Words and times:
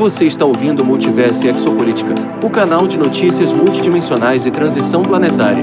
Você 0.00 0.24
está 0.24 0.46
ouvindo 0.46 0.82
Multiverso 0.82 1.46
Exopolítica, 1.46 2.14
o 2.42 2.48
canal 2.48 2.88
de 2.88 2.98
notícias 2.98 3.52
multidimensionais 3.52 4.46
e 4.46 4.50
transição 4.50 5.02
planetária. 5.02 5.62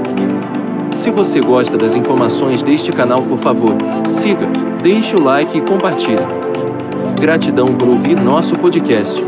Se 0.94 1.10
você 1.10 1.40
gosta 1.40 1.76
das 1.76 1.96
informações 1.96 2.62
deste 2.62 2.92
canal, 2.92 3.20
por 3.20 3.36
favor, 3.36 3.76
siga, 4.08 4.46
deixe 4.80 5.16
o 5.16 5.20
like 5.20 5.58
e 5.58 5.60
compartilhe. 5.60 6.22
Gratidão 7.20 7.66
por 7.66 7.88
ouvir 7.88 8.14
nosso 8.14 8.54
podcast. 8.54 9.20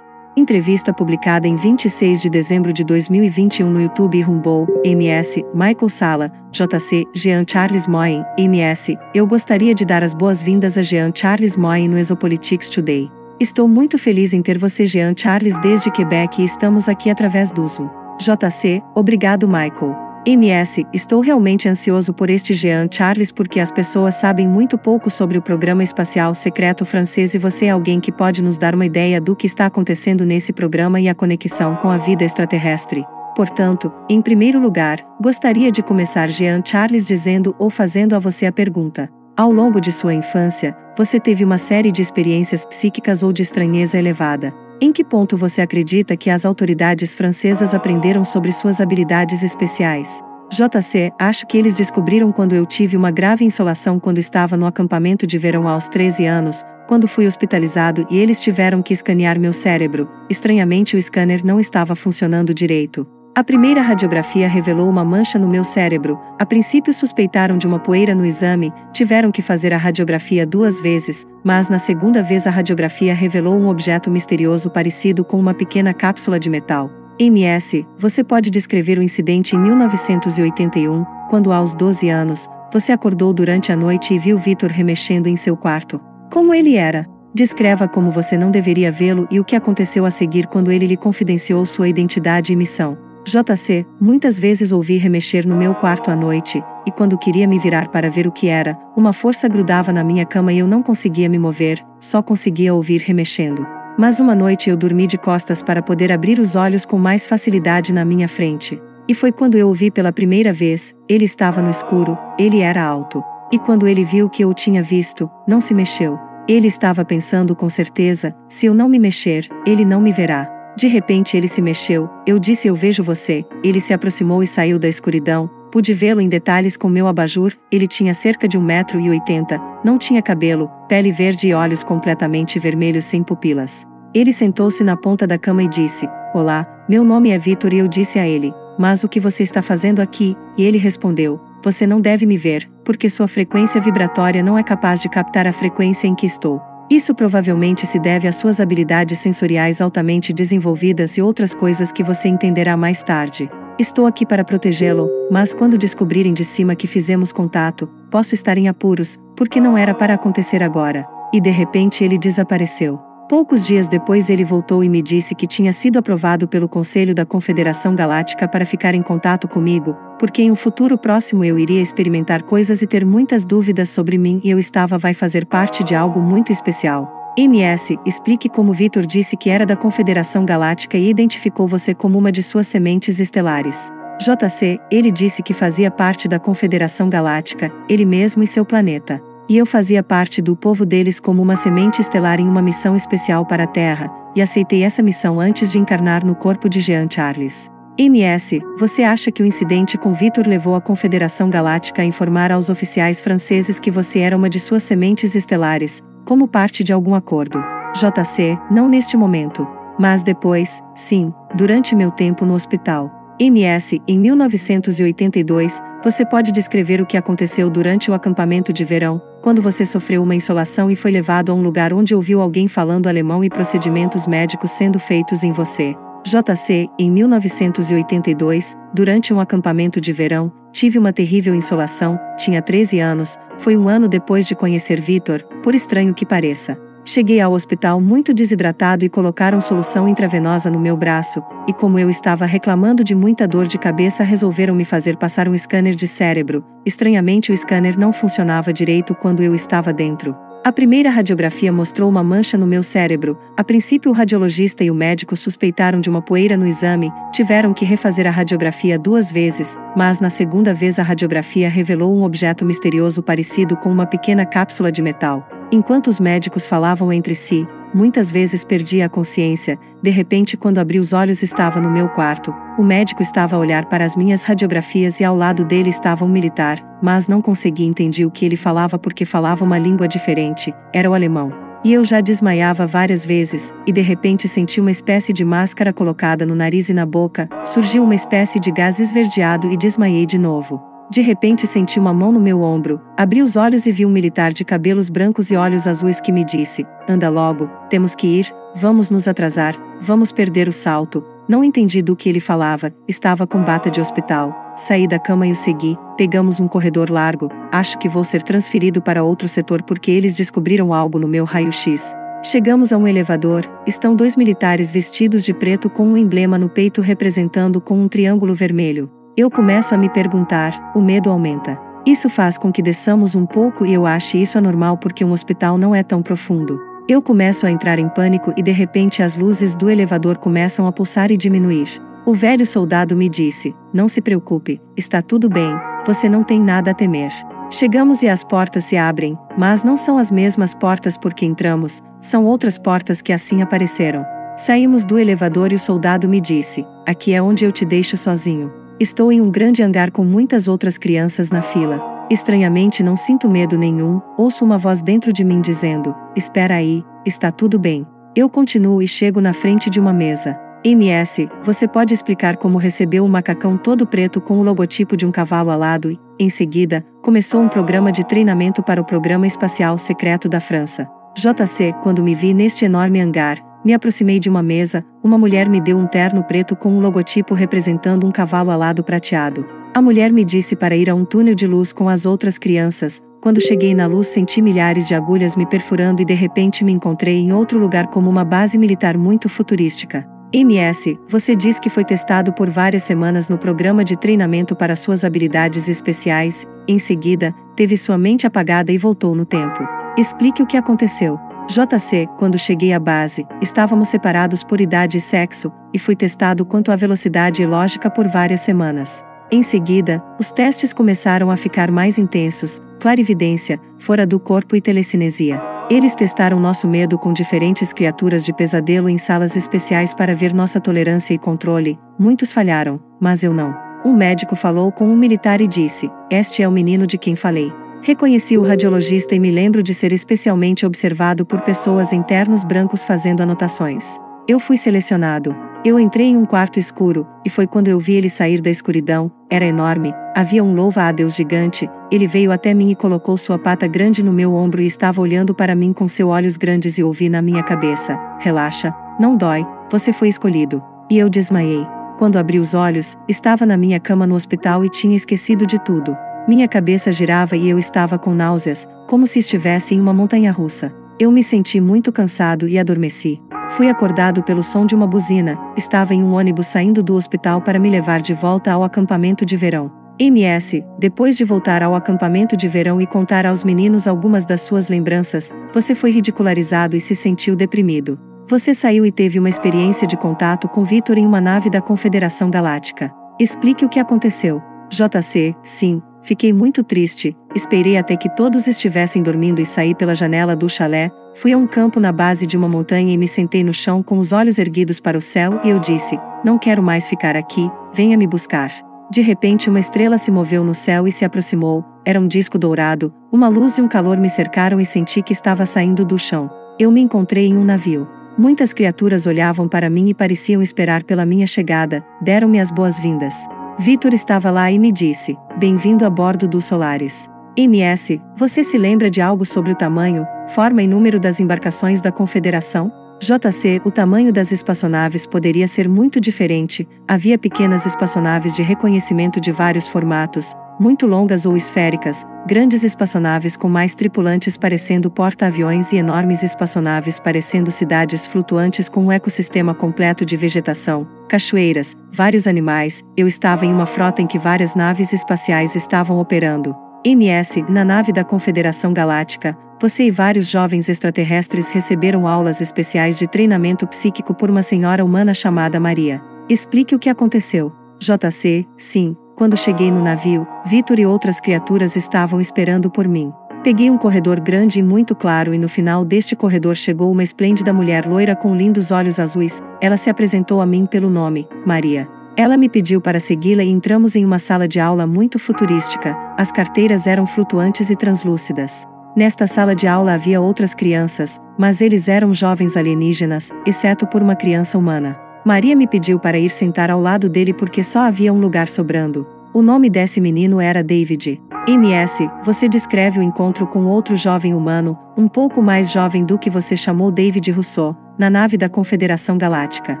Entrevista 0.50 0.92
publicada 0.92 1.46
em 1.46 1.54
26 1.54 2.22
de 2.22 2.28
dezembro 2.28 2.72
de 2.72 2.82
2021 2.82 3.70
no 3.70 3.80
YouTube 3.80 4.20
Rumble, 4.20 4.66
MS, 4.84 5.44
Michael 5.54 5.88
Sala, 5.88 6.32
JC, 6.50 7.06
Jean 7.14 7.44
Charles 7.46 7.86
Moyen, 7.86 8.24
MS. 8.36 8.98
Eu 9.14 9.28
gostaria 9.28 9.72
de 9.72 9.84
dar 9.84 10.02
as 10.02 10.12
boas-vindas 10.12 10.76
a 10.76 10.82
Jean 10.82 11.12
Charles 11.14 11.56
Moyen 11.56 11.88
no 11.88 11.96
Exopolitics 11.96 12.68
Today. 12.68 13.08
Estou 13.38 13.68
muito 13.68 13.96
feliz 13.96 14.34
em 14.34 14.42
ter 14.42 14.58
você, 14.58 14.86
Jean 14.86 15.14
Charles, 15.16 15.56
desde 15.58 15.88
Quebec 15.88 16.42
e 16.42 16.44
estamos 16.44 16.88
aqui 16.88 17.10
através 17.10 17.52
do 17.52 17.64
Zoom. 17.68 17.88
JC, 18.18 18.82
obrigado, 18.92 19.46
Michael. 19.46 20.09
MS, 20.26 20.86
estou 20.92 21.20
realmente 21.20 21.66
ansioso 21.66 22.12
por 22.12 22.28
este 22.28 22.52
Jean 22.52 22.86
Charles 22.90 23.32
porque 23.32 23.58
as 23.58 23.72
pessoas 23.72 24.16
sabem 24.16 24.46
muito 24.46 24.76
pouco 24.76 25.08
sobre 25.08 25.38
o 25.38 25.42
programa 25.42 25.82
espacial 25.82 26.34
secreto 26.34 26.84
francês 26.84 27.32
e 27.32 27.38
você 27.38 27.66
é 27.66 27.70
alguém 27.70 27.98
que 28.00 28.12
pode 28.12 28.42
nos 28.42 28.58
dar 28.58 28.74
uma 28.74 28.84
ideia 28.84 29.18
do 29.18 29.34
que 29.34 29.46
está 29.46 29.64
acontecendo 29.64 30.26
nesse 30.26 30.52
programa 30.52 31.00
e 31.00 31.08
a 31.08 31.14
conexão 31.14 31.74
com 31.76 31.88
a 31.88 31.96
vida 31.96 32.22
extraterrestre. 32.22 33.02
Portanto, 33.34 33.90
em 34.10 34.20
primeiro 34.20 34.60
lugar, 34.60 34.98
gostaria 35.18 35.72
de 35.72 35.82
começar 35.82 36.28
Jean 36.28 36.60
Charles 36.62 37.06
dizendo 37.06 37.56
ou 37.58 37.70
fazendo 37.70 38.14
a 38.14 38.18
você 38.18 38.44
a 38.44 38.52
pergunta: 38.52 39.08
ao 39.34 39.50
longo 39.50 39.80
de 39.80 39.90
sua 39.90 40.12
infância, 40.12 40.76
você 40.98 41.18
teve 41.18 41.42
uma 41.42 41.56
série 41.56 41.90
de 41.90 42.02
experiências 42.02 42.66
psíquicas 42.66 43.22
ou 43.22 43.32
de 43.32 43.40
estranheza 43.40 43.96
elevada. 43.96 44.52
Em 44.82 44.92
que 44.92 45.04
ponto 45.04 45.36
você 45.36 45.60
acredita 45.60 46.16
que 46.16 46.30
as 46.30 46.46
autoridades 46.46 47.14
francesas 47.14 47.74
aprenderam 47.74 48.24
sobre 48.24 48.50
suas 48.50 48.80
habilidades 48.80 49.42
especiais? 49.42 50.22
JC, 50.50 51.12
acho 51.18 51.46
que 51.46 51.58
eles 51.58 51.76
descobriram 51.76 52.32
quando 52.32 52.54
eu 52.54 52.64
tive 52.64 52.96
uma 52.96 53.10
grave 53.10 53.44
insolação 53.44 54.00
quando 54.00 54.16
estava 54.16 54.56
no 54.56 54.64
acampamento 54.64 55.26
de 55.26 55.36
verão 55.36 55.68
aos 55.68 55.86
13 55.86 56.24
anos, 56.24 56.64
quando 56.88 57.06
fui 57.06 57.26
hospitalizado 57.26 58.06
e 58.10 58.16
eles 58.16 58.40
tiveram 58.40 58.82
que 58.82 58.94
escanear 58.94 59.38
meu 59.38 59.52
cérebro. 59.52 60.08
Estranhamente, 60.30 60.96
o 60.96 61.02
scanner 61.02 61.44
não 61.44 61.60
estava 61.60 61.94
funcionando 61.94 62.54
direito. 62.54 63.06
A 63.32 63.44
primeira 63.44 63.80
radiografia 63.80 64.48
revelou 64.48 64.90
uma 64.90 65.04
mancha 65.04 65.38
no 65.38 65.48
meu 65.48 65.62
cérebro. 65.62 66.18
A 66.36 66.44
princípio 66.44 66.92
suspeitaram 66.92 67.56
de 67.56 67.64
uma 67.64 67.78
poeira 67.78 68.12
no 68.12 68.26
exame, 68.26 68.72
tiveram 68.92 69.30
que 69.30 69.40
fazer 69.40 69.72
a 69.72 69.76
radiografia 69.76 70.44
duas 70.44 70.80
vezes, 70.80 71.24
mas 71.44 71.68
na 71.68 71.78
segunda 71.78 72.24
vez 72.24 72.44
a 72.48 72.50
radiografia 72.50 73.14
revelou 73.14 73.54
um 73.54 73.68
objeto 73.68 74.10
misterioso 74.10 74.68
parecido 74.68 75.24
com 75.24 75.38
uma 75.38 75.54
pequena 75.54 75.94
cápsula 75.94 76.40
de 76.40 76.50
metal. 76.50 76.90
MS, 77.20 77.86
você 77.96 78.24
pode 78.24 78.50
descrever 78.50 78.98
o 78.98 79.02
incidente 79.02 79.54
em 79.54 79.60
1981, 79.60 81.04
quando 81.28 81.52
aos 81.52 81.72
12 81.72 82.08
anos, 82.08 82.48
você 82.72 82.90
acordou 82.90 83.32
durante 83.32 83.70
a 83.70 83.76
noite 83.76 84.12
e 84.12 84.18
viu 84.18 84.38
Vitor 84.38 84.70
remexendo 84.70 85.28
em 85.28 85.36
seu 85.36 85.56
quarto. 85.56 86.00
Como 86.32 86.52
ele 86.52 86.74
era? 86.74 87.06
Descreva 87.32 87.86
como 87.86 88.10
você 88.10 88.36
não 88.36 88.50
deveria 88.50 88.90
vê-lo 88.90 89.28
e 89.30 89.38
o 89.38 89.44
que 89.44 89.54
aconteceu 89.54 90.04
a 90.04 90.10
seguir 90.10 90.48
quando 90.48 90.72
ele 90.72 90.86
lhe 90.86 90.96
confidenciou 90.96 91.64
sua 91.64 91.88
identidade 91.88 92.52
e 92.52 92.56
missão. 92.56 93.09
JC, 93.24 93.86
muitas 94.00 94.38
vezes 94.38 94.72
ouvi 94.72 94.96
remexer 94.96 95.46
no 95.46 95.56
meu 95.56 95.74
quarto 95.74 96.10
à 96.10 96.16
noite, 96.16 96.62
e 96.86 96.90
quando 96.90 97.18
queria 97.18 97.46
me 97.46 97.58
virar 97.58 97.88
para 97.88 98.08
ver 98.08 98.26
o 98.26 98.32
que 98.32 98.48
era, 98.48 98.76
uma 98.96 99.12
força 99.12 99.48
grudava 99.48 99.92
na 99.92 100.02
minha 100.02 100.24
cama 100.24 100.52
e 100.52 100.58
eu 100.58 100.66
não 100.66 100.82
conseguia 100.82 101.28
me 101.28 101.38
mover, 101.38 101.84
só 101.98 102.22
conseguia 102.22 102.74
ouvir 102.74 103.00
remexendo. 103.00 103.66
Mas 103.98 104.20
uma 104.20 104.34
noite 104.34 104.70
eu 104.70 104.76
dormi 104.76 105.06
de 105.06 105.18
costas 105.18 105.62
para 105.62 105.82
poder 105.82 106.10
abrir 106.10 106.38
os 106.38 106.56
olhos 106.56 106.86
com 106.86 106.98
mais 106.98 107.26
facilidade 107.26 107.92
na 107.92 108.04
minha 108.04 108.26
frente. 108.26 108.80
E 109.06 109.14
foi 109.14 109.30
quando 109.32 109.56
eu 109.56 109.68
o 109.68 109.74
vi 109.74 109.90
pela 109.90 110.12
primeira 110.12 110.52
vez, 110.52 110.94
ele 111.08 111.24
estava 111.24 111.60
no 111.60 111.70
escuro, 111.70 112.16
ele 112.38 112.60
era 112.60 112.82
alto. 112.82 113.22
E 113.52 113.58
quando 113.58 113.86
ele 113.86 114.04
viu 114.04 114.30
que 114.30 114.44
eu 114.44 114.54
tinha 114.54 114.82
visto, 114.82 115.28
não 115.46 115.60
se 115.60 115.74
mexeu. 115.74 116.18
Ele 116.48 116.68
estava 116.68 117.04
pensando 117.04 117.54
com 117.54 117.68
certeza: 117.68 118.34
se 118.48 118.66
eu 118.66 118.74
não 118.74 118.88
me 118.88 118.98
mexer, 118.98 119.48
ele 119.66 119.84
não 119.84 120.00
me 120.00 120.12
verá. 120.12 120.59
De 120.76 120.86
repente 120.86 121.36
ele 121.36 121.48
se 121.48 121.60
mexeu, 121.60 122.08
eu 122.26 122.38
disse 122.38 122.68
eu 122.68 122.74
vejo 122.74 123.02
você, 123.02 123.44
ele 123.62 123.80
se 123.80 123.92
aproximou 123.92 124.42
e 124.42 124.46
saiu 124.46 124.78
da 124.78 124.88
escuridão, 124.88 125.50
pude 125.70 125.92
vê-lo 125.92 126.20
em 126.20 126.28
detalhes 126.28 126.76
com 126.76 126.88
meu 126.88 127.06
abajur, 127.06 127.52
ele 127.70 127.86
tinha 127.86 128.14
cerca 128.14 128.48
de 128.48 128.56
um 128.56 128.62
metro 128.62 129.00
e 129.00 129.10
oitenta, 129.10 129.60
não 129.84 129.98
tinha 129.98 130.22
cabelo, 130.22 130.70
pele 130.88 131.12
verde 131.12 131.48
e 131.48 131.54
olhos 131.54 131.82
completamente 131.82 132.58
vermelhos 132.58 133.04
sem 133.04 133.22
pupilas. 133.22 133.86
Ele 134.14 134.32
sentou-se 134.32 134.82
na 134.82 134.96
ponta 134.96 135.26
da 135.26 135.38
cama 135.38 135.62
e 135.62 135.68
disse, 135.68 136.08
Olá, 136.34 136.66
meu 136.88 137.04
nome 137.04 137.30
é 137.30 137.38
Vitor 137.38 137.72
e 137.72 137.78
eu 137.78 137.86
disse 137.86 138.18
a 138.18 138.26
ele, 138.26 138.52
mas 138.78 139.04
o 139.04 139.08
que 139.08 139.20
você 139.20 139.42
está 139.42 139.62
fazendo 139.62 140.00
aqui? 140.00 140.36
E 140.56 140.64
ele 140.64 140.78
respondeu, 140.78 141.40
você 141.62 141.86
não 141.86 142.00
deve 142.00 142.24
me 142.24 142.36
ver, 142.36 142.68
porque 142.84 143.08
sua 143.10 143.28
frequência 143.28 143.80
vibratória 143.80 144.42
não 144.42 144.56
é 144.56 144.62
capaz 144.62 145.02
de 145.02 145.08
captar 145.08 145.46
a 145.46 145.52
frequência 145.52 146.08
em 146.08 146.14
que 146.14 146.26
estou. 146.26 146.60
Isso 146.90 147.14
provavelmente 147.14 147.86
se 147.86 148.00
deve 148.00 148.26
às 148.26 148.34
suas 148.34 148.60
habilidades 148.60 149.20
sensoriais 149.20 149.80
altamente 149.80 150.32
desenvolvidas 150.32 151.16
e 151.16 151.22
outras 151.22 151.54
coisas 151.54 151.92
que 151.92 152.02
você 152.02 152.28
entenderá 152.28 152.76
mais 152.76 153.00
tarde. 153.00 153.48
Estou 153.78 154.06
aqui 154.06 154.26
para 154.26 154.44
protegê-lo, 154.44 155.08
mas 155.30 155.54
quando 155.54 155.78
descobrirem 155.78 156.34
de 156.34 156.44
cima 156.44 156.74
que 156.74 156.88
fizemos 156.88 157.30
contato, 157.30 157.88
posso 158.10 158.34
estar 158.34 158.58
em 158.58 158.66
apuros, 158.66 159.16
porque 159.36 159.60
não 159.60 159.78
era 159.78 159.94
para 159.94 160.14
acontecer 160.14 160.64
agora. 160.64 161.06
E 161.32 161.40
de 161.40 161.50
repente 161.50 162.02
ele 162.02 162.18
desapareceu. 162.18 163.09
Poucos 163.30 163.64
dias 163.64 163.86
depois 163.86 164.28
ele 164.28 164.44
voltou 164.44 164.82
e 164.82 164.88
me 164.88 165.00
disse 165.00 165.36
que 165.36 165.46
tinha 165.46 165.72
sido 165.72 166.00
aprovado 166.00 166.48
pelo 166.48 166.68
Conselho 166.68 167.14
da 167.14 167.24
Confederação 167.24 167.94
Galáctica 167.94 168.48
para 168.48 168.66
ficar 168.66 168.92
em 168.92 169.02
contato 169.02 169.46
comigo, 169.46 169.96
porque 170.18 170.42
em 170.42 170.50
um 170.50 170.56
futuro 170.56 170.98
próximo 170.98 171.44
eu 171.44 171.56
iria 171.56 171.80
experimentar 171.80 172.42
coisas 172.42 172.82
e 172.82 172.88
ter 172.88 173.06
muitas 173.06 173.44
dúvidas 173.44 173.88
sobre 173.90 174.18
mim 174.18 174.40
e 174.42 174.50
eu 174.50 174.58
estava 174.58 174.98
vai 174.98 175.14
fazer 175.14 175.46
parte 175.46 175.84
de 175.84 175.94
algo 175.94 176.18
muito 176.18 176.50
especial. 176.50 177.32
MS, 177.36 177.96
explique 178.04 178.48
como 178.48 178.72
Vitor 178.72 179.06
disse 179.06 179.36
que 179.36 179.48
era 179.48 179.64
da 179.64 179.76
Confederação 179.76 180.44
Galáctica 180.44 180.98
e 180.98 181.08
identificou 181.08 181.68
você 181.68 181.94
como 181.94 182.18
uma 182.18 182.32
de 182.32 182.42
suas 182.42 182.66
sementes 182.66 183.20
estelares. 183.20 183.92
JC, 184.18 184.80
ele 184.90 185.12
disse 185.12 185.40
que 185.40 185.54
fazia 185.54 185.88
parte 185.88 186.26
da 186.26 186.40
Confederação 186.40 187.08
Galáctica, 187.08 187.70
ele 187.88 188.04
mesmo 188.04 188.42
e 188.42 188.46
seu 188.48 188.64
planeta 188.64 189.29
e 189.50 189.58
eu 189.58 189.66
fazia 189.66 190.00
parte 190.00 190.40
do 190.40 190.54
povo 190.54 190.86
deles 190.86 191.18
como 191.18 191.42
uma 191.42 191.56
semente 191.56 192.00
estelar 192.00 192.40
em 192.40 192.46
uma 192.46 192.62
missão 192.62 192.94
especial 192.94 193.44
para 193.44 193.64
a 193.64 193.66
Terra, 193.66 194.08
e 194.36 194.40
aceitei 194.40 194.84
essa 194.84 195.02
missão 195.02 195.40
antes 195.40 195.72
de 195.72 195.78
encarnar 195.80 196.24
no 196.24 196.36
corpo 196.36 196.68
de 196.68 196.78
Jean 196.78 197.08
Charles. 197.10 197.68
MS, 197.98 198.62
você 198.78 199.02
acha 199.02 199.32
que 199.32 199.42
o 199.42 199.46
incidente 199.46 199.98
com 199.98 200.14
Victor 200.14 200.46
levou 200.46 200.76
a 200.76 200.80
Confederação 200.80 201.50
Galáctica 201.50 202.00
a 202.00 202.04
informar 202.04 202.52
aos 202.52 202.68
oficiais 202.68 203.20
franceses 203.20 203.80
que 203.80 203.90
você 203.90 204.20
era 204.20 204.36
uma 204.36 204.48
de 204.48 204.60
suas 204.60 204.84
sementes 204.84 205.34
estelares, 205.34 206.00
como 206.24 206.46
parte 206.46 206.84
de 206.84 206.92
algum 206.92 207.16
acordo? 207.16 207.60
JC, 207.92 208.56
não 208.70 208.88
neste 208.88 209.16
momento. 209.16 209.66
Mas 209.98 210.22
depois, 210.22 210.80
sim, 210.94 211.34
durante 211.56 211.96
meu 211.96 212.12
tempo 212.12 212.46
no 212.46 212.54
hospital. 212.54 213.10
MS, 213.40 214.00
em 214.06 214.18
1982, 214.18 215.82
você 216.04 216.24
pode 216.24 216.52
descrever 216.52 217.00
o 217.00 217.06
que 217.06 217.16
aconteceu 217.16 217.68
durante 217.68 218.10
o 218.10 218.14
acampamento 218.14 218.72
de 218.72 218.84
verão, 218.84 219.20
quando 219.40 219.62
você 219.62 219.86
sofreu 219.86 220.22
uma 220.22 220.34
insolação 220.34 220.90
e 220.90 220.96
foi 220.96 221.10
levado 221.10 221.50
a 221.50 221.54
um 221.54 221.62
lugar 221.62 221.92
onde 221.92 222.14
ouviu 222.14 222.40
alguém 222.40 222.68
falando 222.68 223.06
alemão 223.06 223.42
e 223.44 223.48
procedimentos 223.48 224.26
médicos 224.26 224.70
sendo 224.70 224.98
feitos 224.98 225.42
em 225.42 225.52
você. 225.52 225.94
JC, 226.24 226.88
em 226.98 227.10
1982, 227.10 228.76
durante 228.92 229.32
um 229.32 229.40
acampamento 229.40 230.00
de 230.00 230.12
verão, 230.12 230.52
tive 230.70 230.98
uma 230.98 231.12
terrível 231.12 231.54
insolação, 231.54 232.18
tinha 232.36 232.60
13 232.60 233.00
anos, 233.00 233.38
foi 233.58 233.76
um 233.76 233.88
ano 233.88 234.08
depois 234.08 234.46
de 234.46 234.54
conhecer 234.54 235.00
Vitor, 235.00 235.42
por 235.62 235.74
estranho 235.74 236.14
que 236.14 236.26
pareça. 236.26 236.89
Cheguei 237.12 237.40
ao 237.40 237.52
hospital 237.52 238.00
muito 238.00 238.32
desidratado 238.32 239.04
e 239.04 239.08
colocaram 239.08 239.60
solução 239.60 240.08
intravenosa 240.08 240.70
no 240.70 240.78
meu 240.78 240.96
braço, 240.96 241.42
e 241.66 241.72
como 241.72 241.98
eu 241.98 242.08
estava 242.08 242.46
reclamando 242.46 243.02
de 243.02 243.16
muita 243.16 243.48
dor 243.48 243.66
de 243.66 243.78
cabeça, 243.78 244.22
resolveram 244.22 244.76
me 244.76 244.84
fazer 244.84 245.16
passar 245.16 245.48
um 245.48 245.58
scanner 245.58 245.92
de 245.92 246.06
cérebro. 246.06 246.64
Estranhamente, 246.86 247.50
o 247.50 247.56
scanner 247.56 247.98
não 247.98 248.12
funcionava 248.12 248.72
direito 248.72 249.12
quando 249.12 249.42
eu 249.42 249.56
estava 249.56 249.92
dentro. 249.92 250.36
A 250.62 250.70
primeira 250.70 251.10
radiografia 251.10 251.72
mostrou 251.72 252.08
uma 252.08 252.22
mancha 252.22 252.56
no 252.56 252.64
meu 252.64 252.80
cérebro. 252.80 253.36
A 253.56 253.64
princípio, 253.64 254.12
o 254.12 254.14
radiologista 254.14 254.84
e 254.84 254.90
o 254.90 254.94
médico 254.94 255.34
suspeitaram 255.34 256.00
de 256.00 256.08
uma 256.08 256.22
poeira 256.22 256.56
no 256.56 256.64
exame, 256.64 257.10
tiveram 257.32 257.74
que 257.74 257.84
refazer 257.84 258.24
a 258.24 258.30
radiografia 258.30 258.96
duas 258.96 259.32
vezes, 259.32 259.76
mas 259.96 260.20
na 260.20 260.30
segunda 260.30 260.72
vez 260.72 260.96
a 260.96 261.02
radiografia 261.02 261.68
revelou 261.68 262.16
um 262.16 262.22
objeto 262.22 262.64
misterioso 262.64 263.20
parecido 263.20 263.76
com 263.76 263.90
uma 263.90 264.06
pequena 264.06 264.46
cápsula 264.46 264.92
de 264.92 265.02
metal. 265.02 265.59
Enquanto 265.72 266.08
os 266.08 266.18
médicos 266.18 266.66
falavam 266.66 267.12
entre 267.12 267.32
si, 267.32 267.64
muitas 267.94 268.28
vezes 268.28 268.64
perdia 268.64 269.06
a 269.06 269.08
consciência, 269.08 269.78
de 270.02 270.10
repente 270.10 270.56
quando 270.56 270.78
abri 270.78 270.98
os 270.98 271.12
olhos 271.12 271.44
estava 271.44 271.80
no 271.80 271.88
meu 271.88 272.08
quarto, 272.08 272.52
o 272.76 272.82
médico 272.82 273.22
estava 273.22 273.54
a 273.54 273.58
olhar 273.58 273.84
para 273.84 274.04
as 274.04 274.16
minhas 274.16 274.42
radiografias 274.42 275.20
e 275.20 275.24
ao 275.24 275.36
lado 275.36 275.64
dele 275.64 275.88
estava 275.88 276.24
um 276.24 276.28
militar, 276.28 276.98
mas 277.00 277.28
não 277.28 277.40
consegui 277.40 277.84
entender 277.84 278.24
o 278.24 278.32
que 278.32 278.44
ele 278.44 278.56
falava 278.56 278.98
porque 278.98 279.24
falava 279.24 279.64
uma 279.64 279.78
língua 279.78 280.08
diferente, 280.08 280.74
era 280.92 281.08
o 281.08 281.14
alemão. 281.14 281.52
E 281.84 281.92
eu 281.92 282.04
já 282.04 282.20
desmaiava 282.20 282.84
várias 282.84 283.24
vezes, 283.24 283.72
e 283.86 283.92
de 283.92 284.00
repente 284.00 284.48
senti 284.48 284.80
uma 284.80 284.90
espécie 284.90 285.32
de 285.32 285.44
máscara 285.44 285.92
colocada 285.92 286.44
no 286.44 286.54
nariz 286.56 286.88
e 286.88 286.92
na 286.92 287.06
boca, 287.06 287.48
surgiu 287.64 288.02
uma 288.02 288.14
espécie 288.14 288.58
de 288.58 288.72
gás 288.72 288.98
esverdeado 288.98 289.70
e 289.72 289.76
desmaiei 289.76 290.26
de 290.26 290.36
novo. 290.36 290.89
De 291.10 291.20
repente 291.20 291.66
senti 291.66 291.98
uma 291.98 292.14
mão 292.14 292.30
no 292.30 292.38
meu 292.38 292.62
ombro, 292.62 293.00
abri 293.16 293.42
os 293.42 293.56
olhos 293.56 293.84
e 293.84 293.90
vi 293.90 294.06
um 294.06 294.10
militar 294.10 294.52
de 294.52 294.64
cabelos 294.64 295.10
brancos 295.10 295.50
e 295.50 295.56
olhos 295.56 295.88
azuis 295.88 296.20
que 296.20 296.30
me 296.30 296.44
disse: 296.44 296.86
Anda 297.08 297.28
logo, 297.28 297.68
temos 297.88 298.14
que 298.14 298.28
ir, 298.28 298.54
vamos 298.76 299.10
nos 299.10 299.26
atrasar, 299.26 299.74
vamos 300.00 300.30
perder 300.30 300.68
o 300.68 300.72
salto, 300.72 301.24
não 301.48 301.64
entendi 301.64 302.00
do 302.00 302.14
que 302.14 302.28
ele 302.28 302.38
falava, 302.38 302.94
estava 303.08 303.44
com 303.44 303.60
bata 303.60 303.90
de 303.90 304.00
hospital. 304.00 304.54
Saí 304.76 305.08
da 305.08 305.18
cama 305.18 305.48
e 305.48 305.50
o 305.50 305.56
segui, 305.56 305.98
pegamos 306.16 306.60
um 306.60 306.68
corredor 306.68 307.10
largo, 307.10 307.50
acho 307.72 307.98
que 307.98 308.08
vou 308.08 308.22
ser 308.22 308.42
transferido 308.42 309.02
para 309.02 309.24
outro 309.24 309.48
setor 309.48 309.82
porque 309.82 310.12
eles 310.12 310.36
descobriram 310.36 310.94
algo 310.94 311.18
no 311.18 311.26
meu 311.26 311.44
raio-x. 311.44 312.14
Chegamos 312.44 312.92
a 312.92 312.96
um 312.96 313.08
elevador, 313.08 313.68
estão 313.84 314.14
dois 314.14 314.36
militares 314.36 314.92
vestidos 314.92 315.44
de 315.44 315.52
preto 315.52 315.90
com 315.90 316.04
um 316.04 316.16
emblema 316.16 316.56
no 316.56 316.68
peito 316.68 317.00
representando 317.00 317.80
com 317.80 318.00
um 318.00 318.06
triângulo 318.06 318.54
vermelho. 318.54 319.10
Eu 319.40 319.50
começo 319.50 319.94
a 319.94 319.96
me 319.96 320.10
perguntar, 320.10 320.92
o 320.94 321.00
medo 321.00 321.30
aumenta. 321.30 321.80
Isso 322.04 322.28
faz 322.28 322.58
com 322.58 322.70
que 322.70 322.82
desçamos 322.82 323.34
um 323.34 323.46
pouco 323.46 323.86
e 323.86 323.94
eu 323.94 324.04
ache 324.04 324.36
isso 324.36 324.58
anormal 324.58 324.98
porque 324.98 325.24
um 325.24 325.32
hospital 325.32 325.78
não 325.78 325.94
é 325.94 326.02
tão 326.02 326.20
profundo. 326.20 326.78
Eu 327.08 327.22
começo 327.22 327.64
a 327.64 327.70
entrar 327.70 327.98
em 327.98 328.06
pânico 328.06 328.52
e 328.54 328.62
de 328.62 328.70
repente 328.70 329.22
as 329.22 329.38
luzes 329.38 329.74
do 329.74 329.88
elevador 329.88 330.36
começam 330.36 330.86
a 330.86 330.92
pulsar 330.92 331.32
e 331.32 331.38
diminuir. 331.38 331.88
O 332.26 332.34
velho 332.34 332.66
soldado 332.66 333.16
me 333.16 333.30
disse: 333.30 333.74
Não 333.94 334.08
se 334.08 334.20
preocupe, 334.20 334.78
está 334.94 335.22
tudo 335.22 335.48
bem, 335.48 335.74
você 336.04 336.28
não 336.28 336.44
tem 336.44 336.60
nada 336.60 336.90
a 336.90 336.94
temer. 336.94 337.32
Chegamos 337.70 338.22
e 338.22 338.28
as 338.28 338.44
portas 338.44 338.84
se 338.84 338.98
abrem, 338.98 339.38
mas 339.56 339.82
não 339.82 339.96
são 339.96 340.18
as 340.18 340.30
mesmas 340.30 340.74
portas 340.74 341.16
por 341.16 341.32
que 341.32 341.46
entramos, 341.46 342.02
são 342.20 342.44
outras 342.44 342.76
portas 342.76 343.22
que 343.22 343.32
assim 343.32 343.62
apareceram. 343.62 344.22
Saímos 344.58 345.06
do 345.06 345.18
elevador 345.18 345.72
e 345.72 345.76
o 345.76 345.78
soldado 345.78 346.28
me 346.28 346.42
disse: 346.42 346.84
Aqui 347.06 347.32
é 347.32 347.40
onde 347.40 347.64
eu 347.64 347.72
te 347.72 347.86
deixo 347.86 348.18
sozinho. 348.18 348.79
Estou 349.00 349.32
em 349.32 349.40
um 349.40 349.50
grande 349.50 349.82
hangar 349.82 350.12
com 350.12 350.22
muitas 350.22 350.68
outras 350.68 350.98
crianças 350.98 351.48
na 351.48 351.62
fila. 351.62 352.26
Estranhamente 352.30 353.02
não 353.02 353.16
sinto 353.16 353.48
medo 353.48 353.78
nenhum, 353.78 354.20
ouço 354.36 354.62
uma 354.62 354.76
voz 354.76 355.00
dentro 355.00 355.32
de 355.32 355.42
mim 355.42 355.62
dizendo: 355.62 356.14
Espera 356.36 356.74
aí, 356.74 357.02
está 357.24 357.50
tudo 357.50 357.78
bem. 357.78 358.06
Eu 358.36 358.46
continuo 358.50 359.00
e 359.00 359.08
chego 359.08 359.40
na 359.40 359.54
frente 359.54 359.88
de 359.88 359.98
uma 359.98 360.12
mesa. 360.12 360.54
MS, 360.84 361.48
você 361.62 361.88
pode 361.88 362.12
explicar 362.12 362.58
como 362.58 362.76
recebeu 362.76 363.24
um 363.24 363.28
macacão 363.28 363.78
todo 363.78 364.06
preto 364.06 364.38
com 364.38 364.58
o 364.58 364.62
logotipo 364.62 365.16
de 365.16 365.24
um 365.24 365.30
cavalo 365.30 365.70
alado 365.70 366.10
e, 366.10 366.20
em 366.38 366.50
seguida, 366.50 367.02
começou 367.22 367.62
um 367.62 367.68
programa 367.68 368.12
de 368.12 368.22
treinamento 368.22 368.82
para 368.82 369.00
o 369.00 369.04
Programa 369.04 369.46
Espacial 369.46 369.96
Secreto 369.96 370.46
da 370.46 370.60
França. 370.60 371.08
JC, 371.34 371.94
quando 372.02 372.22
me 372.22 372.34
vi 372.34 372.52
neste 372.52 372.84
enorme 372.84 373.18
hangar, 373.18 373.69
me 373.84 373.94
aproximei 373.94 374.38
de 374.38 374.48
uma 374.48 374.62
mesa, 374.62 375.04
uma 375.22 375.38
mulher 375.38 375.68
me 375.68 375.80
deu 375.80 375.96
um 375.96 376.06
terno 376.06 376.42
preto 376.42 376.76
com 376.76 376.90
um 376.90 377.00
logotipo 377.00 377.54
representando 377.54 378.26
um 378.26 378.30
cavalo 378.30 378.70
alado 378.70 379.02
prateado. 379.02 379.66
A 379.94 380.00
mulher 380.00 380.32
me 380.32 380.44
disse 380.44 380.76
para 380.76 380.96
ir 380.96 381.10
a 381.10 381.14
um 381.14 381.24
túnel 381.24 381.54
de 381.54 381.66
luz 381.66 381.92
com 381.92 382.08
as 382.08 382.24
outras 382.24 382.58
crianças. 382.58 383.20
Quando 383.40 383.60
cheguei 383.60 383.94
na 383.94 384.06
luz, 384.06 384.28
senti 384.28 384.60
milhares 384.60 385.08
de 385.08 385.14
agulhas 385.14 385.56
me 385.56 385.66
perfurando 385.66 386.20
e 386.22 386.24
de 386.24 386.34
repente 386.34 386.84
me 386.84 386.92
encontrei 386.92 387.36
em 387.36 387.52
outro 387.52 387.78
lugar 387.78 388.06
como 388.08 388.28
uma 388.28 388.44
base 388.44 388.78
militar 388.78 389.16
muito 389.16 389.48
futurística. 389.48 390.28
MS, 390.52 391.18
você 391.28 391.54
diz 391.54 391.78
que 391.78 391.88
foi 391.88 392.04
testado 392.04 392.52
por 392.52 392.68
várias 392.68 393.04
semanas 393.04 393.48
no 393.48 393.56
programa 393.56 394.04
de 394.04 394.16
treinamento 394.16 394.74
para 394.74 394.96
suas 394.96 395.24
habilidades 395.24 395.88
especiais, 395.88 396.66
em 396.88 396.98
seguida, 396.98 397.54
teve 397.76 397.96
sua 397.96 398.18
mente 398.18 398.46
apagada 398.46 398.90
e 398.90 398.98
voltou 398.98 399.34
no 399.34 399.44
tempo. 399.44 399.86
Explique 400.18 400.62
o 400.62 400.66
que 400.66 400.76
aconteceu. 400.76 401.38
JC, 401.70 402.28
quando 402.36 402.58
cheguei 402.58 402.92
à 402.92 402.98
base, 402.98 403.46
estávamos 403.62 404.08
separados 404.08 404.64
por 404.64 404.80
idade 404.80 405.18
e 405.18 405.20
sexo, 405.20 405.70
e 405.94 406.00
fui 406.00 406.16
testado 406.16 406.64
quanto 406.64 406.90
à 406.90 406.96
velocidade 406.96 407.62
e 407.62 407.66
lógica 407.66 408.10
por 408.10 408.26
várias 408.26 408.62
semanas. 408.62 409.24
Em 409.52 409.62
seguida, 409.62 410.20
os 410.36 410.50
testes 410.50 410.92
começaram 410.92 411.48
a 411.48 411.56
ficar 411.56 411.88
mais 411.88 412.18
intensos, 412.18 412.82
clarividência, 412.98 413.80
fora 414.00 414.26
do 414.26 414.40
corpo 414.40 414.74
e 414.74 414.80
telecinesia. 414.80 415.62
Eles 415.88 416.16
testaram 416.16 416.58
nosso 416.58 416.88
medo 416.88 417.16
com 417.16 417.32
diferentes 417.32 417.92
criaturas 417.92 418.44
de 418.44 418.52
pesadelo 418.52 419.08
em 419.08 419.16
salas 419.16 419.54
especiais 419.54 420.12
para 420.12 420.34
ver 420.34 420.52
nossa 420.52 420.80
tolerância 420.80 421.34
e 421.34 421.38
controle. 421.38 421.96
Muitos 422.18 422.52
falharam, 422.52 423.00
mas 423.20 423.44
eu 423.44 423.54
não. 423.54 423.76
Um 424.04 424.12
médico 424.12 424.56
falou 424.56 424.90
com 424.90 425.04
um 425.04 425.16
militar 425.16 425.60
e 425.60 425.68
disse: 425.68 426.10
Este 426.30 426.64
é 426.64 426.68
o 426.68 426.72
menino 426.72 427.06
de 427.06 427.16
quem 427.16 427.36
falei. 427.36 427.72
Reconheci 428.02 428.56
o 428.56 428.62
radiologista 428.62 429.34
e 429.34 429.38
me 429.38 429.50
lembro 429.50 429.82
de 429.82 429.92
ser 429.92 430.10
especialmente 430.10 430.86
observado 430.86 431.44
por 431.44 431.60
pessoas 431.60 432.14
em 432.14 432.22
ternos 432.22 432.64
brancos 432.64 433.04
fazendo 433.04 433.42
anotações. 433.42 434.16
Eu 434.48 434.58
fui 434.58 434.78
selecionado. 434.78 435.54
Eu 435.84 436.00
entrei 436.00 436.28
em 436.28 436.36
um 436.36 436.46
quarto 436.46 436.78
escuro, 436.78 437.26
e 437.44 437.50
foi 437.50 437.66
quando 437.66 437.88
eu 437.88 438.00
vi 438.00 438.14
ele 438.14 438.28
sair 438.28 438.60
da 438.60 438.70
escuridão, 438.70 439.30
era 439.50 439.64
enorme, 439.64 440.14
havia 440.34 440.62
um 440.64 440.74
louva-a-Deus 440.74 441.34
gigante, 441.34 441.88
ele 442.10 442.26
veio 442.26 442.52
até 442.52 442.74
mim 442.74 442.90
e 442.90 442.94
colocou 442.94 443.36
sua 443.36 443.58
pata 443.58 443.86
grande 443.86 444.22
no 444.22 444.32
meu 444.32 444.54
ombro 444.54 444.82
e 444.82 444.86
estava 444.86 445.20
olhando 445.20 445.54
para 445.54 445.74
mim 445.74 445.92
com 445.92 446.06
seus 446.08 446.28
olhos 446.28 446.56
grandes 446.56 446.98
e 446.98 447.02
ouvi 447.02 447.28
na 447.28 447.40
minha 447.40 447.62
cabeça: 447.62 448.18
Relaxa, 448.40 448.94
não 449.18 449.36
dói, 449.36 449.66
você 449.90 450.12
foi 450.12 450.28
escolhido. 450.28 450.82
E 451.10 451.18
eu 451.18 451.28
desmaiei. 451.28 451.86
Quando 452.18 452.36
abri 452.36 452.58
os 452.58 452.74
olhos, 452.74 453.16
estava 453.26 453.64
na 453.64 453.76
minha 453.76 453.98
cama 453.98 454.26
no 454.26 454.34
hospital 454.34 454.84
e 454.84 454.90
tinha 454.90 455.16
esquecido 455.16 455.66
de 455.66 455.78
tudo. 455.82 456.14
Minha 456.48 456.66
cabeça 456.66 457.12
girava 457.12 457.56
e 457.56 457.68
eu 457.68 457.78
estava 457.78 458.18
com 458.18 458.34
náuseas, 458.34 458.88
como 459.06 459.26
se 459.26 459.38
estivesse 459.38 459.94
em 459.94 460.00
uma 460.00 460.12
montanha 460.12 460.50
russa. 460.50 460.92
Eu 461.18 461.30
me 461.30 461.42
senti 461.42 461.80
muito 461.80 462.10
cansado 462.10 462.66
e 462.66 462.78
adormeci. 462.78 463.40
Fui 463.70 463.88
acordado 463.88 464.42
pelo 464.42 464.62
som 464.62 464.86
de 464.86 464.94
uma 464.94 465.06
buzina, 465.06 465.58
estava 465.76 466.14
em 466.14 466.22
um 466.22 466.32
ônibus 466.32 466.66
saindo 466.66 467.02
do 467.02 467.14
hospital 467.14 467.60
para 467.60 467.78
me 467.78 467.90
levar 467.90 468.20
de 468.20 468.34
volta 468.34 468.72
ao 468.72 468.82
acampamento 468.82 469.44
de 469.44 469.56
verão. 469.56 469.92
MS, 470.18 470.84
depois 470.98 471.36
de 471.36 471.44
voltar 471.44 471.82
ao 471.82 471.94
acampamento 471.94 472.56
de 472.56 472.68
verão 472.68 473.00
e 473.00 473.06
contar 473.06 473.46
aos 473.46 473.62
meninos 473.62 474.08
algumas 474.08 474.44
das 474.44 474.62
suas 474.62 474.88
lembranças, 474.88 475.50
você 475.72 475.94
foi 475.94 476.10
ridicularizado 476.10 476.96
e 476.96 477.00
se 477.00 477.14
sentiu 477.14 477.54
deprimido. 477.54 478.18
Você 478.48 478.74
saiu 478.74 479.06
e 479.06 479.12
teve 479.12 479.38
uma 479.38 479.48
experiência 479.48 480.06
de 480.06 480.16
contato 480.16 480.68
com 480.68 480.84
Victor 480.84 481.16
em 481.16 481.26
uma 481.26 481.40
nave 481.40 481.70
da 481.70 481.80
Confederação 481.80 482.50
Galáctica. 482.50 483.12
Explique 483.38 483.84
o 483.84 483.88
que 483.88 484.00
aconteceu. 484.00 484.60
JC, 484.90 485.54
sim, 485.62 486.02
fiquei 486.22 486.52
muito 486.52 486.82
triste, 486.82 487.36
esperei 487.54 487.96
até 487.96 488.16
que 488.16 488.28
todos 488.34 488.66
estivessem 488.66 489.22
dormindo 489.22 489.60
e 489.60 489.66
saí 489.66 489.94
pela 489.94 490.14
janela 490.14 490.54
do 490.54 490.68
chalé, 490.68 491.10
Fui 491.34 491.52
a 491.52 491.56
um 491.56 491.66
campo 491.66 492.00
na 492.00 492.12
base 492.12 492.46
de 492.46 492.56
uma 492.56 492.68
montanha 492.68 493.14
e 493.14 493.16
me 493.16 493.28
sentei 493.28 493.62
no 493.62 493.72
chão 493.72 494.02
com 494.02 494.18
os 494.18 494.32
olhos 494.32 494.58
erguidos 494.58 495.00
para 495.00 495.16
o 495.16 495.20
céu 495.20 495.60
e 495.64 495.70
eu 495.70 495.78
disse: 495.78 496.18
Não 496.44 496.58
quero 496.58 496.82
mais 496.82 497.08
ficar 497.08 497.36
aqui, 497.36 497.70
venha 497.94 498.16
me 498.16 498.26
buscar. 498.26 498.70
De 499.10 499.20
repente, 499.20 499.68
uma 499.68 499.80
estrela 499.80 500.18
se 500.18 500.30
moveu 500.30 500.62
no 500.62 500.74
céu 500.74 501.06
e 501.06 501.12
se 501.12 501.24
aproximou, 501.24 501.84
era 502.04 502.20
um 502.20 502.28
disco 502.28 502.58
dourado, 502.58 503.12
uma 503.32 503.48
luz 503.48 503.78
e 503.78 503.82
um 503.82 503.88
calor 503.88 504.16
me 504.16 504.28
cercaram 504.28 504.80
e 504.80 504.86
senti 504.86 505.22
que 505.22 505.32
estava 505.32 505.66
saindo 505.66 506.04
do 506.04 506.18
chão. 506.18 506.50
Eu 506.78 506.92
me 506.92 507.00
encontrei 507.00 507.46
em 507.46 507.56
um 507.56 507.64
navio. 507.64 508.06
Muitas 508.38 508.72
criaturas 508.72 509.26
olhavam 509.26 509.68
para 509.68 509.90
mim 509.90 510.08
e 510.08 510.14
pareciam 510.14 510.62
esperar 510.62 511.02
pela 511.02 511.26
minha 511.26 511.46
chegada, 511.46 512.04
deram-me 512.22 512.60
as 512.60 512.70
boas-vindas. 512.70 513.34
Vitor 513.80 514.12
estava 514.12 514.50
lá 514.50 514.70
e 514.70 514.78
me 514.78 514.92
disse: 514.92 515.38
Bem-vindo 515.56 516.04
a 516.04 516.10
bordo 516.10 516.46
do 516.46 516.60
Solaris. 516.60 517.30
MS, 517.56 518.20
você 518.36 518.62
se 518.62 518.76
lembra 518.76 519.10
de 519.10 519.22
algo 519.22 519.46
sobre 519.46 519.72
o 519.72 519.74
tamanho, 519.74 520.26
forma 520.48 520.82
e 520.82 520.86
número 520.86 521.18
das 521.18 521.40
embarcações 521.40 522.02
da 522.02 522.12
Confederação? 522.12 522.92
JC, 523.20 523.82
o 523.84 523.90
tamanho 523.90 524.32
das 524.32 524.50
espaçonaves 524.50 525.26
poderia 525.26 525.68
ser 525.68 525.86
muito 525.86 526.18
diferente. 526.18 526.88
Havia 527.06 527.36
pequenas 527.36 527.84
espaçonaves 527.84 528.56
de 528.56 528.62
reconhecimento 528.62 529.38
de 529.38 529.52
vários 529.52 529.86
formatos, 529.88 530.56
muito 530.80 531.06
longas 531.06 531.44
ou 531.44 531.54
esféricas, 531.54 532.26
grandes 532.46 532.82
espaçonaves 532.82 533.58
com 533.58 533.68
mais 533.68 533.94
tripulantes 533.94 534.56
parecendo 534.56 535.10
porta-aviões 535.10 535.92
e 535.92 535.98
enormes 535.98 536.42
espaçonaves 536.42 537.20
parecendo 537.20 537.70
cidades 537.70 538.26
flutuantes 538.26 538.88
com 538.88 539.04
um 539.04 539.12
ecossistema 539.12 539.74
completo 539.74 540.24
de 540.24 540.34
vegetação, 540.34 541.06
cachoeiras, 541.28 541.98
vários 542.10 542.46
animais. 542.46 543.04
Eu 543.14 543.28
estava 543.28 543.66
em 543.66 543.72
uma 543.72 543.84
frota 543.84 544.22
em 544.22 544.26
que 544.26 544.38
várias 544.38 544.74
naves 544.74 545.12
espaciais 545.12 545.76
estavam 545.76 546.18
operando. 546.18 546.74
MS, 547.04 547.66
na 547.68 547.84
nave 547.84 548.14
da 548.14 548.24
Confederação 548.24 548.94
Galáctica, 548.94 549.56
você 549.80 550.04
e 550.04 550.10
vários 550.10 550.46
jovens 550.46 550.90
extraterrestres 550.90 551.70
receberam 551.70 552.28
aulas 552.28 552.60
especiais 552.60 553.18
de 553.18 553.26
treinamento 553.26 553.86
psíquico 553.86 554.34
por 554.34 554.50
uma 554.50 554.62
senhora 554.62 555.02
humana 555.02 555.32
chamada 555.32 555.80
Maria. 555.80 556.20
Explique 556.50 556.94
o 556.94 556.98
que 556.98 557.08
aconteceu. 557.08 557.72
JC, 557.98 558.66
sim, 558.76 559.16
quando 559.34 559.56
cheguei 559.56 559.90
no 559.90 560.02
navio, 560.02 560.46
Vitor 560.66 560.98
e 560.98 561.06
outras 561.06 561.40
criaturas 561.40 561.96
estavam 561.96 562.40
esperando 562.40 562.90
por 562.90 563.08
mim. 563.08 563.32
Peguei 563.64 563.90
um 563.90 563.96
corredor 563.96 564.38
grande 564.38 564.80
e 564.80 564.82
muito 564.82 565.14
claro 565.14 565.54
e 565.54 565.58
no 565.58 565.68
final 565.68 566.04
deste 566.04 566.36
corredor 566.36 566.76
chegou 566.76 567.10
uma 567.10 567.22
esplêndida 567.22 567.72
mulher 567.72 568.06
loira 568.06 568.36
com 568.36 568.54
lindos 568.54 568.90
olhos 568.90 569.18
azuis, 569.18 569.62
ela 569.80 569.96
se 569.96 570.10
apresentou 570.10 570.60
a 570.60 570.66
mim 570.66 570.84
pelo 570.84 571.08
nome, 571.08 571.48
Maria. 571.64 572.06
Ela 572.36 572.56
me 572.56 572.68
pediu 572.68 573.00
para 573.00 573.20
segui-la 573.20 573.62
e 573.62 573.70
entramos 573.70 574.14
em 574.14 574.24
uma 574.24 574.38
sala 574.38 574.68
de 574.68 574.78
aula 574.78 575.06
muito 575.06 575.38
futurística, 575.38 576.16
as 576.36 576.52
carteiras 576.52 577.06
eram 577.06 577.26
flutuantes 577.26 577.90
e 577.90 577.96
translúcidas. 577.96 578.86
Nesta 579.16 579.44
sala 579.44 579.74
de 579.74 579.88
aula 579.88 580.14
havia 580.14 580.40
outras 580.40 580.72
crianças, 580.72 581.40
mas 581.58 581.80
eles 581.80 582.08
eram 582.08 582.32
jovens 582.32 582.76
alienígenas, 582.76 583.50
exceto 583.66 584.06
por 584.06 584.22
uma 584.22 584.36
criança 584.36 584.78
humana. 584.78 585.18
Maria 585.44 585.74
me 585.74 585.88
pediu 585.88 586.18
para 586.20 586.38
ir 586.38 586.48
sentar 586.48 586.90
ao 586.90 587.00
lado 587.00 587.28
dele 587.28 587.52
porque 587.52 587.82
só 587.82 588.00
havia 588.00 588.32
um 588.32 588.38
lugar 588.38 588.68
sobrando. 588.68 589.26
O 589.52 589.62
nome 589.62 589.90
desse 589.90 590.20
menino 590.20 590.60
era 590.60 590.82
David. 590.82 591.42
MS, 591.66 592.30
você 592.44 592.68
descreve 592.68 593.18
o 593.18 593.22
encontro 593.22 593.66
com 593.66 593.84
outro 593.84 594.14
jovem 594.14 594.54
humano, 594.54 594.96
um 595.16 595.26
pouco 595.26 595.60
mais 595.60 595.90
jovem 595.90 596.24
do 596.24 596.38
que 596.38 596.48
você 596.48 596.76
chamou 596.76 597.10
David 597.10 597.50
Rousseau, 597.50 597.96
na 598.16 598.30
nave 598.30 598.56
da 598.56 598.68
Confederação 598.68 599.36
Galáctica. 599.36 600.00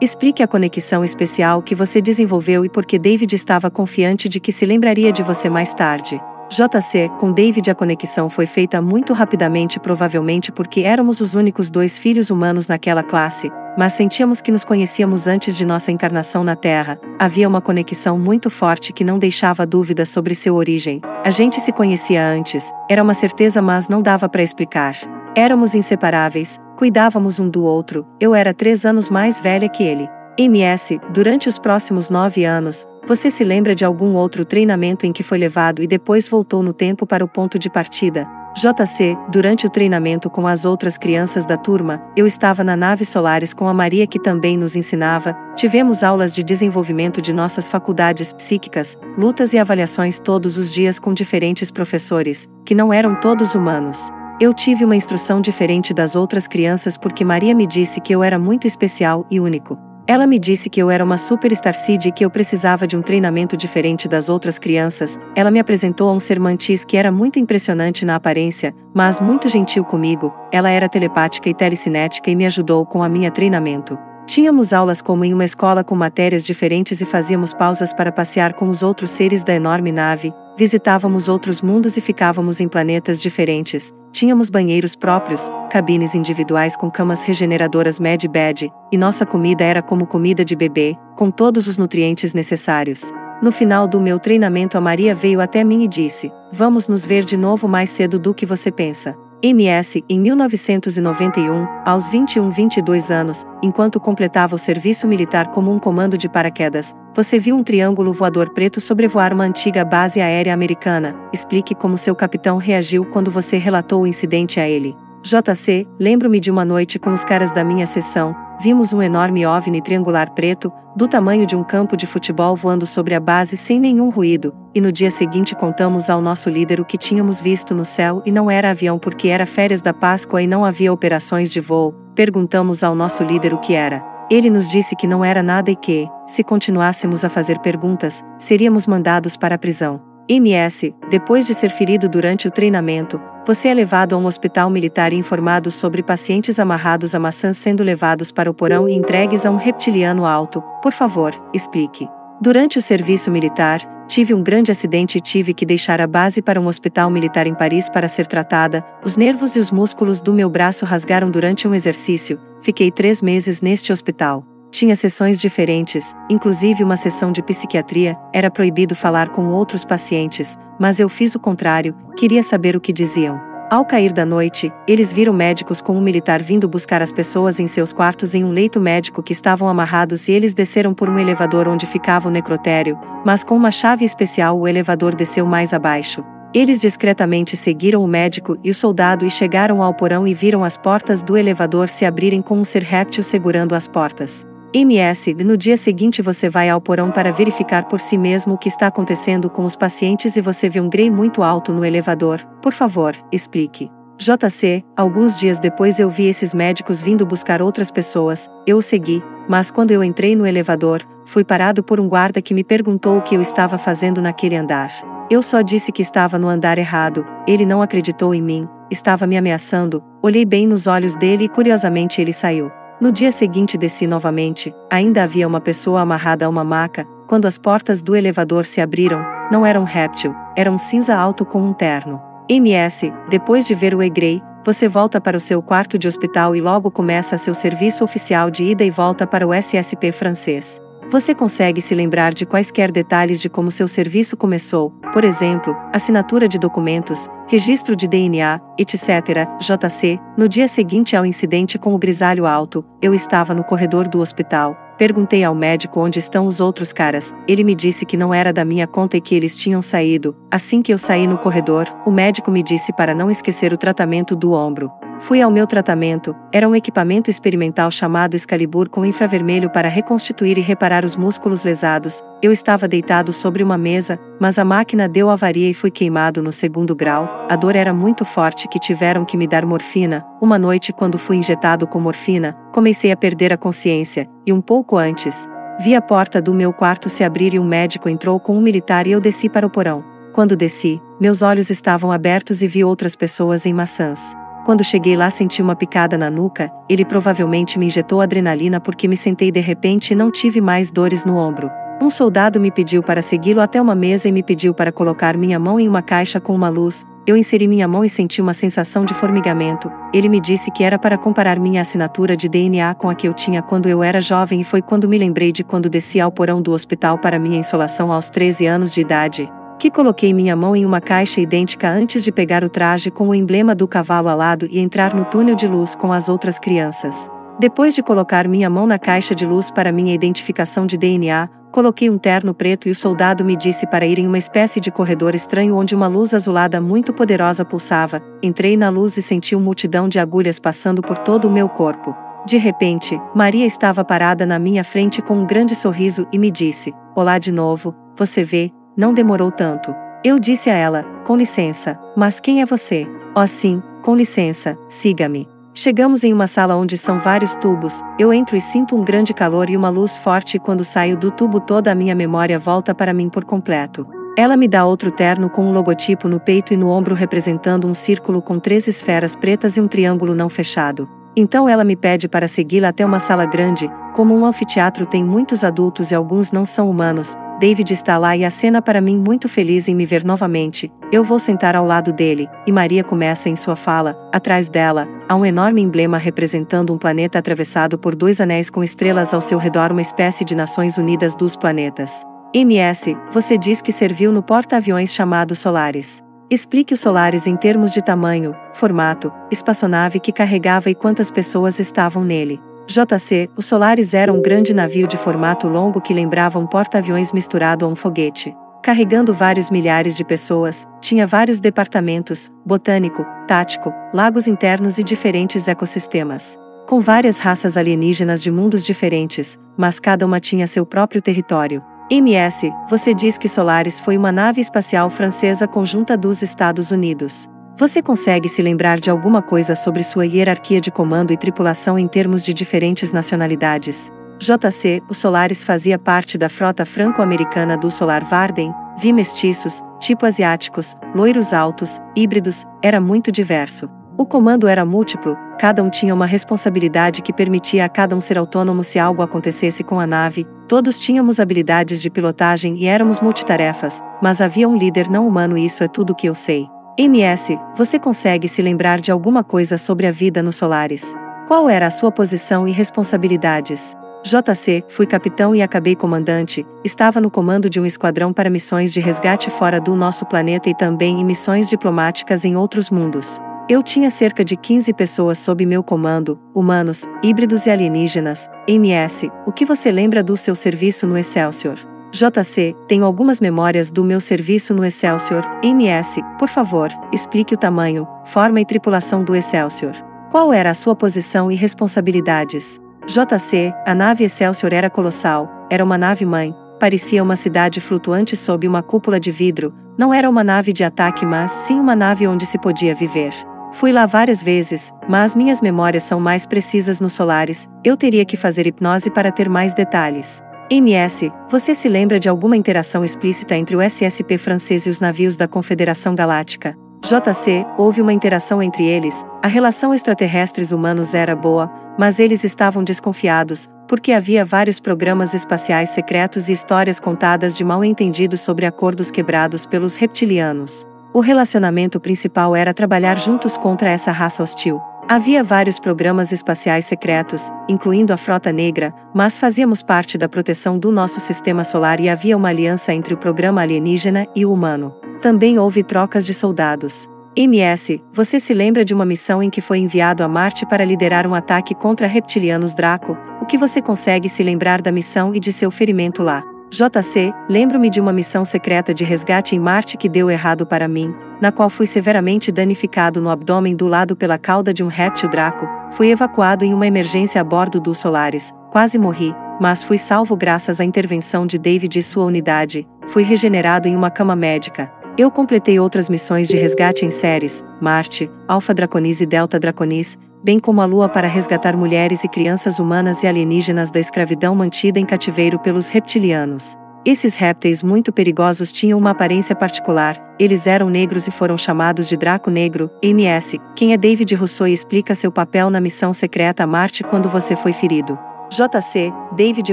Explique 0.00 0.42
a 0.42 0.48
conexão 0.48 1.02
especial 1.02 1.60
que 1.60 1.74
você 1.74 2.00
desenvolveu 2.00 2.64
e 2.64 2.68
por 2.68 2.84
que 2.84 2.98
David 2.98 3.34
estava 3.34 3.70
confiante 3.70 4.28
de 4.28 4.38
que 4.38 4.52
se 4.52 4.64
lembraria 4.64 5.12
de 5.12 5.22
você 5.22 5.48
mais 5.48 5.74
tarde. 5.74 6.20
JC, 6.52 7.08
com 7.18 7.32
David 7.32 7.70
a 7.70 7.74
conexão 7.74 8.28
foi 8.28 8.44
feita 8.44 8.82
muito 8.82 9.14
rapidamente 9.14 9.80
provavelmente 9.80 10.52
porque 10.52 10.82
éramos 10.82 11.22
os 11.22 11.34
únicos 11.34 11.70
dois 11.70 11.96
filhos 11.96 12.28
humanos 12.28 12.68
naquela 12.68 13.02
classe, 13.02 13.50
mas 13.78 13.94
sentíamos 13.94 14.42
que 14.42 14.52
nos 14.52 14.62
conhecíamos 14.62 15.26
antes 15.26 15.56
de 15.56 15.64
nossa 15.64 15.90
encarnação 15.90 16.44
na 16.44 16.54
Terra, 16.54 17.00
havia 17.18 17.48
uma 17.48 17.62
conexão 17.62 18.18
muito 18.18 18.50
forte 18.50 18.92
que 18.92 19.02
não 19.02 19.18
deixava 19.18 19.64
dúvidas 19.64 20.10
sobre 20.10 20.34
seu 20.34 20.54
origem. 20.54 21.00
A 21.24 21.30
gente 21.30 21.58
se 21.58 21.72
conhecia 21.72 22.22
antes, 22.22 22.70
era 22.86 23.02
uma 23.02 23.14
certeza 23.14 23.62
mas 23.62 23.88
não 23.88 24.02
dava 24.02 24.28
para 24.28 24.42
explicar. 24.42 24.94
Éramos 25.34 25.74
inseparáveis, 25.74 26.60
cuidávamos 26.76 27.40
um 27.40 27.48
do 27.48 27.64
outro, 27.64 28.06
eu 28.20 28.34
era 28.34 28.52
três 28.52 28.84
anos 28.84 29.08
mais 29.08 29.40
velha 29.40 29.70
que 29.70 29.82
ele. 29.82 30.06
MS, 30.36 31.00
durante 31.14 31.48
os 31.48 31.58
próximos 31.58 32.10
nove 32.10 32.44
anos, 32.44 32.86
você 33.06 33.30
se 33.30 33.42
lembra 33.42 33.74
de 33.74 33.84
algum 33.84 34.14
outro 34.14 34.44
treinamento 34.44 35.04
em 35.04 35.12
que 35.12 35.22
foi 35.22 35.36
levado 35.36 35.82
e 35.82 35.86
depois 35.86 36.28
voltou 36.28 36.62
no 36.62 36.72
tempo 36.72 37.04
para 37.04 37.24
o 37.24 37.28
ponto 37.28 37.58
de 37.58 37.68
partida? 37.68 38.26
JC, 38.54 39.16
durante 39.28 39.66
o 39.66 39.70
treinamento 39.70 40.30
com 40.30 40.46
as 40.46 40.64
outras 40.64 40.96
crianças 40.96 41.44
da 41.44 41.56
turma, 41.56 42.02
eu 42.16 42.26
estava 42.26 42.62
na 42.62 42.76
nave 42.76 43.04
Solares 43.04 43.52
com 43.52 43.66
a 43.66 43.74
Maria 43.74 44.06
que 44.06 44.20
também 44.20 44.56
nos 44.56 44.76
ensinava, 44.76 45.36
tivemos 45.56 46.02
aulas 46.02 46.34
de 46.34 46.44
desenvolvimento 46.44 47.20
de 47.20 47.32
nossas 47.32 47.68
faculdades 47.68 48.32
psíquicas, 48.32 48.96
lutas 49.18 49.52
e 49.52 49.58
avaliações 49.58 50.20
todos 50.20 50.56
os 50.56 50.72
dias 50.72 50.98
com 50.98 51.12
diferentes 51.12 51.70
professores, 51.70 52.48
que 52.64 52.74
não 52.74 52.92
eram 52.92 53.18
todos 53.20 53.54
humanos. 53.54 54.12
Eu 54.40 54.52
tive 54.52 54.84
uma 54.84 54.96
instrução 54.96 55.40
diferente 55.40 55.94
das 55.94 56.14
outras 56.14 56.46
crianças 56.46 56.96
porque 56.96 57.24
Maria 57.24 57.54
me 57.54 57.66
disse 57.66 58.00
que 58.00 58.14
eu 58.14 58.22
era 58.22 58.38
muito 58.38 58.66
especial 58.66 59.26
e 59.30 59.40
único. 59.40 59.91
Ela 60.06 60.26
me 60.26 60.38
disse 60.38 60.68
que 60.68 60.82
eu 60.82 60.90
era 60.90 61.04
uma 61.04 61.16
superstar 61.16 61.74
seed 61.74 62.06
e 62.06 62.12
que 62.12 62.24
eu 62.24 62.30
precisava 62.30 62.86
de 62.86 62.96
um 62.96 63.02
treinamento 63.02 63.56
diferente 63.56 64.08
das 64.08 64.28
outras 64.28 64.58
crianças. 64.58 65.18
Ela 65.36 65.50
me 65.50 65.60
apresentou 65.60 66.08
a 66.08 66.12
um 66.12 66.18
ser 66.18 66.40
mantis 66.40 66.84
que 66.84 66.96
era 66.96 67.12
muito 67.12 67.38
impressionante 67.38 68.04
na 68.04 68.16
aparência, 68.16 68.74
mas 68.92 69.20
muito 69.20 69.48
gentil 69.48 69.84
comigo. 69.84 70.32
Ela 70.50 70.70
era 70.70 70.88
telepática 70.88 71.48
e 71.48 71.54
telecinética 71.54 72.30
e 72.30 72.34
me 72.34 72.46
ajudou 72.46 72.84
com 72.84 73.02
a 73.02 73.08
minha 73.08 73.30
treinamento. 73.30 73.96
Tínhamos 74.26 74.72
aulas 74.72 75.02
como 75.02 75.24
em 75.24 75.34
uma 75.34 75.44
escola 75.44 75.84
com 75.84 75.94
matérias 75.94 76.44
diferentes 76.44 77.00
e 77.00 77.04
fazíamos 77.04 77.52
pausas 77.52 77.92
para 77.92 78.12
passear 78.12 78.54
com 78.54 78.68
os 78.68 78.82
outros 78.82 79.10
seres 79.10 79.44
da 79.44 79.54
enorme 79.54 79.92
nave, 79.92 80.32
visitávamos 80.56 81.28
outros 81.28 81.62
mundos 81.62 81.96
e 81.96 82.00
ficávamos 82.00 82.60
em 82.60 82.68
planetas 82.68 83.20
diferentes, 83.20 83.92
tínhamos 84.12 84.50
banheiros 84.50 84.94
próprios, 84.94 85.50
cabines 85.70 86.14
individuais 86.14 86.76
com 86.76 86.90
camas 86.90 87.22
regeneradoras 87.22 87.98
Med 87.98 88.28
Bed, 88.28 88.70
e 88.90 88.98
nossa 88.98 89.24
comida 89.24 89.64
era 89.64 89.82
como 89.82 90.06
comida 90.06 90.44
de 90.44 90.54
bebê, 90.54 90.96
com 91.16 91.30
todos 91.30 91.66
os 91.66 91.78
nutrientes 91.78 92.34
necessários. 92.34 93.12
No 93.42 93.50
final 93.50 93.88
do 93.88 94.00
meu 94.00 94.18
treinamento, 94.18 94.78
a 94.78 94.80
Maria 94.80 95.14
veio 95.14 95.40
até 95.40 95.64
mim 95.64 95.82
e 95.82 95.88
disse: 95.88 96.30
Vamos 96.52 96.86
nos 96.86 97.04
ver 97.04 97.24
de 97.24 97.36
novo 97.36 97.66
mais 97.66 97.90
cedo 97.90 98.18
do 98.18 98.32
que 98.32 98.46
você 98.46 98.70
pensa. 98.70 99.16
MS, 99.44 100.04
em 100.08 100.20
1991, 100.20 101.66
aos 101.84 102.08
21-22 102.08 103.10
anos, 103.10 103.44
enquanto 103.60 103.98
completava 103.98 104.54
o 104.54 104.58
serviço 104.58 105.08
militar 105.08 105.50
como 105.50 105.72
um 105.72 105.80
comando 105.80 106.16
de 106.16 106.28
paraquedas, 106.28 106.94
você 107.12 107.40
viu 107.40 107.56
um 107.56 107.64
triângulo 107.64 108.12
voador 108.12 108.50
preto 108.50 108.80
sobrevoar 108.80 109.34
uma 109.34 109.42
antiga 109.42 109.84
base 109.84 110.20
aérea 110.20 110.54
americana. 110.54 111.16
Explique 111.32 111.74
como 111.74 111.98
seu 111.98 112.14
capitão 112.14 112.56
reagiu 112.56 113.04
quando 113.04 113.32
você 113.32 113.56
relatou 113.56 114.02
o 114.02 114.06
incidente 114.06 114.60
a 114.60 114.68
ele. 114.68 114.96
JC, 115.22 115.86
lembro-me 116.00 116.40
de 116.40 116.50
uma 116.50 116.64
noite 116.64 116.98
com 116.98 117.12
os 117.12 117.22
caras 117.22 117.52
da 117.52 117.62
minha 117.62 117.86
sessão, 117.86 118.34
vimos 118.60 118.92
um 118.92 119.00
enorme 119.00 119.46
OVNI 119.46 119.80
triangular 119.80 120.32
preto, 120.32 120.72
do 120.96 121.06
tamanho 121.06 121.46
de 121.46 121.54
um 121.54 121.62
campo 121.62 121.96
de 121.96 122.08
futebol 122.08 122.56
voando 122.56 122.84
sobre 122.84 123.14
a 123.14 123.20
base 123.20 123.56
sem 123.56 123.78
nenhum 123.78 124.10
ruído, 124.10 124.52
e 124.74 124.80
no 124.80 124.90
dia 124.90 125.12
seguinte 125.12 125.54
contamos 125.54 126.10
ao 126.10 126.20
nosso 126.20 126.50
líder 126.50 126.80
o 126.80 126.84
que 126.84 126.98
tínhamos 126.98 127.40
visto 127.40 127.72
no 127.72 127.84
céu 127.84 128.20
e 128.26 128.32
não 128.32 128.50
era 128.50 128.70
avião 128.70 128.98
porque 128.98 129.28
era 129.28 129.46
férias 129.46 129.80
da 129.80 129.94
Páscoa 129.94 130.42
e 130.42 130.46
não 130.46 130.64
havia 130.64 130.92
operações 130.92 131.52
de 131.52 131.60
voo. 131.60 131.94
Perguntamos 132.16 132.82
ao 132.82 132.94
nosso 132.94 133.22
líder 133.22 133.54
o 133.54 133.58
que 133.58 133.74
era. 133.74 134.02
Ele 134.28 134.50
nos 134.50 134.68
disse 134.68 134.96
que 134.96 135.06
não 135.06 135.24
era 135.24 135.42
nada 135.42 135.70
e 135.70 135.76
que, 135.76 136.08
se 136.26 136.42
continuássemos 136.42 137.24
a 137.24 137.28
fazer 137.28 137.58
perguntas, 137.60 138.24
seríamos 138.38 138.86
mandados 138.86 139.36
para 139.36 139.54
a 139.54 139.58
prisão. 139.58 140.11
MS, 140.32 140.94
depois 141.10 141.46
de 141.46 141.52
ser 141.52 141.68
ferido 141.68 142.08
durante 142.08 142.48
o 142.48 142.50
treinamento, 142.50 143.20
você 143.46 143.68
é 143.68 143.74
levado 143.74 144.14
a 144.14 144.18
um 144.18 144.24
hospital 144.24 144.70
militar 144.70 145.12
e 145.12 145.16
informado 145.16 145.70
sobre 145.70 146.02
pacientes 146.02 146.58
amarrados 146.58 147.14
a 147.14 147.18
maçãs 147.18 147.58
sendo 147.58 147.82
levados 147.82 148.32
para 148.32 148.50
o 148.50 148.54
porão 148.54 148.88
e 148.88 148.94
entregues 148.94 149.44
a 149.44 149.50
um 149.50 149.56
reptiliano 149.56 150.24
alto. 150.24 150.62
Por 150.82 150.92
favor, 150.92 151.34
explique. 151.52 152.08
Durante 152.40 152.78
o 152.78 152.82
serviço 152.82 153.30
militar, 153.30 153.80
tive 154.08 154.32
um 154.32 154.42
grande 154.42 154.70
acidente 154.70 155.18
e 155.18 155.20
tive 155.20 155.52
que 155.52 155.66
deixar 155.66 156.00
a 156.00 156.06
base 156.06 156.40
para 156.40 156.60
um 156.60 156.66
hospital 156.66 157.10
militar 157.10 157.46
em 157.46 157.54
Paris 157.54 157.90
para 157.90 158.08
ser 158.08 158.26
tratada. 158.26 158.82
Os 159.04 159.16
nervos 159.16 159.54
e 159.54 159.60
os 159.60 159.70
músculos 159.70 160.20
do 160.20 160.32
meu 160.32 160.48
braço 160.48 160.86
rasgaram 160.86 161.30
durante 161.30 161.68
um 161.68 161.74
exercício. 161.74 162.38
Fiquei 162.62 162.90
três 162.90 163.20
meses 163.20 163.60
neste 163.60 163.92
hospital. 163.92 164.46
Tinha 164.72 164.96
sessões 164.96 165.38
diferentes, 165.38 166.14
inclusive 166.30 166.82
uma 166.82 166.96
sessão 166.96 167.30
de 167.30 167.42
psiquiatria, 167.42 168.16
era 168.32 168.50
proibido 168.50 168.94
falar 168.94 169.28
com 169.28 169.48
outros 169.48 169.84
pacientes, 169.84 170.56
mas 170.78 170.98
eu 170.98 171.10
fiz 171.10 171.34
o 171.34 171.38
contrário, 171.38 171.94
queria 172.16 172.42
saber 172.42 172.74
o 172.74 172.80
que 172.80 172.90
diziam. 172.90 173.38
Ao 173.70 173.84
cair 173.84 174.12
da 174.12 174.24
noite, 174.24 174.72
eles 174.88 175.12
viram 175.12 175.34
médicos 175.34 175.82
com 175.82 175.94
um 175.94 176.00
militar 176.00 176.42
vindo 176.42 176.66
buscar 176.66 177.02
as 177.02 177.12
pessoas 177.12 177.60
em 177.60 177.66
seus 177.66 177.92
quartos 177.92 178.34
em 178.34 178.44
um 178.44 178.50
leito 178.50 178.80
médico 178.80 179.22
que 179.22 179.34
estavam 179.34 179.68
amarrados 179.68 180.26
e 180.26 180.32
eles 180.32 180.54
desceram 180.54 180.94
por 180.94 181.10
um 181.10 181.18
elevador 181.18 181.68
onde 181.68 181.84
ficava 181.84 182.28
o 182.28 182.32
necrotério, 182.32 182.98
mas 183.26 183.44
com 183.44 183.54
uma 183.54 183.70
chave 183.70 184.06
especial 184.06 184.58
o 184.58 184.66
elevador 184.66 185.14
desceu 185.14 185.44
mais 185.44 185.74
abaixo. 185.74 186.24
Eles 186.54 186.80
discretamente 186.80 187.58
seguiram 187.58 188.02
o 188.02 188.08
médico 188.08 188.56
e 188.64 188.70
o 188.70 188.74
soldado 188.74 189.26
e 189.26 189.30
chegaram 189.30 189.82
ao 189.82 189.92
porão 189.92 190.26
e 190.26 190.32
viram 190.32 190.64
as 190.64 190.78
portas 190.78 191.22
do 191.22 191.36
elevador 191.36 191.90
se 191.90 192.06
abrirem 192.06 192.40
com 192.40 192.58
um 192.58 192.64
ser 192.64 192.82
réptil 192.82 193.22
segurando 193.22 193.74
as 193.74 193.86
portas. 193.86 194.46
MS, 194.74 195.34
no 195.44 195.54
dia 195.54 195.76
seguinte 195.76 196.22
você 196.22 196.48
vai 196.48 196.70
ao 196.70 196.80
porão 196.80 197.10
para 197.10 197.30
verificar 197.30 197.84
por 197.84 198.00
si 198.00 198.16
mesmo 198.16 198.54
o 198.54 198.58
que 198.58 198.68
está 198.68 198.86
acontecendo 198.86 199.50
com 199.50 199.66
os 199.66 199.76
pacientes 199.76 200.34
e 200.38 200.40
você 200.40 200.66
vê 200.66 200.80
um 200.80 200.88
grey 200.88 201.10
muito 201.10 201.42
alto 201.42 201.74
no 201.74 201.84
elevador. 201.84 202.40
Por 202.62 202.72
favor, 202.72 203.14
explique. 203.30 203.90
JC, 204.16 204.82
alguns 204.96 205.38
dias 205.38 205.58
depois 205.58 206.00
eu 206.00 206.08
vi 206.08 206.26
esses 206.26 206.54
médicos 206.54 207.02
vindo 207.02 207.26
buscar 207.26 207.60
outras 207.60 207.90
pessoas, 207.90 208.48
eu 208.66 208.78
o 208.78 208.82
segui, 208.82 209.22
mas 209.46 209.70
quando 209.70 209.90
eu 209.90 210.02
entrei 210.02 210.34
no 210.34 210.46
elevador, 210.46 211.02
fui 211.26 211.44
parado 211.44 211.82
por 211.82 212.00
um 212.00 212.08
guarda 212.08 212.40
que 212.40 212.54
me 212.54 212.64
perguntou 212.64 213.18
o 213.18 213.22
que 213.22 213.34
eu 213.34 213.42
estava 213.42 213.76
fazendo 213.76 214.22
naquele 214.22 214.56
andar. 214.56 214.90
Eu 215.30 215.42
só 215.42 215.60
disse 215.60 215.92
que 215.92 216.00
estava 216.00 216.38
no 216.38 216.48
andar 216.48 216.78
errado, 216.78 217.26
ele 217.46 217.66
não 217.66 217.82
acreditou 217.82 218.34
em 218.34 218.40
mim, 218.40 218.66
estava 218.90 219.26
me 219.26 219.36
ameaçando, 219.36 220.02
olhei 220.22 220.46
bem 220.46 220.66
nos 220.66 220.86
olhos 220.86 221.14
dele 221.14 221.44
e 221.44 221.48
curiosamente 221.48 222.20
ele 222.22 222.32
saiu. 222.32 222.70
No 223.02 223.10
dia 223.10 223.32
seguinte 223.32 223.76
desci 223.76 224.06
novamente, 224.06 224.72
ainda 224.88 225.24
havia 225.24 225.48
uma 225.48 225.60
pessoa 225.60 226.02
amarrada 226.02 226.46
a 226.46 226.48
uma 226.48 226.62
maca, 226.62 227.04
quando 227.26 227.46
as 227.46 227.58
portas 227.58 228.00
do 228.00 228.14
elevador 228.14 228.64
se 228.64 228.80
abriram, 228.80 229.20
não 229.50 229.66
era 229.66 229.80
um 229.80 229.82
réptil, 229.82 230.32
era 230.56 230.70
um 230.70 230.78
cinza 230.78 231.12
alto 231.16 231.44
com 231.44 231.60
um 231.60 231.72
terno. 231.72 232.20
MS, 232.48 233.12
depois 233.28 233.66
de 233.66 233.74
ver 233.74 233.92
o 233.92 234.00
Egrey, 234.04 234.40
você 234.64 234.86
volta 234.86 235.20
para 235.20 235.36
o 235.36 235.40
seu 235.40 235.60
quarto 235.60 235.98
de 235.98 236.06
hospital 236.06 236.54
e 236.54 236.60
logo 236.60 236.92
começa 236.92 237.36
seu 237.36 237.54
serviço 237.54 238.04
oficial 238.04 238.52
de 238.52 238.66
ida 238.66 238.84
e 238.84 238.90
volta 238.90 239.26
para 239.26 239.44
o 239.44 239.52
SSP 239.52 240.12
francês. 240.12 240.80
Você 241.12 241.34
consegue 241.34 241.82
se 241.82 241.94
lembrar 241.94 242.32
de 242.32 242.46
quaisquer 242.46 242.90
detalhes 242.90 243.38
de 243.38 243.50
como 243.50 243.70
seu 243.70 243.86
serviço 243.86 244.34
começou, 244.34 244.88
por 245.12 245.24
exemplo, 245.24 245.76
assinatura 245.92 246.48
de 246.48 246.58
documentos, 246.58 247.28
registro 247.46 247.94
de 247.94 248.08
DNA, 248.08 248.58
etc. 248.78 249.46
JC, 249.60 250.18
no 250.38 250.48
dia 250.48 250.66
seguinte 250.66 251.14
ao 251.14 251.26
incidente 251.26 251.78
com 251.78 251.94
o 251.94 251.98
grisalho 251.98 252.46
alto, 252.46 252.82
eu 253.02 253.12
estava 253.12 253.52
no 253.52 253.62
corredor 253.62 254.08
do 254.08 254.20
hospital, 254.20 254.74
Perguntei 255.02 255.42
ao 255.42 255.52
médico 255.52 255.98
onde 255.98 256.20
estão 256.20 256.46
os 256.46 256.60
outros 256.60 256.92
caras, 256.92 257.34
ele 257.48 257.64
me 257.64 257.74
disse 257.74 258.06
que 258.06 258.16
não 258.16 258.32
era 258.32 258.52
da 258.52 258.64
minha 258.64 258.86
conta 258.86 259.16
e 259.16 259.20
que 259.20 259.34
eles 259.34 259.56
tinham 259.56 259.82
saído. 259.82 260.36
Assim 260.48 260.80
que 260.80 260.92
eu 260.92 260.98
saí 260.98 261.26
no 261.26 261.38
corredor, 261.38 261.92
o 262.06 262.10
médico 262.12 262.52
me 262.52 262.62
disse 262.62 262.92
para 262.92 263.12
não 263.12 263.28
esquecer 263.28 263.72
o 263.72 263.76
tratamento 263.76 264.36
do 264.36 264.52
ombro. 264.52 264.88
Fui 265.20 265.40
ao 265.40 265.50
meu 265.50 265.66
tratamento, 265.66 266.34
era 266.52 266.68
um 266.68 266.74
equipamento 266.74 267.30
experimental 267.30 267.90
chamado 267.90 268.34
Excalibur 268.34 268.88
com 268.88 269.06
infravermelho 269.06 269.70
para 269.70 269.88
reconstituir 269.88 270.58
e 270.58 270.60
reparar 270.60 271.04
os 271.04 271.16
músculos 271.16 271.62
lesados. 271.62 272.22
Eu 272.42 272.50
estava 272.50 272.88
deitado 272.88 273.32
sobre 273.32 273.62
uma 273.62 273.78
mesa, 273.78 274.18
mas 274.40 274.58
a 274.58 274.64
máquina 274.64 275.08
deu 275.08 275.30
avaria 275.30 275.70
e 275.70 275.74
fui 275.74 275.90
queimado 275.90 276.42
no 276.42 276.52
segundo 276.52 276.94
grau. 276.94 277.46
A 277.48 277.54
dor 277.54 277.76
era 277.76 277.94
muito 277.94 278.24
forte 278.24 278.66
que 278.66 278.80
tiveram 278.80 279.24
que 279.24 279.36
me 279.36 279.46
dar 279.46 279.64
morfina. 279.64 280.24
Uma 280.40 280.58
noite, 280.58 280.92
quando 280.92 281.18
fui 281.18 281.36
injetado 281.36 281.86
com 281.86 282.00
morfina, 282.00 282.56
comecei 282.72 283.12
a 283.12 283.16
perder 283.16 283.52
a 283.52 283.56
consciência, 283.56 284.28
e 284.44 284.52
um 284.52 284.60
pouco 284.60 284.96
antes, 284.96 285.48
vi 285.78 285.94
a 285.94 286.02
porta 286.02 286.42
do 286.42 286.52
meu 286.52 286.72
quarto 286.72 287.08
se 287.08 287.22
abrir 287.22 287.54
e 287.54 287.58
um 287.58 287.64
médico 287.64 288.08
entrou 288.08 288.40
com 288.40 288.56
um 288.56 288.60
militar 288.60 289.06
e 289.06 289.12
eu 289.12 289.20
desci 289.20 289.48
para 289.48 289.66
o 289.66 289.70
porão. 289.70 290.04
Quando 290.32 290.56
desci, 290.56 291.00
meus 291.20 291.42
olhos 291.42 291.70
estavam 291.70 292.10
abertos 292.10 292.62
e 292.62 292.66
vi 292.66 292.82
outras 292.82 293.14
pessoas 293.14 293.66
em 293.66 293.72
maçãs. 293.72 294.34
Quando 294.64 294.84
cheguei 294.84 295.16
lá 295.16 295.28
senti 295.28 295.60
uma 295.60 295.74
picada 295.74 296.16
na 296.16 296.30
nuca, 296.30 296.70
ele 296.88 297.04
provavelmente 297.04 297.80
me 297.80 297.86
injetou 297.86 298.20
adrenalina 298.20 298.80
porque 298.80 299.08
me 299.08 299.16
sentei 299.16 299.50
de 299.50 299.58
repente 299.58 300.12
e 300.12 300.14
não 300.14 300.30
tive 300.30 300.60
mais 300.60 300.90
dores 300.90 301.24
no 301.24 301.36
ombro. 301.36 301.68
Um 302.00 302.08
soldado 302.08 302.60
me 302.60 302.70
pediu 302.70 303.02
para 303.02 303.22
segui-lo 303.22 303.60
até 303.60 303.80
uma 303.80 303.94
mesa 303.94 304.28
e 304.28 304.32
me 304.32 304.42
pediu 304.42 304.72
para 304.72 304.92
colocar 304.92 305.36
minha 305.36 305.58
mão 305.58 305.80
em 305.80 305.88
uma 305.88 306.00
caixa 306.00 306.40
com 306.40 306.54
uma 306.54 306.68
luz. 306.68 307.04
Eu 307.26 307.36
inseri 307.36 307.66
minha 307.66 307.88
mão 307.88 308.04
e 308.04 308.10
senti 308.10 308.40
uma 308.40 308.54
sensação 308.54 309.04
de 309.04 309.14
formigamento. 309.14 309.90
Ele 310.12 310.28
me 310.28 310.40
disse 310.40 310.70
que 310.70 310.84
era 310.84 310.98
para 310.98 311.18
comparar 311.18 311.58
minha 311.58 311.80
assinatura 311.80 312.36
de 312.36 312.48
DNA 312.48 312.94
com 312.94 313.10
a 313.10 313.14
que 313.16 313.26
eu 313.26 313.32
tinha 313.32 313.62
quando 313.62 313.88
eu 313.88 314.02
era 314.02 314.20
jovem 314.20 314.60
e 314.60 314.64
foi 314.64 314.80
quando 314.80 315.08
me 315.08 315.18
lembrei 315.18 315.50
de 315.50 315.64
quando 315.64 315.90
desci 315.90 316.20
ao 316.20 316.30
porão 316.30 316.62
do 316.62 316.72
hospital 316.72 317.18
para 317.18 317.38
minha 317.38 317.58
insolação 317.58 318.12
aos 318.12 318.30
13 318.30 318.66
anos 318.66 318.92
de 318.94 319.00
idade 319.00 319.50
que 319.82 319.90
coloquei 319.90 320.32
minha 320.32 320.54
mão 320.54 320.76
em 320.76 320.86
uma 320.86 321.00
caixa 321.00 321.40
idêntica 321.40 321.90
antes 321.90 322.22
de 322.22 322.30
pegar 322.30 322.62
o 322.62 322.68
traje 322.68 323.10
com 323.10 323.26
o 323.26 323.34
emblema 323.34 323.74
do 323.74 323.88
cavalo 323.88 324.28
alado 324.28 324.68
e 324.70 324.78
entrar 324.78 325.12
no 325.12 325.24
túnel 325.24 325.56
de 325.56 325.66
luz 325.66 325.96
com 325.96 326.12
as 326.12 326.28
outras 326.28 326.56
crianças. 326.56 327.28
Depois 327.58 327.92
de 327.92 328.00
colocar 328.00 328.46
minha 328.46 328.70
mão 328.70 328.86
na 328.86 328.96
caixa 328.96 329.34
de 329.34 329.44
luz 329.44 329.72
para 329.72 329.90
minha 329.90 330.14
identificação 330.14 330.86
de 330.86 330.96
DNA, 330.96 331.48
coloquei 331.72 332.08
um 332.08 332.16
terno 332.16 332.54
preto 332.54 332.86
e 332.86 332.92
o 332.92 332.94
soldado 332.94 333.44
me 333.44 333.56
disse 333.56 333.84
para 333.84 334.06
ir 334.06 334.20
em 334.20 334.26
uma 334.28 334.38
espécie 334.38 334.78
de 334.78 334.92
corredor 334.92 335.34
estranho 335.34 335.74
onde 335.74 335.96
uma 335.96 336.06
luz 336.06 336.32
azulada 336.32 336.80
muito 336.80 337.12
poderosa 337.12 337.64
pulsava. 337.64 338.22
Entrei 338.40 338.76
na 338.76 338.88
luz 338.88 339.16
e 339.16 339.22
senti 339.22 339.56
uma 339.56 339.64
multidão 339.64 340.08
de 340.08 340.20
agulhas 340.20 340.60
passando 340.60 341.02
por 341.02 341.18
todo 341.18 341.48
o 341.48 341.50
meu 341.50 341.68
corpo. 341.68 342.14
De 342.46 342.56
repente, 342.56 343.20
Maria 343.34 343.66
estava 343.66 344.04
parada 344.04 344.46
na 344.46 344.60
minha 344.60 344.84
frente 344.84 345.20
com 345.20 345.34
um 345.34 345.44
grande 345.44 345.74
sorriso 345.74 346.24
e 346.32 346.38
me 346.38 346.52
disse: 346.52 346.94
Olá 347.16 347.36
de 347.36 347.50
novo, 347.50 347.92
você 348.16 348.44
vê, 348.44 348.70
não 348.96 349.14
demorou 349.14 349.50
tanto. 349.50 349.94
Eu 350.24 350.38
disse 350.38 350.70
a 350.70 350.74
ela, 350.74 351.04
com 351.24 351.36
licença, 351.36 351.98
mas 352.16 352.38
quem 352.38 352.60
é 352.60 352.66
você? 352.66 353.06
Oh 353.34 353.46
sim, 353.46 353.82
com 354.02 354.14
licença, 354.14 354.78
siga-me. 354.88 355.48
Chegamos 355.74 356.22
em 356.22 356.32
uma 356.32 356.46
sala 356.46 356.76
onde 356.76 356.98
são 356.98 357.18
vários 357.18 357.54
tubos, 357.56 358.02
eu 358.18 358.32
entro 358.32 358.56
e 358.56 358.60
sinto 358.60 358.94
um 358.94 359.02
grande 359.02 359.32
calor 359.32 359.70
e 359.70 359.76
uma 359.76 359.88
luz 359.88 360.18
forte 360.18 360.56
e 360.56 360.60
quando 360.60 360.84
saio 360.84 361.16
do 361.16 361.30
tubo 361.30 361.58
toda 361.60 361.90
a 361.90 361.94
minha 361.94 362.14
memória 362.14 362.58
volta 362.58 362.94
para 362.94 363.14
mim 363.14 363.30
por 363.30 363.44
completo. 363.44 364.06
Ela 364.36 364.56
me 364.56 364.68
dá 364.68 364.84
outro 364.84 365.10
terno 365.10 365.48
com 365.48 365.64
um 365.64 365.72
logotipo 365.72 366.28
no 366.28 366.38
peito 366.38 366.72
e 366.72 366.76
no 366.76 366.88
ombro 366.88 367.14
representando 367.14 367.86
um 367.86 367.94
círculo 367.94 368.40
com 368.40 368.58
três 368.58 368.86
esferas 368.86 369.34
pretas 369.34 369.76
e 369.76 369.80
um 369.80 369.88
triângulo 369.88 370.34
não 370.34 370.48
fechado. 370.48 371.08
Então 371.34 371.66
ela 371.66 371.84
me 371.84 371.96
pede 371.96 372.28
para 372.28 372.46
segui-la 372.46 372.88
até 372.88 373.04
uma 373.04 373.18
sala 373.18 373.46
grande, 373.46 373.90
como 374.14 374.34
um 374.34 374.44
anfiteatro 374.44 375.06
tem 375.06 375.24
muitos 375.24 375.64
adultos 375.64 376.10
e 376.10 376.14
alguns 376.14 376.52
não 376.52 376.66
são 376.66 376.90
humanos, 376.90 377.34
David 377.62 377.92
está 377.92 378.18
lá 378.18 378.36
e 378.36 378.44
acena 378.44 378.82
para 378.82 379.00
mim 379.00 379.16
muito 379.16 379.48
feliz 379.48 379.86
em 379.86 379.94
me 379.94 380.04
ver 380.04 380.24
novamente. 380.24 380.90
Eu 381.12 381.22
vou 381.22 381.38
sentar 381.38 381.76
ao 381.76 381.86
lado 381.86 382.12
dele, 382.12 382.48
e 382.66 382.72
Maria 382.72 383.04
começa 383.04 383.48
em 383.48 383.54
sua 383.54 383.76
fala. 383.76 384.18
Atrás 384.32 384.68
dela, 384.68 385.06
há 385.28 385.36
um 385.36 385.46
enorme 385.46 385.80
emblema 385.80 386.18
representando 386.18 386.92
um 386.92 386.98
planeta 386.98 387.38
atravessado 387.38 387.96
por 387.96 388.16
dois 388.16 388.40
anéis 388.40 388.68
com 388.68 388.82
estrelas 388.82 389.32
ao 389.32 389.40
seu 389.40 389.58
redor, 389.58 389.92
uma 389.92 390.02
espécie 390.02 390.44
de 390.44 390.56
Nações 390.56 390.98
Unidas 390.98 391.36
dos 391.36 391.54
Planetas. 391.54 392.24
MS, 392.52 393.16
você 393.30 393.56
diz 393.56 393.80
que 393.80 393.92
serviu 393.92 394.32
no 394.32 394.42
porta-aviões 394.42 395.14
chamado 395.14 395.54
Solaris. 395.54 396.20
Explique 396.50 396.94
o 396.94 396.96
Solaris 396.96 397.46
em 397.46 397.54
termos 397.54 397.92
de 397.92 398.02
tamanho, 398.02 398.56
formato, 398.74 399.32
espaçonave 399.52 400.18
que 400.18 400.32
carregava 400.32 400.90
e 400.90 400.96
quantas 400.96 401.30
pessoas 401.30 401.78
estavam 401.78 402.24
nele. 402.24 402.60
JC, 402.86 403.48
o 403.56 403.62
Solaris 403.62 404.12
era 404.12 404.32
um 404.32 404.42
grande 404.42 404.74
navio 404.74 405.06
de 405.06 405.16
formato 405.16 405.68
longo 405.68 406.00
que 406.00 406.12
lembrava 406.12 406.58
um 406.58 406.66
porta-aviões 406.66 407.32
misturado 407.32 407.84
a 407.84 407.88
um 407.88 407.94
foguete. 407.94 408.54
Carregando 408.82 409.32
vários 409.32 409.70
milhares 409.70 410.16
de 410.16 410.24
pessoas, 410.24 410.84
tinha 411.00 411.24
vários 411.24 411.60
departamentos, 411.60 412.50
botânico, 412.66 413.24
tático, 413.46 413.92
lagos 414.12 414.48
internos 414.48 414.98
e 414.98 415.04
diferentes 415.04 415.68
ecossistemas. 415.68 416.58
Com 416.88 417.00
várias 417.00 417.38
raças 417.38 417.76
alienígenas 417.76 418.42
de 418.42 418.50
mundos 418.50 418.84
diferentes, 418.84 419.56
mas 419.76 420.00
cada 420.00 420.26
uma 420.26 420.40
tinha 420.40 420.66
seu 420.66 420.84
próprio 420.84 421.22
território. 421.22 421.80
MS, 422.10 422.72
você 422.90 423.14
diz 423.14 423.38
que 423.38 423.48
Solaris 423.48 424.00
foi 424.00 424.18
uma 424.18 424.32
nave 424.32 424.60
espacial 424.60 425.08
francesa 425.08 425.68
conjunta 425.68 426.16
dos 426.16 426.42
Estados 426.42 426.90
Unidos. 426.90 427.48
Você 427.76 428.02
consegue 428.02 428.48
se 428.48 428.60
lembrar 428.60 429.00
de 429.00 429.10
alguma 429.10 429.40
coisa 429.40 429.74
sobre 429.74 430.02
sua 430.02 430.26
hierarquia 430.26 430.80
de 430.80 430.90
comando 430.90 431.32
e 431.32 431.36
tripulação 431.38 431.98
em 431.98 432.06
termos 432.06 432.44
de 432.44 432.52
diferentes 432.52 433.12
nacionalidades? 433.12 434.12
JC, 434.38 435.02
o 435.08 435.14
Solaris 435.14 435.64
fazia 435.64 435.98
parte 435.98 436.36
da 436.36 436.48
frota 436.48 436.84
franco-americana 436.84 437.76
do 437.76 437.90
Solar 437.90 438.24
Varden, 438.24 438.72
vi 438.98 439.12
mestiços, 439.12 439.80
tipo 439.98 440.26
asiáticos, 440.26 440.94
loiros 441.14 441.54
altos, 441.54 441.98
híbridos, 442.14 442.64
era 442.82 443.00
muito 443.00 443.32
diverso. 443.32 443.88
O 444.18 444.26
comando 444.26 444.68
era 444.68 444.84
múltiplo, 444.84 445.36
cada 445.58 445.82
um 445.82 445.88
tinha 445.88 446.14
uma 446.14 446.26
responsabilidade 446.26 447.22
que 447.22 447.32
permitia 447.32 447.86
a 447.86 447.88
cada 447.88 448.14
um 448.14 448.20
ser 448.20 448.36
autônomo 448.36 448.84
se 448.84 448.98
algo 448.98 449.22
acontecesse 449.22 449.82
com 449.82 449.98
a 449.98 450.06
nave, 450.06 450.46
todos 450.68 450.98
tínhamos 450.98 451.40
habilidades 451.40 452.02
de 452.02 452.10
pilotagem 452.10 452.76
e 452.76 452.86
éramos 452.86 453.22
multitarefas, 453.22 454.02
mas 454.20 454.42
havia 454.42 454.68
um 454.68 454.76
líder 454.76 455.08
não 455.08 455.26
humano 455.26 455.56
e 455.56 455.64
isso 455.64 455.82
é 455.82 455.88
tudo 455.88 456.14
que 456.14 456.28
eu 456.28 456.34
sei. 456.34 456.66
MS, 456.98 457.58
você 457.74 457.98
consegue 457.98 458.46
se 458.46 458.60
lembrar 458.60 459.00
de 459.00 459.10
alguma 459.10 459.42
coisa 459.42 459.78
sobre 459.78 460.06
a 460.06 460.10
vida 460.10 460.42
no 460.42 460.52
Solaris? 460.52 461.14
Qual 461.48 461.68
era 461.70 461.86
a 461.86 461.90
sua 461.90 462.12
posição 462.12 462.68
e 462.68 462.70
responsabilidades? 462.70 463.96
JC, 464.22 464.84
fui 464.88 465.06
capitão 465.06 465.54
e 465.54 465.62
acabei 465.62 465.96
comandante, 465.96 466.66
estava 466.84 467.18
no 467.18 467.30
comando 467.30 467.70
de 467.70 467.80
um 467.80 467.86
esquadrão 467.86 468.30
para 468.30 468.50
missões 468.50 468.92
de 468.92 469.00
resgate 469.00 469.50
fora 469.50 469.80
do 469.80 469.96
nosso 469.96 470.26
planeta 470.26 470.68
e 470.68 470.74
também 470.74 471.18
em 471.18 471.24
missões 471.24 471.70
diplomáticas 471.70 472.44
em 472.44 472.56
outros 472.56 472.90
mundos. 472.90 473.40
Eu 473.70 473.82
tinha 473.82 474.10
cerca 474.10 474.44
de 474.44 474.54
15 474.54 474.92
pessoas 474.92 475.38
sob 475.38 475.64
meu 475.64 475.82
comando, 475.82 476.38
humanos, 476.54 477.06
híbridos 477.22 477.64
e 477.64 477.70
alienígenas. 477.70 478.50
MS, 478.68 479.30
o 479.46 479.52
que 479.52 479.64
você 479.64 479.90
lembra 479.90 480.22
do 480.22 480.36
seu 480.36 480.54
serviço 480.54 481.06
no 481.06 481.16
Excelsior? 481.16 481.91
JC, 482.12 482.76
tenho 482.86 483.06
algumas 483.06 483.40
memórias 483.40 483.90
do 483.90 484.04
meu 484.04 484.20
serviço 484.20 484.74
no 484.74 484.84
Excelsior. 484.84 485.42
MS, 485.62 486.22
por 486.38 486.46
favor, 486.46 486.90
explique 487.10 487.54
o 487.54 487.56
tamanho, 487.56 488.06
forma 488.26 488.60
e 488.60 488.66
tripulação 488.66 489.24
do 489.24 489.34
Excelsior. 489.34 489.94
Qual 490.30 490.52
era 490.52 490.70
a 490.70 490.74
sua 490.74 490.94
posição 490.94 491.50
e 491.50 491.54
responsabilidades? 491.54 492.78
JC, 493.06 493.72
a 493.86 493.94
nave 493.94 494.24
Excelsior 494.24 494.74
era 494.74 494.90
colossal, 494.90 495.66
era 495.70 495.82
uma 495.82 495.96
nave 495.96 496.26
mãe, 496.26 496.54
parecia 496.78 497.22
uma 497.22 497.34
cidade 497.34 497.80
flutuante 497.80 498.36
sob 498.36 498.68
uma 498.68 498.82
cúpula 498.82 499.18
de 499.18 499.30
vidro, 499.30 499.72
não 499.96 500.12
era 500.12 500.28
uma 500.28 500.44
nave 500.44 500.70
de 500.70 500.84
ataque, 500.84 501.24
mas 501.24 501.50
sim 501.50 501.80
uma 501.80 501.96
nave 501.96 502.26
onde 502.26 502.44
se 502.44 502.58
podia 502.58 502.94
viver. 502.94 503.32
Fui 503.72 503.90
lá 503.90 504.04
várias 504.04 504.42
vezes, 504.42 504.92
mas 505.08 505.34
minhas 505.34 505.62
memórias 505.62 506.02
são 506.02 506.20
mais 506.20 506.44
precisas 506.44 507.00
nos 507.00 507.14
solares, 507.14 507.66
eu 507.82 507.96
teria 507.96 508.24
que 508.26 508.36
fazer 508.36 508.66
hipnose 508.66 509.10
para 509.10 509.32
ter 509.32 509.48
mais 509.48 509.72
detalhes. 509.72 510.42
MS, 510.74 511.30
você 511.50 511.74
se 511.74 511.86
lembra 511.86 512.18
de 512.18 512.30
alguma 512.30 512.56
interação 512.56 513.04
explícita 513.04 513.54
entre 513.54 513.76
o 513.76 513.82
SSP 513.82 514.38
francês 514.38 514.86
e 514.86 514.90
os 514.90 515.00
navios 515.00 515.36
da 515.36 515.46
Confederação 515.46 516.14
Galáctica? 516.14 516.74
JC, 517.02 517.66
houve 517.76 518.00
uma 518.00 518.10
interação 518.12 518.62
entre 518.62 518.86
eles, 518.86 519.22
a 519.42 519.48
relação 519.48 519.92
extraterrestres 519.92 520.72
humanos 520.72 521.12
era 521.12 521.36
boa, 521.36 521.70
mas 521.98 522.18
eles 522.18 522.42
estavam 522.42 522.82
desconfiados, 522.82 523.68
porque 523.86 524.12
havia 524.12 524.46
vários 524.46 524.80
programas 524.80 525.34
espaciais 525.34 525.90
secretos 525.90 526.48
e 526.48 526.54
histórias 526.54 526.98
contadas 526.98 527.54
de 527.54 527.62
mal 527.62 527.84
entendidos 527.84 528.40
sobre 528.40 528.64
acordos 528.64 529.10
quebrados 529.10 529.66
pelos 529.66 529.96
reptilianos. 529.96 530.86
O 531.12 531.20
relacionamento 531.20 532.00
principal 532.00 532.56
era 532.56 532.72
trabalhar 532.72 533.18
juntos 533.18 533.58
contra 533.58 533.90
essa 533.90 534.10
raça 534.10 534.42
hostil. 534.42 534.80
Havia 535.08 535.42
vários 535.42 535.80
programas 535.80 536.32
espaciais 536.32 536.84
secretos, 536.84 537.50
incluindo 537.68 538.12
a 538.12 538.16
Frota 538.16 538.52
Negra, 538.52 538.94
mas 539.12 539.36
fazíamos 539.36 539.82
parte 539.82 540.16
da 540.16 540.28
proteção 540.28 540.78
do 540.78 540.92
nosso 540.92 541.18
sistema 541.18 541.64
solar 541.64 542.00
e 542.00 542.08
havia 542.08 542.36
uma 542.36 542.48
aliança 542.48 542.94
entre 542.94 543.12
o 543.12 543.16
programa 543.16 543.60
alienígena 543.60 544.26
e 544.34 544.46
o 544.46 544.52
humano. 544.52 544.94
Também 545.20 545.58
houve 545.58 545.82
trocas 545.82 546.24
de 546.24 546.32
soldados. 546.32 547.10
MS, 547.34 548.02
você 548.12 548.38
se 548.38 548.54
lembra 548.54 548.84
de 548.84 548.94
uma 548.94 549.04
missão 549.04 549.42
em 549.42 549.50
que 549.50 549.60
foi 549.60 549.78
enviado 549.78 550.22
a 550.22 550.28
Marte 550.28 550.64
para 550.66 550.84
liderar 550.84 551.26
um 551.26 551.34
ataque 551.34 551.74
contra 551.74 552.06
reptilianos 552.06 552.74
Draco? 552.74 553.16
O 553.40 553.46
que 553.46 553.58
você 553.58 553.82
consegue 553.82 554.28
se 554.28 554.42
lembrar 554.42 554.80
da 554.80 554.92
missão 554.92 555.34
e 555.34 555.40
de 555.40 555.52
seu 555.52 555.70
ferimento 555.70 556.22
lá? 556.22 556.44
JC, 556.70 557.34
lembro-me 557.48 557.90
de 557.90 558.00
uma 558.00 558.12
missão 558.12 558.44
secreta 558.44 558.94
de 558.94 559.04
resgate 559.04 559.54
em 559.54 559.58
Marte 559.58 559.96
que 559.96 560.08
deu 560.08 560.30
errado 560.30 560.64
para 560.64 560.88
mim, 560.88 561.14
na 561.42 561.50
qual 561.50 561.68
fui 561.68 561.86
severamente 561.86 562.52
danificado 562.52 563.20
no 563.20 563.28
abdômen 563.28 563.74
do 563.74 563.88
lado 563.88 564.14
pela 564.14 564.38
cauda 564.38 564.72
de 564.72 564.84
um 564.84 564.86
réptil 564.86 565.28
Draco. 565.28 565.68
Fui 565.90 566.08
evacuado 566.08 566.64
em 566.64 566.72
uma 566.72 566.86
emergência 566.86 567.40
a 567.40 567.44
bordo 567.44 567.80
do 567.80 567.92
Solaris, 567.92 568.54
quase 568.70 568.96
morri, 568.96 569.34
mas 569.60 569.82
fui 569.82 569.98
salvo 569.98 570.36
graças 570.36 570.80
à 570.80 570.84
intervenção 570.84 571.44
de 571.44 571.58
David 571.58 571.98
e 571.98 572.02
sua 572.02 572.24
unidade. 572.26 572.86
Fui 573.08 573.24
regenerado 573.24 573.88
em 573.88 573.96
uma 573.96 574.08
cama 574.08 574.36
médica. 574.36 574.88
Eu 575.18 575.32
completei 575.32 575.80
outras 575.80 576.08
missões 576.08 576.46
de 576.46 576.56
resgate 576.56 577.04
em 577.04 577.10
séries, 577.10 577.62
Marte, 577.80 578.30
Alpha 578.46 578.72
Draconis 578.72 579.20
e 579.20 579.26
Delta 579.26 579.58
Draconis, 579.58 580.16
bem 580.44 580.60
como 580.60 580.80
a 580.80 580.84
Lua 580.84 581.08
para 581.08 581.26
resgatar 581.26 581.76
mulheres 581.76 582.22
e 582.22 582.28
crianças 582.28 582.78
humanas 582.78 583.24
e 583.24 583.26
alienígenas 583.26 583.90
da 583.90 583.98
escravidão 583.98 584.54
mantida 584.54 585.00
em 585.00 585.04
cativeiro 585.04 585.58
pelos 585.58 585.88
reptilianos. 585.88 586.76
Esses 587.04 587.34
répteis 587.34 587.82
muito 587.82 588.12
perigosos 588.12 588.72
tinham 588.72 588.96
uma 588.96 589.10
aparência 589.10 589.56
particular, 589.56 590.16
eles 590.38 590.68
eram 590.68 590.88
negros 590.88 591.26
e 591.26 591.32
foram 591.32 591.58
chamados 591.58 592.08
de 592.08 592.16
Draco 592.16 592.48
Negro, 592.48 592.88
MS. 593.02 593.60
Quem 593.74 593.92
é 593.92 593.96
David 593.96 594.32
Rousseau 594.36 594.68
e 594.68 594.72
explica 594.72 595.12
seu 595.12 595.32
papel 595.32 595.68
na 595.68 595.80
missão 595.80 596.12
secreta 596.12 596.62
a 596.62 596.66
Marte 596.66 597.02
quando 597.02 597.28
você 597.28 597.56
foi 597.56 597.72
ferido. 597.72 598.16
JC, 598.50 599.12
David 599.34 599.72